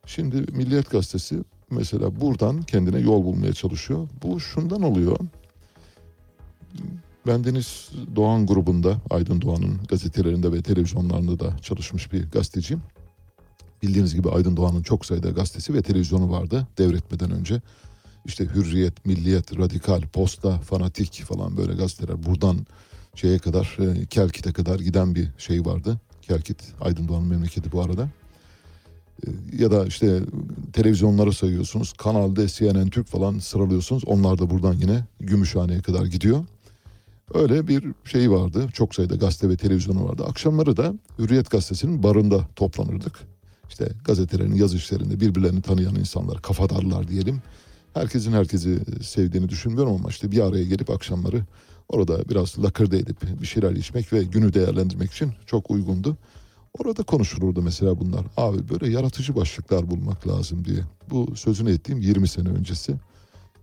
[0.06, 1.38] Şimdi Milliyet gazetesi
[1.70, 4.08] mesela buradan kendine yol bulmaya çalışıyor.
[4.22, 5.18] Bu şundan oluyor.
[7.26, 12.82] Bendeniz Doğan grubunda, Aydın Doğan'ın gazetelerinde ve televizyonlarında da çalışmış bir gazeteciyim.
[13.82, 17.62] Bildiğiniz gibi Aydın Doğan'ın çok sayıda gazetesi ve televizyonu vardı devretmeden önce.
[18.24, 22.66] İşte Hürriyet, Milliyet, Radikal, Posta, Fanatik falan böyle gazeteler buradan
[23.14, 26.00] şeye kadar, e, Kelkit'e kadar giden bir şey vardı.
[26.22, 28.08] Kelkit, Aydın Doğan'ın memleketi bu arada.
[29.26, 30.20] E, Ya da işte
[30.72, 31.92] televizyonları sayıyorsunuz.
[31.92, 34.04] Kanal D, CNN Türk falan sıralıyorsunuz.
[34.06, 36.44] Onlar da buradan yine Gümüşhane'ye kadar gidiyor.
[37.34, 38.68] Öyle bir şey vardı.
[38.72, 40.24] Çok sayıda gazete ve televizyonu vardı.
[40.28, 43.18] Akşamları da Hürriyet Gazetesi'nin barında toplanırdık.
[43.68, 47.42] İşte gazetelerin yaz işlerinde birbirlerini tanıyan insanlar, kafadarlar diyelim.
[47.94, 51.42] Herkesin herkesi sevdiğini düşünmüyorum ama işte bir araya gelip akşamları
[51.88, 56.16] orada biraz lakırdı edip bir şeyler içmek ve günü değerlendirmek için çok uygundu.
[56.78, 58.24] Orada konuşulurdu mesela bunlar.
[58.36, 60.80] Abi böyle yaratıcı başlıklar bulmak lazım diye.
[61.10, 62.94] Bu sözünü ettiğim 20 sene öncesi.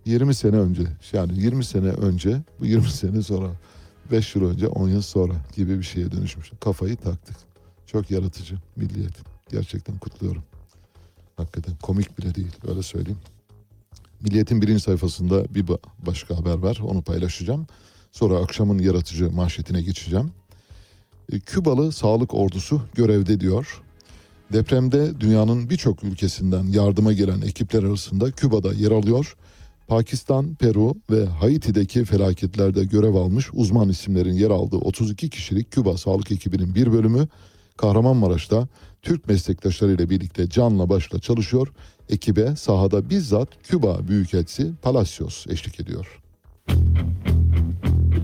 [0.06, 3.50] 20 sene önce yani 20 sene önce bu 20 sene sonra
[4.10, 6.50] 5 yıl önce 10 yıl sonra gibi bir şeye dönüşmüş.
[6.60, 7.36] Kafayı taktık.
[7.86, 9.14] Çok yaratıcı milliyet.
[9.50, 10.42] Gerçekten kutluyorum.
[11.36, 13.18] Hakikaten komik bile değil öyle söyleyeyim.
[14.20, 17.66] Milliyet'in birinci sayfasında bir ba- başka haber var onu paylaşacağım.
[18.12, 20.30] Sonra akşamın yaratıcı manşetine geçeceğim.
[21.32, 23.82] E, Kübalı sağlık ordusu görevde diyor.
[24.52, 29.36] Depremde dünyanın birçok ülkesinden yardıma gelen ekipler arasında Küba'da yer alıyor.
[29.88, 36.32] Pakistan, Peru ve Haiti'deki felaketlerde görev almış uzman isimlerin yer aldığı 32 kişilik Küba sağlık
[36.32, 37.28] ekibinin bir bölümü
[37.76, 38.68] Kahramanmaraş'ta
[39.02, 41.68] Türk meslektaşlarıyla birlikte canla başla çalışıyor.
[42.08, 46.22] Ekibe sahada bizzat Küba Büyükelçisi Palacios eşlik ediyor.
[46.68, 47.35] E,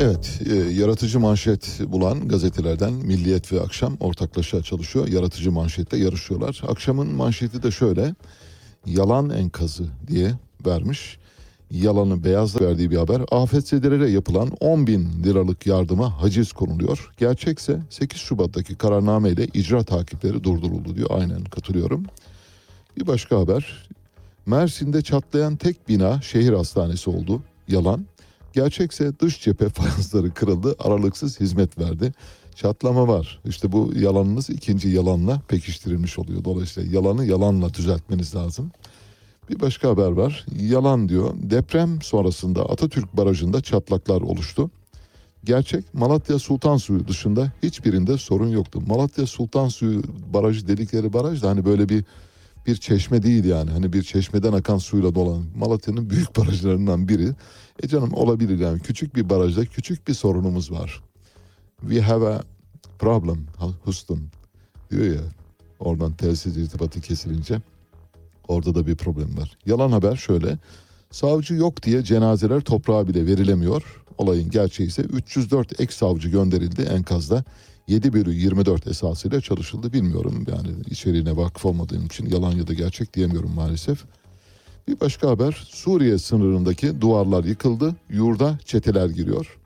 [0.00, 5.08] Evet, e, yaratıcı manşet bulan gazetelerden Milliyet ve Akşam ortaklaşa çalışıyor.
[5.08, 6.62] Yaratıcı manşette yarışıyorlar.
[6.68, 8.14] Akşamın manşeti de şöyle.
[8.86, 10.30] Yalan enkazı diye
[10.66, 11.18] vermiş.
[11.70, 13.22] Yalanı beyazla verdiği bir haber.
[13.30, 17.12] Afetzedelere yapılan 10 bin liralık yardıma haciz konuluyor.
[17.18, 21.10] Gerçekse 8 Şubat'taki kararnameyle icra takipleri durduruldu diyor.
[21.12, 22.04] Aynen katılıyorum.
[22.96, 23.88] Bir başka haber.
[24.46, 27.42] Mersin'de çatlayan tek bina şehir hastanesi oldu.
[27.68, 28.06] Yalan.
[28.56, 32.12] Gerçekse dış cephe fayansları kırıldı, aralıksız hizmet verdi.
[32.54, 33.40] Çatlama var.
[33.44, 36.44] İşte bu yalanınız ikinci yalanla pekiştirilmiş oluyor.
[36.44, 38.70] Dolayısıyla yalanı yalanla düzeltmeniz lazım.
[39.50, 40.46] Bir başka haber var.
[40.60, 41.34] Yalan diyor.
[41.36, 44.70] Deprem sonrasında Atatürk Barajı'nda çatlaklar oluştu.
[45.44, 48.82] Gerçek Malatya Sultan Suyu dışında hiçbirinde sorun yoktu.
[48.86, 50.02] Malatya Sultan Suyu
[50.34, 52.04] barajı dedikleri baraj da hani böyle bir
[52.66, 53.70] bir çeşme değil yani.
[53.70, 55.44] Hani bir çeşmeden akan suyla dolan.
[55.56, 57.32] Malatya'nın büyük barajlarından biri.
[57.82, 58.80] E canım olabilir yani.
[58.80, 61.02] Küçük bir barajda küçük bir sorunumuz var.
[61.80, 62.42] We have a
[62.98, 63.46] problem
[63.84, 64.20] Houston
[64.90, 65.22] diyor ya.
[65.78, 67.60] Oradan telsiz irtibatı kesilince
[68.48, 69.58] orada da bir problem var.
[69.66, 70.58] Yalan haber şöyle.
[71.10, 74.02] Savcı yok diye cenazeler toprağa bile verilemiyor.
[74.18, 77.44] Olayın gerçeği ise 304 ek savcı gönderildi enkazda.
[77.88, 80.44] 7 bölü 24 esasıyla çalışıldı bilmiyorum.
[80.48, 84.04] Yani içeriğine vakıf olmadığım için yalan ya da gerçek diyemiyorum maalesef.
[84.88, 87.96] Bir başka haber Suriye sınırındaki duvarlar yıkıldı.
[88.10, 89.58] Yurda çeteler giriyor.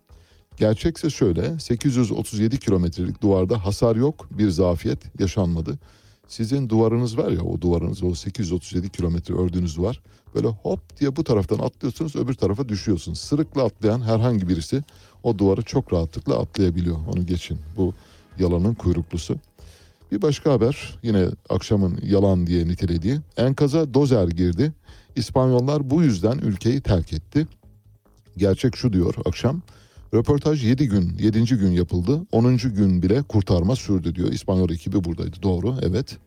[0.56, 5.78] Gerçekse şöyle 837 kilometrelik duvarda hasar yok bir zafiyet yaşanmadı.
[6.28, 10.00] Sizin duvarınız var ya o duvarınız o 837 kilometre ördüğünüz duvar
[10.34, 13.18] böyle hop diye bu taraftan atlıyorsunuz öbür tarafa düşüyorsunuz.
[13.20, 14.82] Sırıkla atlayan herhangi birisi
[15.22, 17.94] o duvarı çok rahatlıkla atlayabiliyor onu geçin bu
[18.40, 19.36] yalanın kuyruklusu.
[20.12, 24.72] Bir başka haber yine akşamın yalan diye nitelediği enkaza dozer girdi.
[25.16, 27.46] İspanyollar bu yüzden ülkeyi terk etti.
[28.36, 29.62] Gerçek şu diyor akşam.
[30.14, 31.44] Röportaj 7 gün, 7.
[31.44, 32.26] gün yapıldı.
[32.32, 32.56] 10.
[32.56, 34.32] gün bile kurtarma sürdü diyor.
[34.32, 35.42] İspanyol ekibi buradaydı.
[35.42, 36.18] Doğru, evet.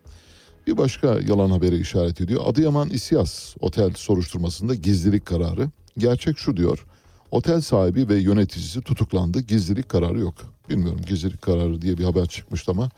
[0.68, 2.42] Bir başka yalan haberi işaret ediyor.
[2.46, 5.70] Adıyaman İsyas otel soruşturmasında gizlilik kararı.
[5.98, 6.86] Gerçek şu diyor.
[7.32, 9.42] Otel sahibi ve yöneticisi tutuklandı.
[9.42, 10.53] Gizlilik kararı yok.
[10.70, 12.90] Bilmiyorum gizlilik kararı diye bir haber çıkmıştı ama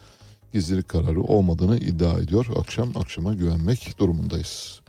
[0.53, 2.47] gizlilik kararı olmadığını iddia ediyor.
[2.59, 4.81] Akşam akşama güvenmek durumundayız.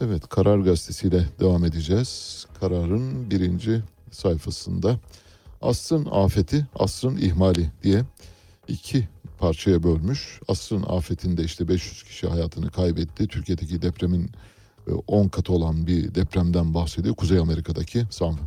[0.00, 2.46] Evet Karar Gazetesi'yle devam edeceğiz.
[2.60, 4.98] Kararın birinci sayfasında
[5.62, 8.04] asrın afeti, asrın ihmali diye
[8.68, 9.08] iki
[9.38, 10.40] parçaya bölmüş.
[10.48, 13.26] Asrın afetinde işte 500 kişi hayatını kaybetti.
[13.26, 14.30] Türkiye'deki depremin
[15.06, 17.14] 10 katı olan bir depremden bahsediyor.
[17.14, 18.38] Kuzey Amerika'daki, Sam,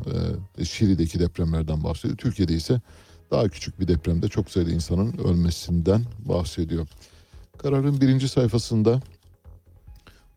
[0.58, 2.18] e, Şili'deki depremlerden bahsediyor.
[2.18, 2.82] Türkiye'de ise
[3.32, 6.88] daha küçük bir depremde çok sayıda insanın ölmesinden bahsediyor.
[7.58, 9.02] Kararın birinci sayfasında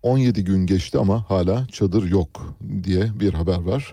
[0.02, 3.92] 17 gün geçti ama hala çadır yok diye bir haber var.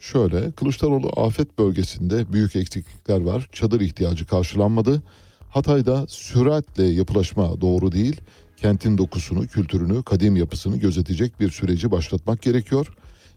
[0.00, 3.48] Şöyle Kılıçdaroğlu afet bölgesinde büyük eksiklikler var.
[3.52, 5.02] Çadır ihtiyacı karşılanmadı.
[5.50, 8.20] Hatay'da süratle yapılaşma doğru değil.
[8.56, 12.86] Kentin dokusunu, kültürünü, kadim yapısını gözetecek bir süreci başlatmak gerekiyor.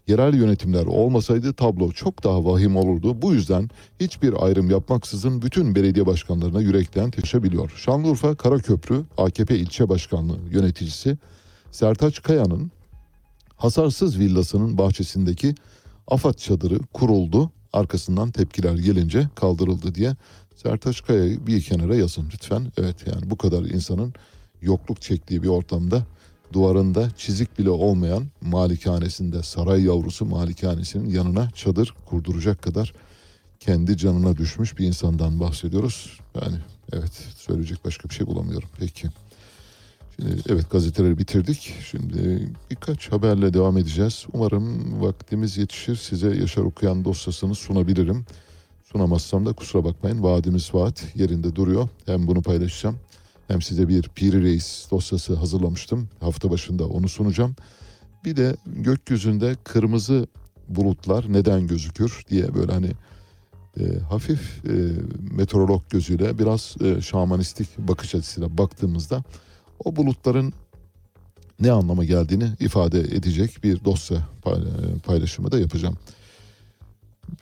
[0.08, 3.22] Yerel yönetimler olmasaydı tablo çok daha vahim olurdu.
[3.22, 3.70] Bu yüzden
[4.00, 7.72] hiçbir ayrım yapmaksızın bütün belediye başkanlarına yürekten teşebiliyor.
[7.76, 11.18] Şanlıurfa Karaköprü AKP ilçe başkanlığı yöneticisi
[11.70, 12.70] Sertaç Kaya'nın
[13.56, 15.54] hasarsız villasının bahçesindeki
[16.06, 17.50] AFAD çadırı kuruldu.
[17.72, 20.16] Arkasından tepkiler gelince kaldırıldı diye
[20.56, 22.72] Sertaç Kaya'yı bir kenara yazın lütfen.
[22.78, 24.14] Evet yani bu kadar insanın
[24.62, 26.02] yokluk çektiği bir ortamda
[26.52, 32.94] duvarında çizik bile olmayan malikanesinde saray yavrusu malikanesinin yanına çadır kurduracak kadar
[33.60, 36.20] kendi canına düşmüş bir insandan bahsediyoruz.
[36.42, 36.56] Yani
[36.92, 38.68] evet söyleyecek başka bir şey bulamıyorum.
[38.78, 39.08] Peki.
[40.16, 41.74] Şimdi evet gazeteleri bitirdik.
[41.90, 44.26] Şimdi birkaç haberle devam edeceğiz.
[44.32, 45.96] Umarım vaktimiz yetişir.
[45.96, 48.26] Size Yaşar Okuyan dosyasını sunabilirim.
[48.92, 50.22] Sunamazsam da kusura bakmayın.
[50.22, 51.88] Vaadimiz vaat yerinde duruyor.
[52.06, 52.98] Hem bunu paylaşacağım.
[53.48, 56.08] Hem size bir Piri Reis dosyası hazırlamıştım.
[56.20, 57.56] Hafta başında onu sunacağım.
[58.24, 60.26] Bir de gökyüzünde kırmızı
[60.68, 62.90] bulutlar neden gözükür diye böyle hani
[63.80, 64.72] e, hafif e,
[65.36, 69.22] meteorolog gözüyle biraz e, şamanistik bakış açısıyla baktığımızda
[69.84, 70.52] o bulutların
[71.60, 75.96] ne anlama geldiğini ifade edecek bir dosya pay- paylaşımı da yapacağım.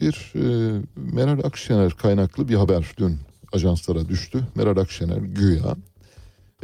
[0.00, 3.18] Bir e, Meral Akşener kaynaklı bir haber dün
[3.52, 4.46] ajanslara düştü.
[4.54, 5.76] Meral Akşener güya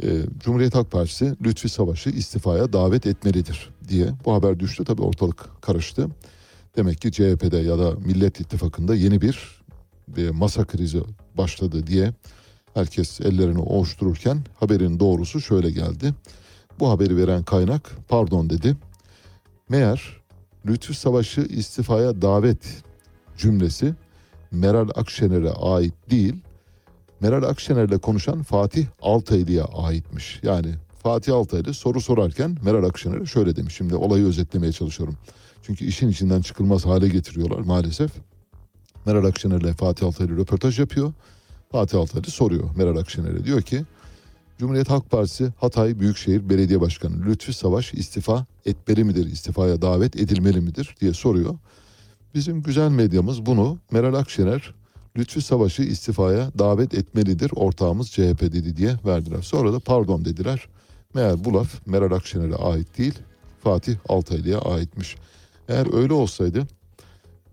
[0.03, 0.07] e,
[0.39, 4.85] Cumhuriyet Halk Partisi Lütfi Savaş'ı istifaya davet etmelidir diye bu haber düştü.
[4.85, 6.07] Tabii ortalık karıştı.
[6.75, 9.61] Demek ki CHP'de ya da Millet İttifakı'nda yeni bir,
[10.07, 11.01] bir masa krizi
[11.37, 12.13] başladı diye
[12.73, 16.13] herkes ellerini ovuştururken haberin doğrusu şöyle geldi.
[16.79, 18.77] Bu haberi veren kaynak pardon dedi.
[19.69, 20.19] Meğer
[20.65, 22.83] Lütfi Savaş'ı istifaya davet
[23.37, 23.93] cümlesi
[24.51, 26.35] Meral Akşener'e ait değil,
[27.21, 30.39] Meral Akşener'le konuşan Fatih Altaylı'ya aitmiş.
[30.43, 30.73] Yani
[31.03, 33.75] Fatih Altaylı soru sorarken Meral Akşener'e şöyle demiş.
[33.75, 35.15] Şimdi olayı özetlemeye çalışıyorum.
[35.63, 38.11] Çünkü işin içinden çıkılmaz hale getiriyorlar maalesef.
[39.05, 41.13] Meral Akşener'le Fatih Altaylı röportaj yapıyor.
[41.71, 43.45] Fatih Altaylı soruyor Meral Akşener'e.
[43.45, 43.83] Diyor ki
[44.59, 50.61] Cumhuriyet Halk Partisi Hatay Büyükşehir Belediye Başkanı Lütfi Savaş istifa etmeli midir, istifaya davet edilmeli
[50.61, 51.55] midir diye soruyor.
[52.35, 54.73] Bizim güzel medyamız bunu Meral Akşener
[55.17, 59.41] Lütfi Savaş'ı istifaya davet etmelidir ortağımız CHP dedi diye verdiler.
[59.41, 60.67] Sonra da pardon dediler.
[61.13, 63.13] Meğer bu laf Meral Akşener'e ait değil
[63.63, 65.15] Fatih Altaylı'ya aitmiş.
[65.67, 66.67] Eğer öyle olsaydı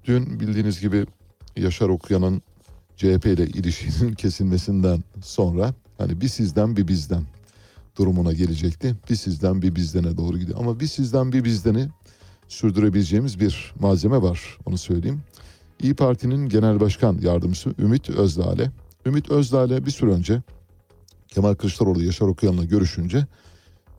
[0.05, 1.07] dün bildiğiniz gibi
[1.57, 2.43] Yaşar Okuyan'ın
[2.97, 7.23] CHP ile ilişkinin kesilmesinden sonra hani bir sizden bir bizden
[7.99, 8.95] durumuna gelecekti.
[9.11, 10.59] Bir sizden bir bizdene doğru gidiyor.
[10.61, 11.89] Ama bir sizden bir bizdeni
[12.49, 15.23] sürdürebileceğimiz bir malzeme var onu söyleyeyim.
[15.83, 18.71] İyi Parti'nin genel başkan yardımcısı Ümit Özdağ'le.
[19.07, 20.43] Ümit Özdağ'le bir süre önce
[21.29, 23.27] Kemal Kılıçdaroğlu Yaşar Okuyan'la görüşünce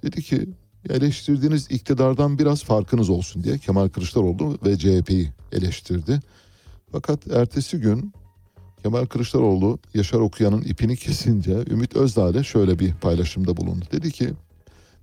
[0.03, 0.49] dedi ki
[0.89, 6.19] eleştirdiğiniz iktidardan biraz farkınız olsun diye Kemal Kılıçdaroğlu ve CHP'yi eleştirdi.
[6.91, 8.13] Fakat ertesi gün
[8.83, 13.85] Kemal Kılıçdaroğlu Yaşar Okuyan'ın ipini kesince Ümit Özdağ'le şöyle bir paylaşımda bulundu.
[13.91, 14.33] Dedi ki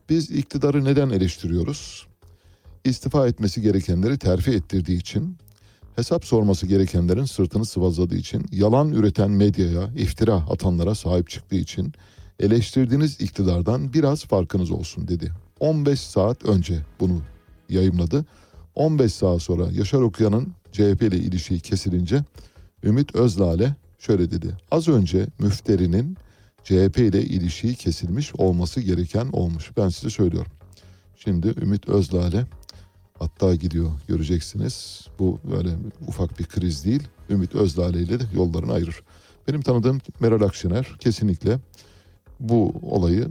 [0.09, 2.07] biz iktidarı neden eleştiriyoruz?
[2.85, 5.37] İstifa etmesi gerekenleri terfi ettirdiği için,
[5.97, 11.93] hesap sorması gerekenlerin sırtını sıvazladığı için, yalan üreten medyaya, iftira atanlara sahip çıktığı için
[12.41, 15.33] eleştirdiğiniz iktidardan biraz farkınız olsun dedi.
[15.61, 17.21] 15 saat önce bunu
[17.69, 18.25] yayımladı.
[18.75, 22.25] 15 saat sonra Yaşar Okuyan'ın CHP ile ilişiği kesilince
[22.85, 24.59] Ümit Özdağ'le şöyle dedi.
[24.71, 26.17] Az önce müfterinin
[26.65, 29.71] CHP ile ilişiği kesilmiş olması gereken olmuş.
[29.77, 30.53] Ben size söylüyorum.
[31.17, 32.45] Şimdi Ümit Özdağ'le
[33.25, 35.07] hatta gidiyor göreceksiniz.
[35.19, 35.71] Bu böyle
[36.09, 37.03] ufak bir kriz değil.
[37.31, 39.03] Ümit Özdağ ile de yollarını ayırır.
[39.49, 41.59] Benim tanıdığım Meral Akşener kesinlikle
[42.41, 43.29] bu olayı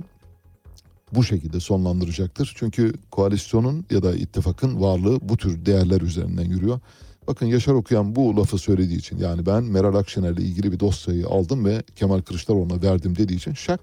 [1.11, 2.53] bu şekilde sonlandıracaktır.
[2.57, 6.79] Çünkü koalisyonun ya da ittifakın varlığı bu tür değerler üzerinden yürüyor.
[7.27, 11.65] Bakın Yaşar Okuyan bu lafı söylediği için yani ben Meral Akşener'le ilgili bir dosyayı aldım
[11.65, 13.79] ve Kemal Kılıçdaroğlu'na verdim dediği için şak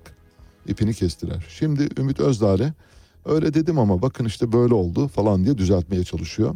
[0.66, 1.46] ipini kestiler.
[1.48, 2.72] Şimdi Ümit Özdağ'le
[3.24, 6.54] öyle dedim ama bakın işte böyle oldu falan diye düzeltmeye çalışıyor.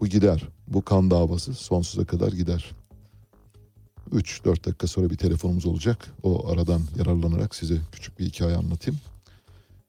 [0.00, 0.48] Bu gider.
[0.68, 2.74] Bu kan davası sonsuza kadar gider.
[4.12, 6.08] 3-4 dakika sonra bir telefonumuz olacak.
[6.22, 9.00] O aradan yararlanarak size küçük bir hikaye anlatayım.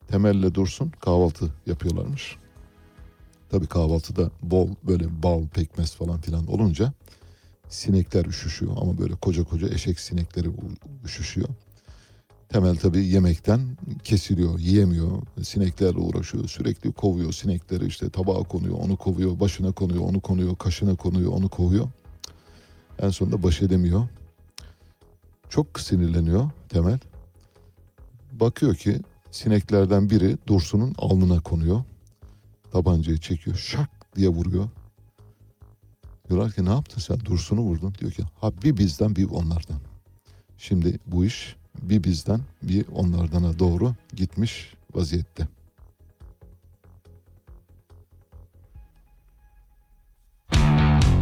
[0.07, 2.37] Temelle Dursun kahvaltı yapıyorlarmış.
[3.49, 6.93] Tabii kahvaltıda bol böyle bal, pekmez falan filan olunca
[7.69, 10.49] sinekler üşüşüyor ama böyle koca koca eşek sinekleri
[11.05, 11.49] üşüşüyor.
[12.53, 15.21] Temel tabii yemekten kesiliyor, yiyemiyor.
[15.43, 20.95] Sineklerle uğraşıyor, sürekli kovuyor sinekleri işte tabağa konuyor, onu kovuyor, başına konuyor, onu konuyor, kaşına
[20.95, 21.87] konuyor, onu kovuyor.
[22.99, 24.07] En sonunda baş edemiyor.
[25.49, 26.99] Çok sinirleniyor Temel.
[28.31, 28.99] Bakıyor ki
[29.31, 31.83] sineklerden biri Dursun'un alnına konuyor.
[32.71, 34.69] Tabancayı çekiyor, şak diye vuruyor.
[36.29, 37.93] Diyorlar ki ne yaptın sen Dursun'u vurdun.
[37.99, 39.79] Diyor ki ha bir bizden bir onlardan.
[40.57, 45.47] Şimdi bu iş bir bizden bir onlardana doğru gitmiş vaziyette.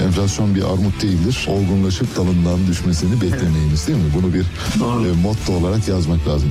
[0.00, 1.46] Enflasyon bir armut değildir.
[1.48, 4.10] Olgunlaşıp dalından düşmesini beklemeyiniz değil mi?
[4.14, 6.50] Bunu bir e, motto olarak yazmak lazım.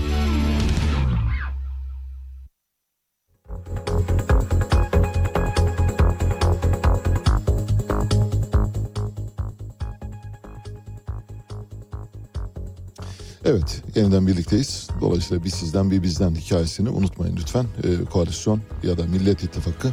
[13.46, 14.88] Evet, yeniden birlikteyiz.
[15.02, 17.66] Dolayısıyla bir sizden bir bizden hikayesini unutmayın lütfen.
[17.84, 19.92] Ee, koalisyon ya da Millet İttifakı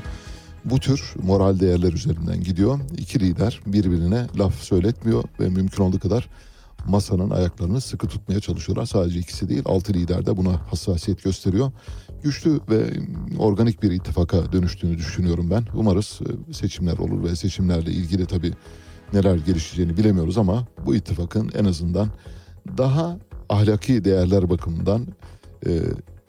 [0.65, 2.81] bu tür moral değerler üzerinden gidiyor.
[2.99, 6.29] İki lider birbirine laf söyletmiyor ve mümkün olduğu kadar
[6.87, 8.87] masanın ayaklarını sıkı tutmaya çalışıyorlar.
[8.87, 11.73] Sadece ikisi değil, altı lider de buna hassasiyet gösteriyor.
[12.23, 12.91] Güçlü ve
[13.39, 15.65] organik bir ittifaka dönüştüğünü düşünüyorum ben.
[15.75, 16.21] Umarız
[16.51, 18.53] e, seçimler olur ve seçimlerle ilgili tabii
[19.13, 22.09] neler gelişeceğini bilemiyoruz ama bu ittifakın en azından
[22.79, 23.19] daha
[23.49, 25.07] ahlaki değerler bakımından
[25.67, 25.81] e,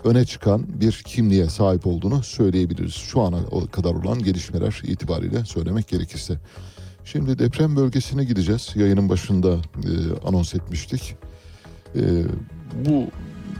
[0.03, 2.93] öne çıkan bir kimliğe sahip olduğunu söyleyebiliriz.
[2.93, 3.39] Şu ana
[3.71, 6.37] kadar olan gelişmeler itibariyle söylemek gerekirse.
[7.05, 8.71] Şimdi deprem bölgesine gideceğiz.
[8.75, 9.91] Yayının başında e,
[10.27, 11.15] anons etmiştik.
[11.95, 12.01] E,
[12.85, 13.07] bu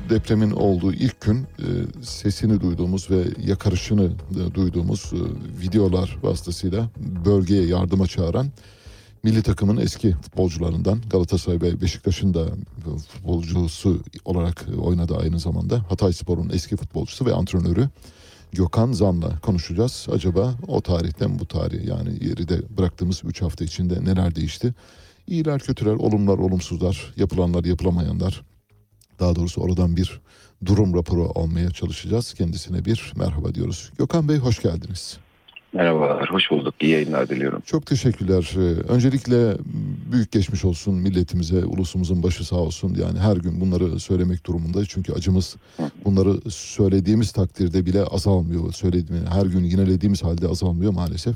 [0.09, 1.67] depremin olduğu ilk gün e,
[2.01, 5.19] sesini duyduğumuz ve yakarışını e, duyduğumuz e,
[5.61, 6.89] videolar vasıtasıyla
[7.25, 8.47] bölgeye yardıma çağıran
[9.23, 12.45] milli takımın eski futbolcularından Galatasaray ve Beşiktaş'ın da
[13.07, 15.85] futbolcusu olarak oynadı aynı zamanda.
[15.89, 17.89] Hatay Spor'un eski futbolcusu ve antrenörü
[18.51, 20.07] Gökhan Zan'la konuşacağız.
[20.11, 24.73] Acaba o tarihten bu tarih yani yeride bıraktığımız 3 hafta içinde neler değişti?
[25.27, 28.43] İyiler, kötüler, olumlar, olumsuzlar, yapılanlar, yapılamayanlar.
[29.19, 30.21] Daha doğrusu oradan bir
[30.65, 32.33] durum raporu almaya çalışacağız.
[32.33, 33.91] Kendisine bir merhaba diyoruz.
[33.97, 35.17] Gökhan Bey hoş geldiniz.
[35.73, 36.75] Merhabalar, hoş bulduk.
[36.81, 37.61] İyi yayınlar diliyorum.
[37.65, 38.51] Çok teşekkürler.
[38.55, 38.59] Ee,
[38.93, 39.57] Öncelikle
[40.11, 42.95] büyük geçmiş olsun milletimize, ulusumuzun başı sağ olsun.
[43.01, 44.87] Yani her gün bunları söylemek durumundayız.
[44.91, 45.55] Çünkü acımız
[46.05, 48.73] bunları söylediğimiz takdirde bile azalmıyor.
[48.73, 51.35] Söylediğimiz, her gün yinelediğimiz halde azalmıyor maalesef.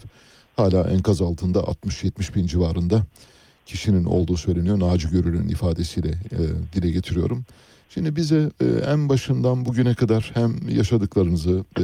[0.56, 3.02] Hala enkaz altında 60-70 bin civarında
[3.66, 4.80] kişinin olduğu söyleniyor.
[4.80, 6.40] Naci Görür'ün ifadesiyle e,
[6.74, 7.46] dile getiriyorum.
[7.90, 11.84] Şimdi bize e, en başından bugüne kadar hem yaşadıklarınızı e,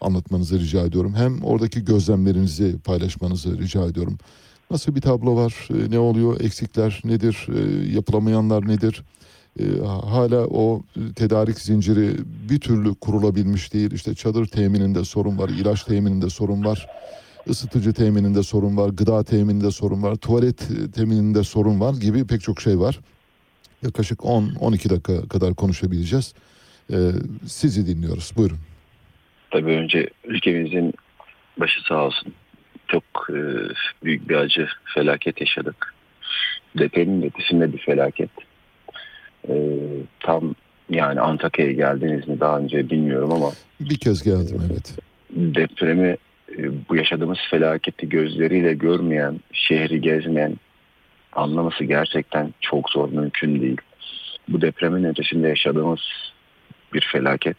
[0.00, 1.14] anlatmanızı rica ediyorum.
[1.14, 4.18] Hem oradaki gözlemlerinizi paylaşmanızı rica ediyorum.
[4.70, 5.68] Nasıl bir tablo var?
[5.70, 6.40] E, ne oluyor?
[6.40, 7.46] Eksikler nedir?
[7.54, 9.02] E, yapılamayanlar nedir?
[9.60, 10.82] E, hala o
[11.16, 12.16] tedarik zinciri
[12.50, 13.92] bir türlü kurulabilmiş değil.
[13.92, 16.86] İşte çadır temininde sorun var, ilaç temininde sorun var,
[17.50, 22.60] ısıtıcı temininde sorun var, gıda temininde sorun var, tuvalet temininde sorun var gibi pek çok
[22.60, 23.00] şey var.
[23.82, 26.34] Yaklaşık 10-12 dakika kadar konuşabileceğiz.
[27.46, 28.32] Sizi dinliyoruz.
[28.36, 28.58] Buyurun.
[29.56, 30.94] Tabii önce ülkemizin
[31.60, 32.32] başı sağ olsun.
[32.88, 33.38] Çok e,
[34.04, 35.94] büyük bir acı, felaket yaşadık.
[36.78, 38.30] Depremin ötesinde bir felaket.
[39.48, 39.54] E,
[40.20, 40.54] tam
[40.90, 43.52] yani Antakya'ya geldiniz mi daha önce bilmiyorum ama.
[43.80, 44.94] Bir kez geldim evet.
[45.30, 46.16] Depremi
[46.58, 50.56] e, bu yaşadığımız felaketi gözleriyle görmeyen, şehri gezmeyen,
[51.32, 53.80] anlaması gerçekten çok zor, mümkün değil.
[54.48, 56.00] Bu depremin ötesinde yaşadığımız
[56.92, 57.56] bir felaket.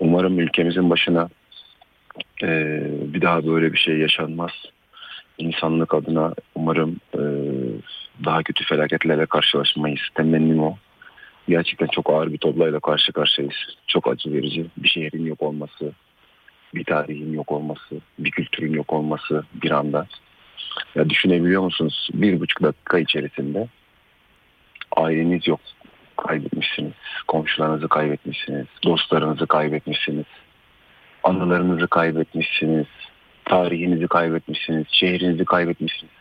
[0.00, 1.28] Umarım ülkemizin başına
[2.42, 2.80] e,
[3.14, 4.50] bir daha böyle bir şey yaşanmaz.
[5.38, 7.22] İnsanlık adına umarım e,
[8.24, 10.00] daha kötü felaketlerle karşılaşmayız.
[10.14, 10.76] Temennim o.
[11.48, 13.56] Gerçekten çok ağır bir tabloyla karşı karşıyayız.
[13.86, 14.66] Çok acı verici.
[14.76, 15.92] Bir şehrin yok olması,
[16.74, 20.06] bir tarihin yok olması, bir kültürün yok olması bir anda.
[20.94, 22.08] Ya düşünebiliyor musunuz?
[22.14, 23.68] Bir buçuk dakika içerisinde
[24.96, 25.60] aileniz yok.
[26.26, 26.92] Kaybetmişsiniz.
[27.28, 28.66] Komşularınızı kaybetmişsiniz.
[28.84, 30.26] Dostlarınızı kaybetmişsiniz.
[31.22, 32.86] Anılarınızı kaybetmişsiniz.
[33.44, 34.86] Tarihinizi kaybetmişsiniz.
[34.90, 36.12] Şehrinizi kaybetmişsiniz.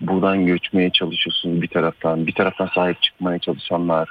[0.00, 2.26] Buradan göçmeye çalışıyorsunuz bir taraftan.
[2.26, 4.08] Bir taraftan sahip çıkmaya çalışanlar.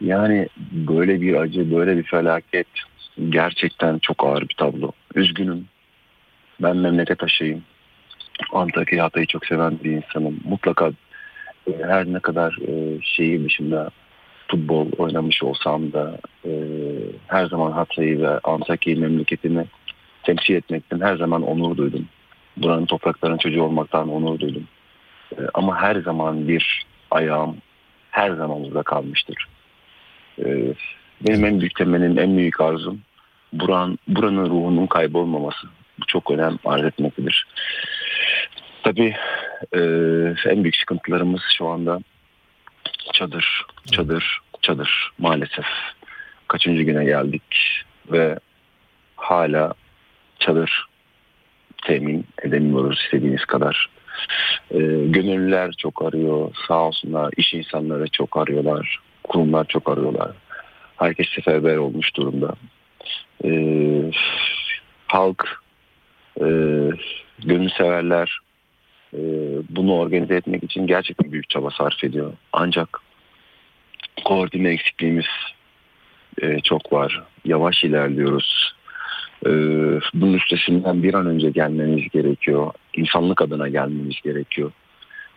[0.00, 2.66] Yani böyle bir acı, böyle bir felaket
[3.28, 4.92] gerçekten çok ağır bir tablo.
[5.14, 5.64] Üzgünüm.
[6.60, 7.62] Ben memleket taşıyım.
[8.52, 10.40] Antakya Hatay'ı çok seven bir insanım.
[10.44, 10.92] Mutlaka
[11.66, 13.90] e, her ne kadar e, şehir dışında
[14.48, 16.50] futbol oynamış olsam da e,
[17.26, 19.66] her zaman Hatay'ı ve Antakya'yı memleketimi
[20.22, 22.06] temsil etmekten her zaman onur duydum.
[22.56, 24.64] Buranın topraklarının çocuğu olmaktan onur duydum.
[25.32, 27.56] E, ama her zaman bir ayağım
[28.12, 29.46] her zaman burada kalmıştır.
[30.38, 30.74] Ee,
[31.20, 33.00] benim en büyük temelim, en büyük arzum
[33.52, 35.66] buran, buranın ruhunun kaybolmaması.
[36.00, 37.46] Bu çok önem arz etmektedir.
[38.82, 39.14] Tabii
[39.72, 39.80] e,
[40.46, 42.00] en büyük sıkıntılarımız şu anda
[43.12, 45.66] çadır, çadır, çadır maalesef.
[46.48, 47.42] Kaçıncı güne geldik
[48.12, 48.38] ve
[49.16, 49.74] hala
[50.38, 50.86] çadır
[51.82, 53.88] temin edemiyoruz istediğiniz kadar.
[54.70, 60.30] E, gönüllüler çok arıyor, sağ olsunlar, iş insanları çok arıyorlar, kurumlar çok arıyorlar.
[60.96, 62.54] Herkes seferber olmuş durumda.
[63.44, 63.50] E,
[65.06, 65.62] halk,
[66.40, 66.46] e,
[67.38, 68.38] gönül severler
[69.14, 69.20] e,
[69.70, 72.32] bunu organize etmek için gerçekten büyük çaba sarf ediyor.
[72.52, 73.00] Ancak
[74.24, 75.26] koordine eksikliğimiz
[76.42, 77.22] e, çok var.
[77.44, 78.74] Yavaş ilerliyoruz.
[79.46, 79.50] E,
[80.14, 82.72] bunun üstesinden bir an önce gelmemiz gerekiyor.
[82.94, 84.72] İnsanlık adına gelmemiz gerekiyor.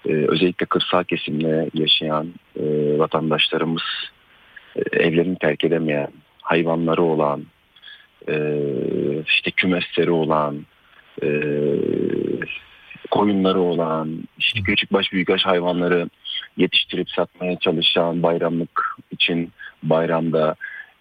[0.06, 2.28] E, özellikle kırsal kesimde yaşayan
[2.60, 2.64] e,
[3.00, 3.84] vatandaşlarımız
[4.76, 6.12] e, evlerini terk edemeyen,
[6.42, 7.46] hayvanları olan,
[8.30, 8.62] e,
[9.28, 10.66] işte kümesleri olan,
[11.24, 11.28] e,
[13.12, 16.10] koyunları olan, işte küçük baş büyükbaş hayvanları
[16.58, 19.52] yetiştirip satmaya çalışan bayramlık için
[19.84, 20.56] bayramda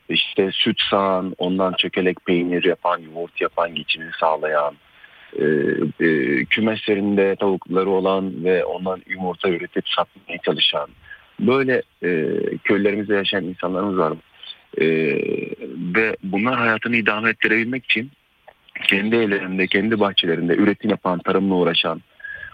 [0.08, 4.74] işte süt sağan, ondan çökelek peynir yapan, yoğurt yapan, geçimini sağlayan,
[5.38, 5.44] e,
[6.06, 10.88] e, kümeslerinde tavukları olan ve ondan yumurta üretip satmaya çalışan,
[11.40, 12.28] böyle e,
[12.64, 14.12] köylerimizde yaşayan insanlarımız var.
[14.80, 14.86] E,
[15.96, 18.10] ve bunlar hayatını idame ettirebilmek için
[18.86, 22.02] kendi evlerinde, kendi bahçelerinde üretim yapan, tarımla uğraşan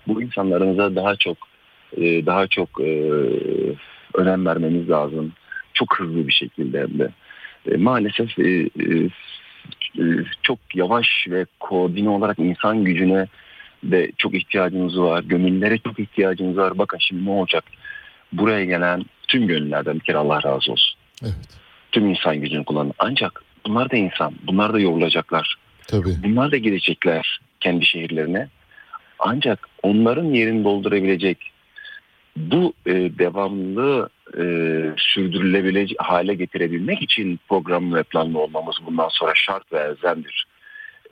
[0.07, 1.37] bu insanlarımıza daha çok
[1.97, 3.11] e, daha çok e,
[4.15, 5.33] önem vermemiz lazım.
[5.75, 7.09] Çok hızlı bir şekilde hem de.
[7.71, 8.31] E, maalesef
[10.43, 13.27] çok yavaş ve koordine olarak insan gücüne
[13.83, 15.23] de çok ihtiyacımız var.
[15.23, 16.79] Gönüllere çok ihtiyacımız var.
[16.79, 17.65] Bakın şimdi ne olacak?
[18.33, 20.99] Buraya gelen tüm gönüllerden bir kere Allah razı olsun.
[21.23, 21.59] Evet.
[21.93, 22.93] Tüm insan gücünü kullanın.
[22.99, 24.35] Ancak bunlar da insan.
[24.47, 25.57] Bunlar da yorulacaklar.
[25.91, 26.17] Tabii.
[26.25, 28.49] Bunlar da gelecekler kendi şehirlerine.
[29.19, 31.53] Ancak onların yerini doldurabilecek
[32.37, 34.09] bu e, devamlı
[34.39, 34.45] e,
[34.97, 40.47] sürdürülebilecek hale getirebilmek için programlı ve planlı olmamız bundan sonra şart ve elzemdir.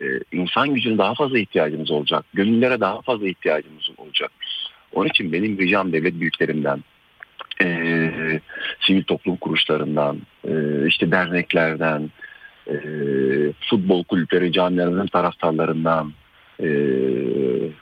[0.03, 2.25] E, insan gücüne daha fazla ihtiyacımız olacak.
[2.35, 4.31] Gönüllere daha fazla ihtiyacımız olacak.
[4.93, 6.85] Onun için benim ricam devlet büyüklerimden,
[7.63, 8.11] e,
[8.81, 10.19] sivil toplum kuruluşlarından,
[10.49, 10.53] e,
[10.87, 12.11] işte derneklerden,
[12.69, 12.77] e,
[13.70, 16.12] futbol kulüpleri, camilerimizin taraftarlarından,
[16.62, 16.69] e,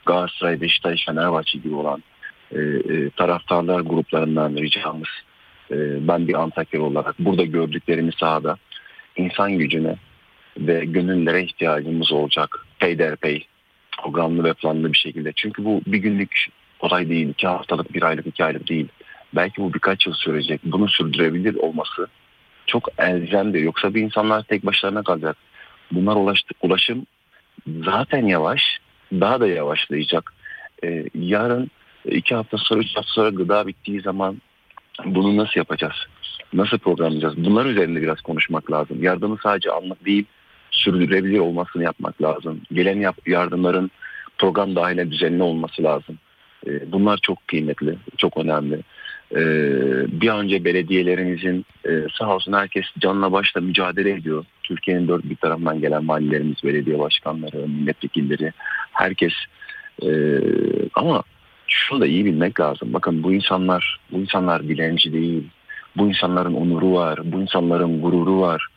[0.05, 2.03] Galatasaray, Beşiktaş, Fenerbahçe gibi olan
[2.51, 5.09] e, e, taraftarlar gruplarından ricamız
[5.71, 8.57] e, ben bir Antakya olarak burada gördüklerimiz sahada
[9.15, 9.95] insan gücüne
[10.57, 13.47] ve gönüllere ihtiyacımız olacak peyderpey
[14.03, 15.31] programlı ve planlı bir şekilde.
[15.35, 16.47] Çünkü bu bir günlük
[16.79, 18.87] olay değil, iki haftalık, bir aylık, iki aylık değil.
[19.35, 20.61] Belki bu birkaç yıl sürecek.
[20.63, 22.07] Bunu sürdürebilir olması
[22.67, 23.59] çok elzemdir.
[23.59, 25.37] Yoksa bir insanlar tek başlarına kalacak.
[25.91, 27.05] Bunlar ulaştı, ulaşım
[27.85, 28.61] zaten yavaş,
[29.11, 30.33] daha da yavaşlayacak.
[30.83, 31.71] Ee, yarın
[32.05, 34.41] iki hafta sonra, üç hafta sonra gıda bittiği zaman
[35.05, 35.95] bunu nasıl yapacağız?
[36.53, 37.45] Nasıl programlayacağız?
[37.45, 39.03] Bunlar üzerinde biraz konuşmak lazım.
[39.03, 40.25] Yardımı sadece anlık değil,
[40.71, 42.61] sürdürülebilir olmasını yapmak lazım.
[42.73, 43.91] Gelen yap- yardımların
[44.37, 46.17] program dahilinde düzenli olması lazım.
[46.67, 48.79] Ee, bunlar çok kıymetli, çok önemli.
[49.35, 54.45] Ee, bir önce belediyelerimizin e, sağ olsun herkes canla başla mücadele ediyor.
[54.63, 58.53] Türkiye'nin dört bir tarafından gelen valilerimiz, belediye başkanları, milletvekilleri,
[58.91, 59.33] herkes.
[60.03, 60.39] Ee,
[60.93, 61.23] ama
[61.67, 62.93] şunu da iyi bilmek lazım.
[62.93, 65.43] Bakın bu insanlar, bu insanlar dilenci değil.
[65.97, 68.67] Bu insanların onuru var, bu insanların gururu var.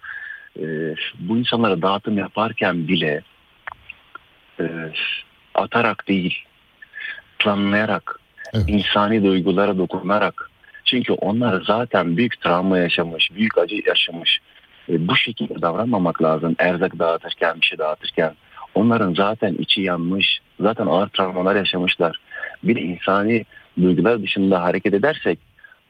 [0.58, 3.22] Ee, bu insanlara dağıtım yaparken bile
[4.60, 4.64] e,
[5.54, 6.44] atarak değil,
[7.38, 8.19] planlayarak,
[8.66, 10.50] İnsani duygulara dokunarak.
[10.84, 14.40] Çünkü onlar zaten büyük travma yaşamış, büyük acı yaşamış.
[14.88, 16.56] E, bu şekilde davranmamak lazım.
[16.58, 18.32] Erzak dağıtırken, bir şey dağıtırken.
[18.74, 22.16] Onların zaten içi yanmış, zaten ağır travmalar yaşamışlar.
[22.62, 23.44] Bir insani
[23.82, 25.38] duygular dışında hareket edersek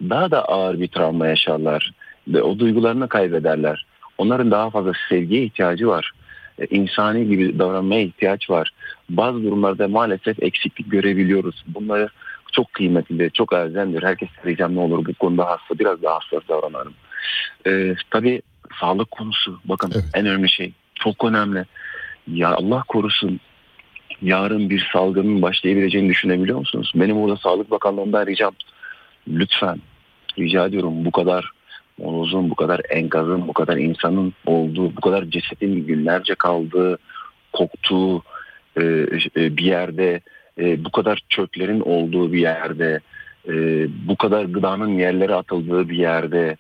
[0.03, 1.93] daha da ağır bir travma yaşarlar
[2.29, 3.87] ve o duygularını kaybederler.
[4.19, 6.13] Onların daha fazla sevgiye ihtiyacı var.
[6.59, 8.71] E, insani gibi davranmaya ihtiyaç var.
[9.11, 11.65] Bazı durumlarda maalesef eksiklik görebiliyoruz.
[11.67, 12.09] Bunları
[12.53, 14.03] çok kıymetli, çok elzemdir.
[14.03, 16.95] Herkes ricam ne olur bu konuda hasta, biraz daha hassas davranalım.
[17.67, 18.43] Ee, tabii
[18.81, 20.05] sağlık konusu, bakın Evet.
[20.15, 21.65] en önemli şey, çok önemli.
[22.27, 23.41] Ya Allah korusun,
[24.23, 26.93] yarın bir salgının başlayabileceğini düşünebiliyor musunuz?
[26.95, 28.53] Benim burada Sağlık Bakanlığı'ndan ricam,
[29.29, 29.79] lütfen
[30.39, 31.51] rica ediyorum bu kadar
[31.99, 36.99] molozun, bu kadar enkazın, bu kadar insanın olduğu, bu kadar cesedin günlerce kaldığı,
[37.53, 38.23] koktuğu
[38.77, 38.83] e,
[39.37, 40.21] e, bir yerde,
[40.61, 43.01] e, bu kadar çöplerin olduğu bir yerde
[43.49, 43.55] e,
[44.09, 46.57] bu kadar gıdanın yerlere atıldığı bir yerde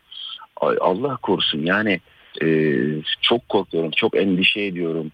[0.61, 2.01] ay, Allah korusun yani
[2.43, 2.77] e,
[3.21, 5.13] çok korkuyorum, çok endişe ediyorum.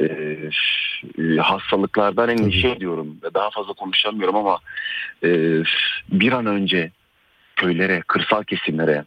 [0.00, 0.04] E,
[1.18, 3.16] e, hastalıklardan endişe ediyorum.
[3.34, 4.58] Daha fazla konuşamıyorum ama
[5.24, 5.28] e,
[6.12, 6.90] bir an önce
[7.56, 9.04] köylere, kırsal kesimlere,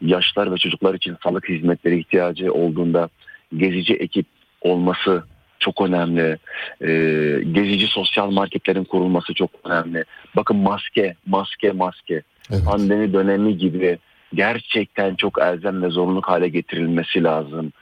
[0.00, 3.08] yaşlar ve çocuklar için sağlık hizmetleri ihtiyacı olduğunda
[3.56, 4.26] gezici ekip
[4.60, 5.24] olması
[5.60, 6.38] çok önemli.
[6.82, 10.04] Ee, gezici sosyal marketlerin kurulması çok önemli.
[10.36, 12.22] Bakın maske, maske, maske.
[12.50, 12.64] Evet.
[12.64, 13.98] Pandemi dönemi gibi
[14.34, 17.72] gerçekten çok elzem ve zorunluluk hale getirilmesi lazım.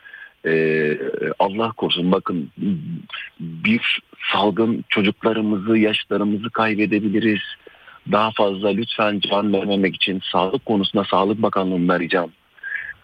[0.46, 0.98] Ee,
[1.38, 2.50] Allah korusun bakın
[3.40, 4.00] bir
[4.32, 7.42] salgın çocuklarımızı, yaşlarımızı kaybedebiliriz.
[8.12, 12.30] Daha fazla lütfen can vermemek için sağlık konusunda Sağlık Bakanlığı'ndan ricam.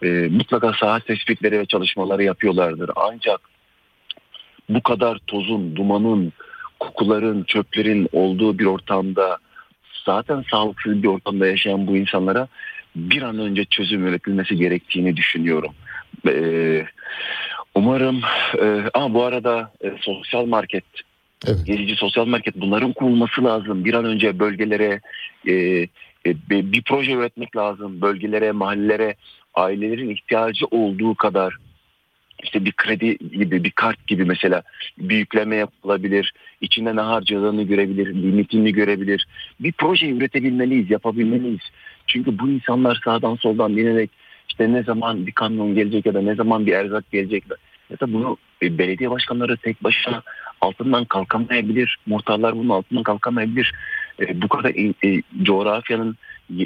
[0.03, 2.91] Ee, mutlaka saat tespitleri ve çalışmaları yapıyorlardır.
[2.95, 3.41] Ancak
[4.69, 6.33] bu kadar tozun, dumanın,
[6.79, 9.37] kokuların, çöplerin olduğu bir ortamda
[10.05, 12.47] zaten sağlıksız bir ortamda yaşayan bu insanlara
[12.95, 15.73] bir an önce çözüm üretilmesi gerektiğini düşünüyorum.
[16.27, 16.85] Ee,
[17.75, 18.21] umarım
[18.61, 20.83] e, ama bu arada e, sosyal market
[21.47, 21.65] Evet.
[21.65, 23.85] gezici sosyal market bunların kurulması lazım.
[23.85, 25.01] Bir an önce bölgelere
[25.47, 25.87] e, e,
[26.49, 28.01] bir bir proje üretmek lazım.
[28.01, 29.15] Bölgelere, mahallelere
[29.53, 31.57] ailelerin ihtiyacı olduğu kadar
[32.43, 34.63] işte bir kredi gibi, bir kart gibi mesela
[34.97, 36.33] bir yükleme yapılabilir.
[36.61, 39.27] İçinde ne harcadığını görebilir, limitini görebilir.
[39.59, 41.61] Bir proje üretebilmeliyiz, yapabilmeliyiz.
[42.07, 44.09] Çünkü bu insanlar sağdan soldan binerek
[44.49, 47.43] işte ne zaman bir kamyon gelecek ya da ne zaman bir erzak gelecek
[47.89, 50.21] ya da bunu e, belediye başkanları tek başına
[50.61, 51.97] altından kalkamayabilir.
[52.05, 53.73] Muhtarlar bunun altından kalkamayabilir.
[54.19, 54.69] E, bu kadar
[55.03, 56.17] e, coğrafyanın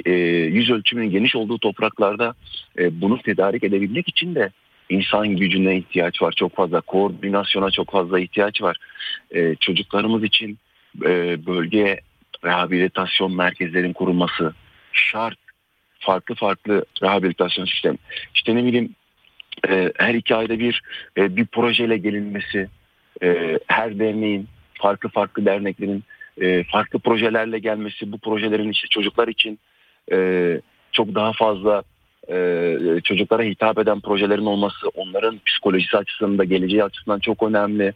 [0.04, 0.12] e,
[0.44, 2.34] yüz ölçümünün geniş olduğu topraklarda
[2.78, 4.50] e, bunu tedarik edebilmek için de
[4.90, 6.80] insan gücüne ihtiyaç var çok fazla.
[6.80, 8.76] Koordinasyona çok fazla ihtiyaç var.
[9.30, 10.58] E, çocuklarımız için
[11.04, 12.00] e, bölge
[12.44, 14.54] rehabilitasyon merkezlerin kurulması
[14.92, 15.38] şart.
[15.98, 17.98] Farklı farklı rehabilitasyon sistemi.
[18.34, 18.94] İşte ne bileyim
[19.68, 20.82] e, her iki ayda bir
[21.16, 22.68] e, bir projeyle gelinmesi,
[23.22, 26.04] e, her derneğin, farklı farklı derneklerin
[26.40, 29.58] e, farklı projelerle gelmesi, bu projelerin işte çocuklar için
[30.12, 30.60] e,
[30.92, 31.82] çok daha fazla
[32.28, 37.92] e, çocuklara hitap eden projelerin olması, onların psikolojisi açısından da geleceği açısından çok önemli.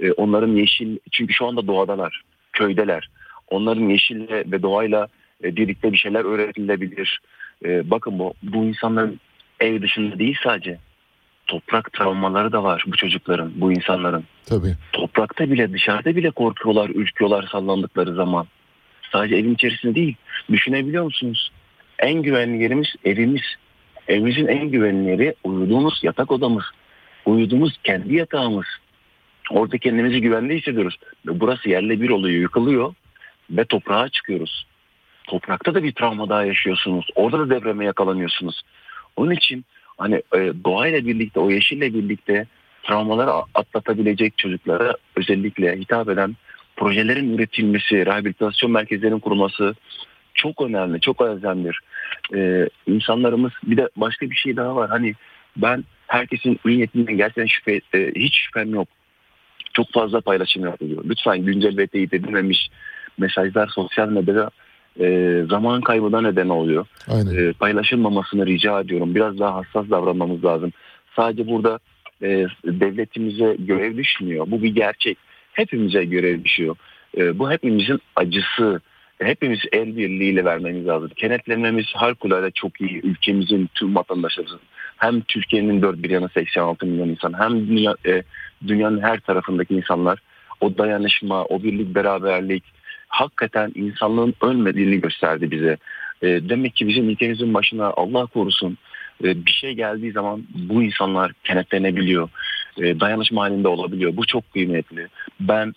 [0.00, 2.22] E, onların yeşil, çünkü şu anda doğadalar,
[2.52, 3.08] köydeler.
[3.50, 5.08] Onların yeşille ve doğayla
[5.44, 7.20] e, birlikte bir şeyler öğretilebilir.
[7.64, 9.20] E, bakın bu, bu insanların
[9.60, 10.78] ev dışında değil sadece
[11.46, 14.24] toprak travmaları da var bu çocukların, bu insanların.
[14.46, 14.74] Tabii.
[14.92, 18.46] Toprakta bile dışarıda bile korkuyorlar, ürküyorlar sallandıkları zaman.
[19.12, 20.16] Sadece evin içerisinde değil.
[20.52, 21.52] Düşünebiliyor musunuz?
[21.98, 23.42] En güvenli yerimiz evimiz.
[24.08, 26.64] Evimizin en güvenli yeri uyuduğumuz yatak odamız.
[27.26, 28.66] Uyuduğumuz kendi yatağımız.
[29.50, 30.96] Orada kendimizi güvende hissediyoruz.
[31.26, 32.94] Ve burası yerle bir oluyor, yıkılıyor
[33.50, 34.66] ve toprağa çıkıyoruz.
[35.24, 37.06] Toprakta da bir travma daha yaşıyorsunuz.
[37.14, 38.62] Orada da depreme yakalanıyorsunuz.
[39.16, 39.64] Onun için
[39.98, 42.46] hani e, doğayla birlikte, o yeşille birlikte
[42.82, 46.36] travmaları atlatabilecek çocuklara özellikle hitap eden
[46.76, 49.74] projelerin üretilmesi, rehabilitasyon merkezlerinin kurulması
[50.34, 51.80] çok önemli, çok önemlidir.
[52.34, 54.90] Ee, insanlarımız bir de başka bir şey daha var.
[54.90, 55.14] Hani
[55.56, 58.88] ben herkesin iyi niyetinden gerçekten şüphe, e, hiç şüphem yok.
[59.72, 61.04] Çok fazla paylaşım yapılıyor.
[61.08, 62.70] Lütfen güncel ve teyit edilmemiş
[63.18, 64.50] mesajlar sosyal medyada
[65.00, 67.48] e, zaman kaybına neden oluyor Aynen.
[67.48, 69.14] e, paylaşılmamasını rica ediyorum.
[69.14, 70.72] Biraz daha hassas davranmamız lazım.
[71.16, 71.78] Sadece burada
[72.22, 74.50] e, devletimize görev düşmüyor.
[74.50, 75.18] Bu bir gerçek.
[75.52, 76.76] Hepimize görev düşüyor.
[77.16, 78.80] E, bu hepimizin acısı.
[79.24, 81.10] Hepimiz el birliğiyle vermemiz lazım.
[81.16, 83.00] Kenetlenmemiz harikulade çok iyi.
[83.02, 84.60] Ülkemizin tüm vatandaşlarımızın.
[84.96, 88.22] Hem Türkiye'nin dört bir yanı 86 milyon insan hem dünya, e,
[88.66, 90.18] dünyanın her tarafındaki insanlar
[90.60, 92.64] o dayanışma, o birlik, beraberlik
[93.08, 95.76] hakikaten insanlığın ölmediğini gösterdi bize.
[96.22, 98.78] E, demek ki bizim ülkemizin başına Allah korusun
[99.24, 102.28] e, bir şey geldiği zaman bu insanlar kenetlenebiliyor.
[102.78, 104.16] E, dayanışma halinde olabiliyor.
[104.16, 105.08] Bu çok kıymetli.
[105.40, 105.74] Ben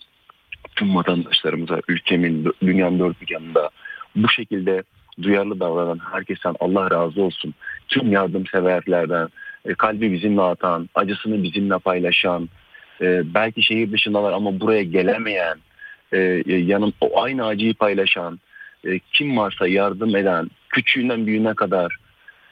[0.78, 3.70] tüm vatandaşlarımıza ülkemin, dünyanın dört bir yanında
[4.16, 4.82] bu şekilde
[5.22, 7.54] duyarlı davranan herkesten Allah razı olsun.
[7.88, 9.28] Tüm yardımseverlerden,
[9.64, 12.48] e, kalbi bizimle atan, acısını bizimle paylaşan,
[13.00, 15.56] e, belki şehir dışındalar ama buraya gelemeyen,
[16.12, 18.40] e, yanım o aynı acıyı paylaşan,
[19.12, 21.96] kim varsa yardım eden, küçüğünden büyüğüne kadar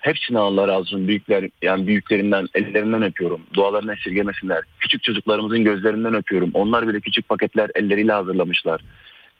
[0.00, 1.08] hepsine Allah razı olsun.
[1.08, 3.40] Büyükler, yani büyüklerinden, ellerinden öpüyorum.
[3.54, 4.62] Dualarını esirgemesinler.
[4.80, 6.50] Küçük çocuklarımızın gözlerinden öpüyorum.
[6.54, 8.80] Onlar bile küçük paketler elleriyle hazırlamışlar.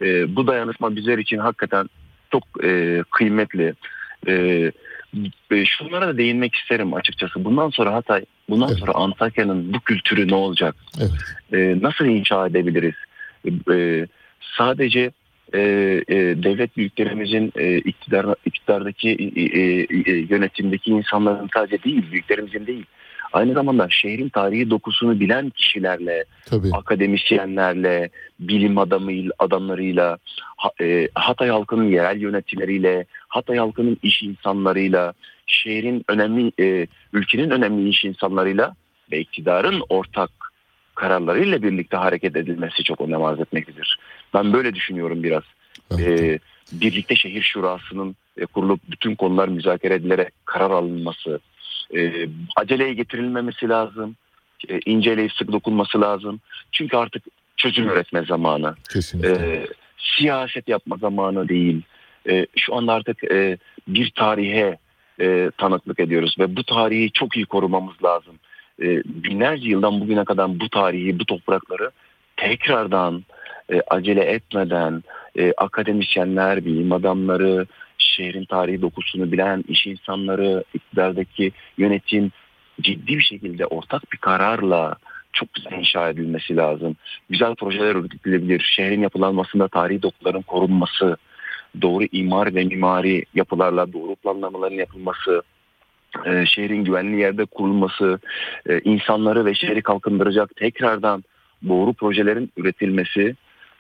[0.03, 1.89] E, bu dayanışma bizler için hakikaten
[2.33, 3.75] çok e, kıymetli.
[4.29, 4.33] E,
[5.51, 7.45] e, şunlara da değinmek isterim açıkçası.
[7.45, 8.79] Bundan sonra Hatay, bundan Evet.
[8.79, 10.77] sonra Antakya'nın bu kültürü ne olacak?
[11.01, 11.11] Evet.
[11.53, 12.95] E, nasıl inşa edebiliriz?
[13.73, 14.07] E,
[14.59, 15.11] sadece
[15.55, 15.61] e,
[16.09, 22.87] e, devlet büyüklerimizin e, iktidar, iktidardaki e, e, yönetimdeki insanların sadece değil, büyüklerimizin değil.
[23.33, 26.71] Aynı zamanda şehrin tarihi dokusunu bilen kişilerle, Tabii.
[26.73, 28.11] akademisyenlerle,
[28.41, 30.19] bilim adamı adamlarıyla,
[30.81, 35.13] e, Hatay halkının yerel yönetimleriyle, Hatay halkının iş insanlarıyla,
[35.47, 38.75] şehrin önemli, e, ülkenin önemli iş insanlarıyla
[39.13, 40.31] ve iktidarın ortak
[40.95, 43.99] kararlarıyla birlikte hareket edilmesi çok önem arz etmektedir.
[44.35, 45.43] Ben böyle düşünüyorum biraz.
[45.91, 46.21] Evet.
[46.21, 46.39] E,
[46.73, 51.41] birlikte şehir şurasının e, kurulup bütün konular müzakere edilerek karar alınması,
[51.97, 54.17] e, aceleye getirilmemesi lazım,
[54.69, 56.41] e, inceleyip sık dokunması lazım.
[56.73, 57.23] Çünkü artık
[57.57, 58.75] çözüm üretme zamanı.
[58.93, 59.31] Kesinlikle.
[59.31, 59.67] E,
[59.99, 61.83] siyaset yapma zamanı değil.
[62.29, 63.59] E, şu anda artık e,
[63.89, 64.79] bir tarihe
[65.21, 68.35] e, tanıklık ediyoruz ve bu tarihi çok iyi korumamız lazım.
[68.83, 71.91] E, binlerce yıldan bugüne kadar bu tarihi, bu toprakları
[72.37, 73.25] tekrardan
[73.73, 75.03] e, acele etmeden
[75.39, 77.67] e, akademisyenler, bilim adamları,
[77.99, 82.33] şehrin tarihi dokusunu bilen iş insanları, iktidardaki yönetim
[82.81, 84.97] ciddi bir şekilde ortak bir kararla
[85.33, 86.97] çok güzel inşa edilmesi lazım.
[87.31, 88.73] Güzel projeler üretilebilir.
[88.77, 91.17] Şehrin yapılanmasında tarihi dokuların korunması,
[91.83, 95.43] doğru imar ve mimari yapılarla doğru planlamaların yapılması,
[96.27, 98.19] e, şehrin güvenli yerde kurulması,
[98.69, 101.25] e, insanları ve şehri kalkındıracak tekrardan
[101.69, 103.37] doğru projelerin üretilmesi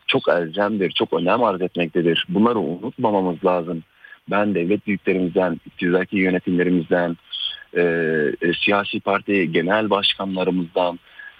[0.07, 2.27] çok elzemdir, çok önem arz etmektedir.
[2.29, 3.83] Bunları unutmamamız lazım.
[4.31, 7.17] Ben devlet büyüklerimizden, iktidardaki yönetimlerimizden,
[7.77, 7.83] e,
[8.43, 10.99] e, siyasi parti genel başkanlarımızdan,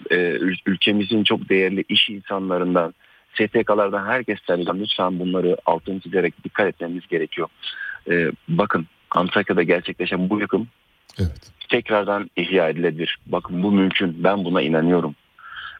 [0.09, 2.93] e, ül- ülkemizin çok değerli iş insanlarından,
[3.33, 7.47] STK'lardan herkesten lütfen bunları altını çizerek dikkat etmemiz gerekiyor.
[8.09, 10.67] E, bakın Antakya'da gerçekleşen bu yıkım
[11.19, 11.51] Evet.
[11.69, 13.17] tekrardan ihya edilebilir.
[13.25, 14.23] Bakın bu mümkün.
[14.23, 15.15] Ben buna inanıyorum.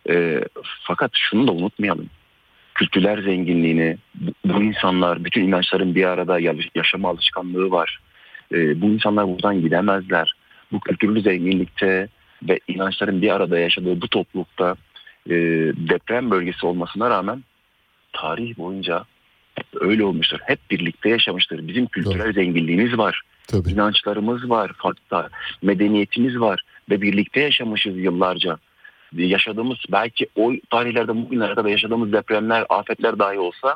[0.10, 0.42] E,
[0.84, 2.10] fakat şunu da unutmayalım.
[2.78, 3.98] Kültürler zenginliğini,
[4.46, 8.00] bu, insanlar, bütün inançların bir arada yaş- yaşama alışkanlığı var.
[8.54, 10.34] E, bu insanlar buradan gidemezler.
[10.72, 12.08] Bu kültürlü zenginlikte
[12.44, 14.76] ve inançların bir arada yaşadığı bu toplulukta
[15.30, 15.36] e,
[15.90, 17.44] deprem bölgesi olmasına rağmen
[18.14, 19.06] tarih boyunca
[19.82, 20.40] öyle olmuştur.
[20.46, 21.68] Hep birlikte yaşamıştır.
[21.68, 23.22] Bizim kültürel zenginliğimiz var.
[23.48, 23.70] Tabii.
[23.70, 25.30] İnançlarımız var, farklı
[25.62, 28.58] medeniyetimiz var ve birlikte yaşamışız yıllarca.
[29.14, 33.76] Yaşadığımız belki o tarihlerde bugünlere kadar yaşadığımız depremler, afetler dahi olsa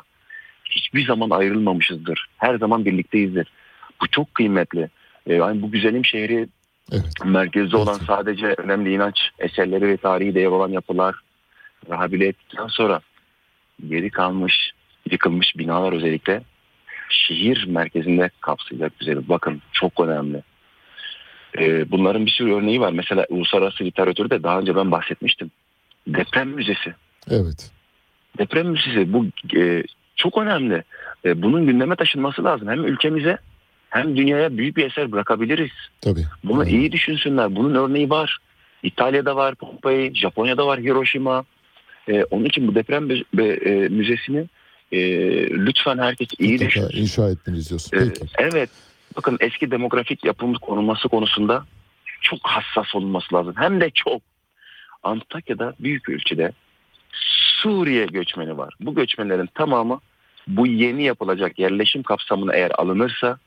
[0.64, 2.26] hiçbir zaman ayrılmamışızdır.
[2.36, 3.52] Her zaman birlikteyizdir.
[4.02, 4.88] Bu çok kıymetli.
[5.26, 6.48] Ee, yani bu güzelim şehri
[6.92, 7.04] Evet.
[7.24, 8.06] merkezde olan Evet.
[8.06, 11.14] sadece önemli inanç eserleri ve tarihi değer olan yapılar
[11.90, 13.00] rehabilite ettikten sonra
[13.88, 14.70] geri kalmış,
[15.10, 16.42] yıkılmış binalar özellikle
[17.08, 19.28] şehir merkezinde kapsayacak güzel.
[19.28, 20.42] Bakın çok önemli.
[21.58, 22.92] Ee, bunların bir sürü örneği var.
[22.92, 25.50] Mesela uluslararası literatürde daha önce ben bahsetmiştim.
[26.06, 26.94] Deprem Müzesi.
[27.30, 27.70] Evet.
[28.38, 29.26] Deprem Müzesi bu
[29.56, 29.82] e,
[30.16, 30.82] çok önemli.
[31.24, 32.68] E, bunun gündeme taşınması lazım.
[32.68, 33.38] Hem ülkemize
[33.90, 35.70] hem dünyaya büyük bir eser bırakabiliriz.
[36.00, 36.24] Tabii.
[36.44, 36.70] Bunu Aynen.
[36.72, 37.56] iyi düşünsünler.
[37.56, 38.38] Bunun örneği var.
[38.82, 41.44] İtalya'da var Pompei, Japonya'da var Hiroşima.
[42.08, 44.44] Ee, onun için bu deprem be- e, müzesini
[44.92, 45.00] e,
[45.50, 47.00] lütfen herkes iyi düşünsün.
[47.02, 47.96] inşa etmeniz diyorsun.
[47.96, 48.26] Ee, Peki.
[48.38, 48.70] evet.
[49.16, 51.64] Bakın eski demografik yapımız konulması konusunda
[52.20, 53.54] çok hassas olunması lazım.
[53.56, 54.22] Hem de çok.
[55.02, 56.52] Antakya'da büyük ölçüde
[57.62, 58.74] Suriye göçmeni var.
[58.80, 60.00] Bu göçmenlerin tamamı
[60.46, 63.38] bu yeni yapılacak yerleşim kapsamına eğer alınırsa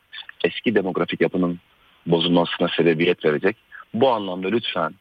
[0.43, 1.59] eski demografik yapının
[2.05, 3.57] bozulmasına sebebiyet verecek.
[3.93, 4.93] Bu anlamda lütfen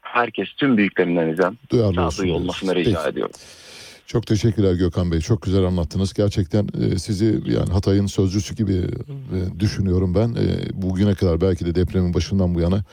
[0.00, 1.28] herkes tüm büyüklerinden
[1.70, 3.34] Duyarlı sağduyu olmasını rica ediyorum.
[4.06, 5.20] Çok teşekkürler Gökhan Bey.
[5.20, 6.14] Çok güzel anlattınız.
[6.14, 10.28] Gerçekten e, sizi yani Hatay'ın sözcüsü gibi e, düşünüyorum ben.
[10.28, 12.84] E, bugüne kadar belki de depremin başından bu yana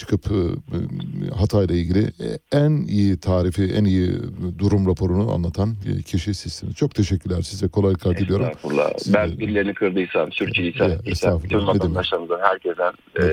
[0.00, 4.12] çıkıp e, e, Hatay'la ilgili e, en iyi tarifi, en iyi
[4.58, 6.74] durum raporunu anlatan e, kişi sizsiniz.
[6.74, 7.68] Çok teşekkürler size.
[7.68, 8.46] Kolaylıklar diliyorum.
[8.46, 8.90] Estağfurullah.
[8.98, 11.66] Siz Ben birilerini kırdıysam, sürçüliysem, Ne demek.
[11.66, 13.24] vatandaşlarımızdan, herkesten e,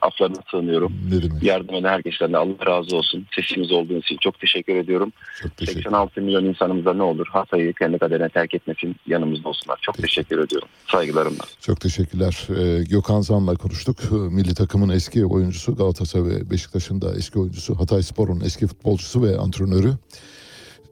[0.00, 0.92] aflarına sığınıyorum.
[1.10, 1.42] Ne demek?
[1.42, 3.26] Yardım eden herkesten de Allah razı olsun.
[3.36, 5.12] Sesimiz olduğunuz için çok teşekkür ediyorum.
[5.42, 7.26] Çok teşekkür 86 milyon insanımızda ne olur?
[7.30, 9.78] Hatay'ı kendi kaderine terk etmesin, yanımızda olsunlar.
[9.82, 10.68] Çok teşekkür ediyorum.
[10.86, 11.44] Saygılarımla.
[11.60, 12.48] Çok teşekkürler.
[12.58, 13.96] Ee, Gökhan Zan'la konuştuk.
[14.12, 19.22] Ee, Milli takımın eski oyuncusu, Galatasaray ve Beşiktaş'ın da eski oyuncusu, Hatay Spor'un eski futbolcusu
[19.22, 19.94] ve antrenörü.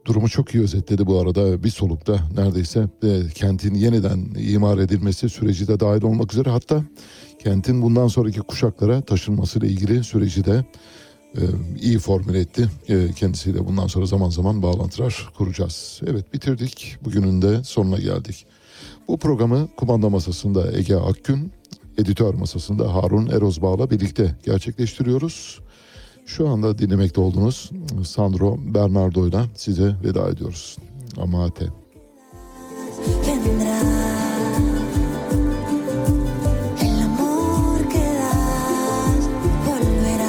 [0.05, 1.63] Durumu çok iyi özetledi bu arada.
[1.63, 6.83] Bir solukta neredeyse e, kentin yeniden imar edilmesi süreci de dahil olmak üzere hatta
[7.39, 10.65] kentin bundan sonraki kuşaklara taşınmasıyla ilgili süreci de
[11.35, 11.41] e,
[11.81, 12.69] iyi formüle etti.
[12.87, 16.01] E, kendisiyle bundan sonra zaman zaman bağlantılar kuracağız.
[16.07, 16.97] Evet bitirdik.
[17.05, 18.45] Bugünün de sonuna geldik.
[19.07, 21.51] Bu programı kumanda masasında Ege Akgün,
[21.97, 25.59] editör masasında Harun Erozbağ'la birlikte gerçekleştiriyoruz.
[26.25, 27.69] Şu anda dinlemekte olduğunuz
[28.05, 30.77] Sandro Bernardo'yla size veda ediyoruz.
[31.17, 31.67] Amate.
[33.27, 33.90] Vendrá.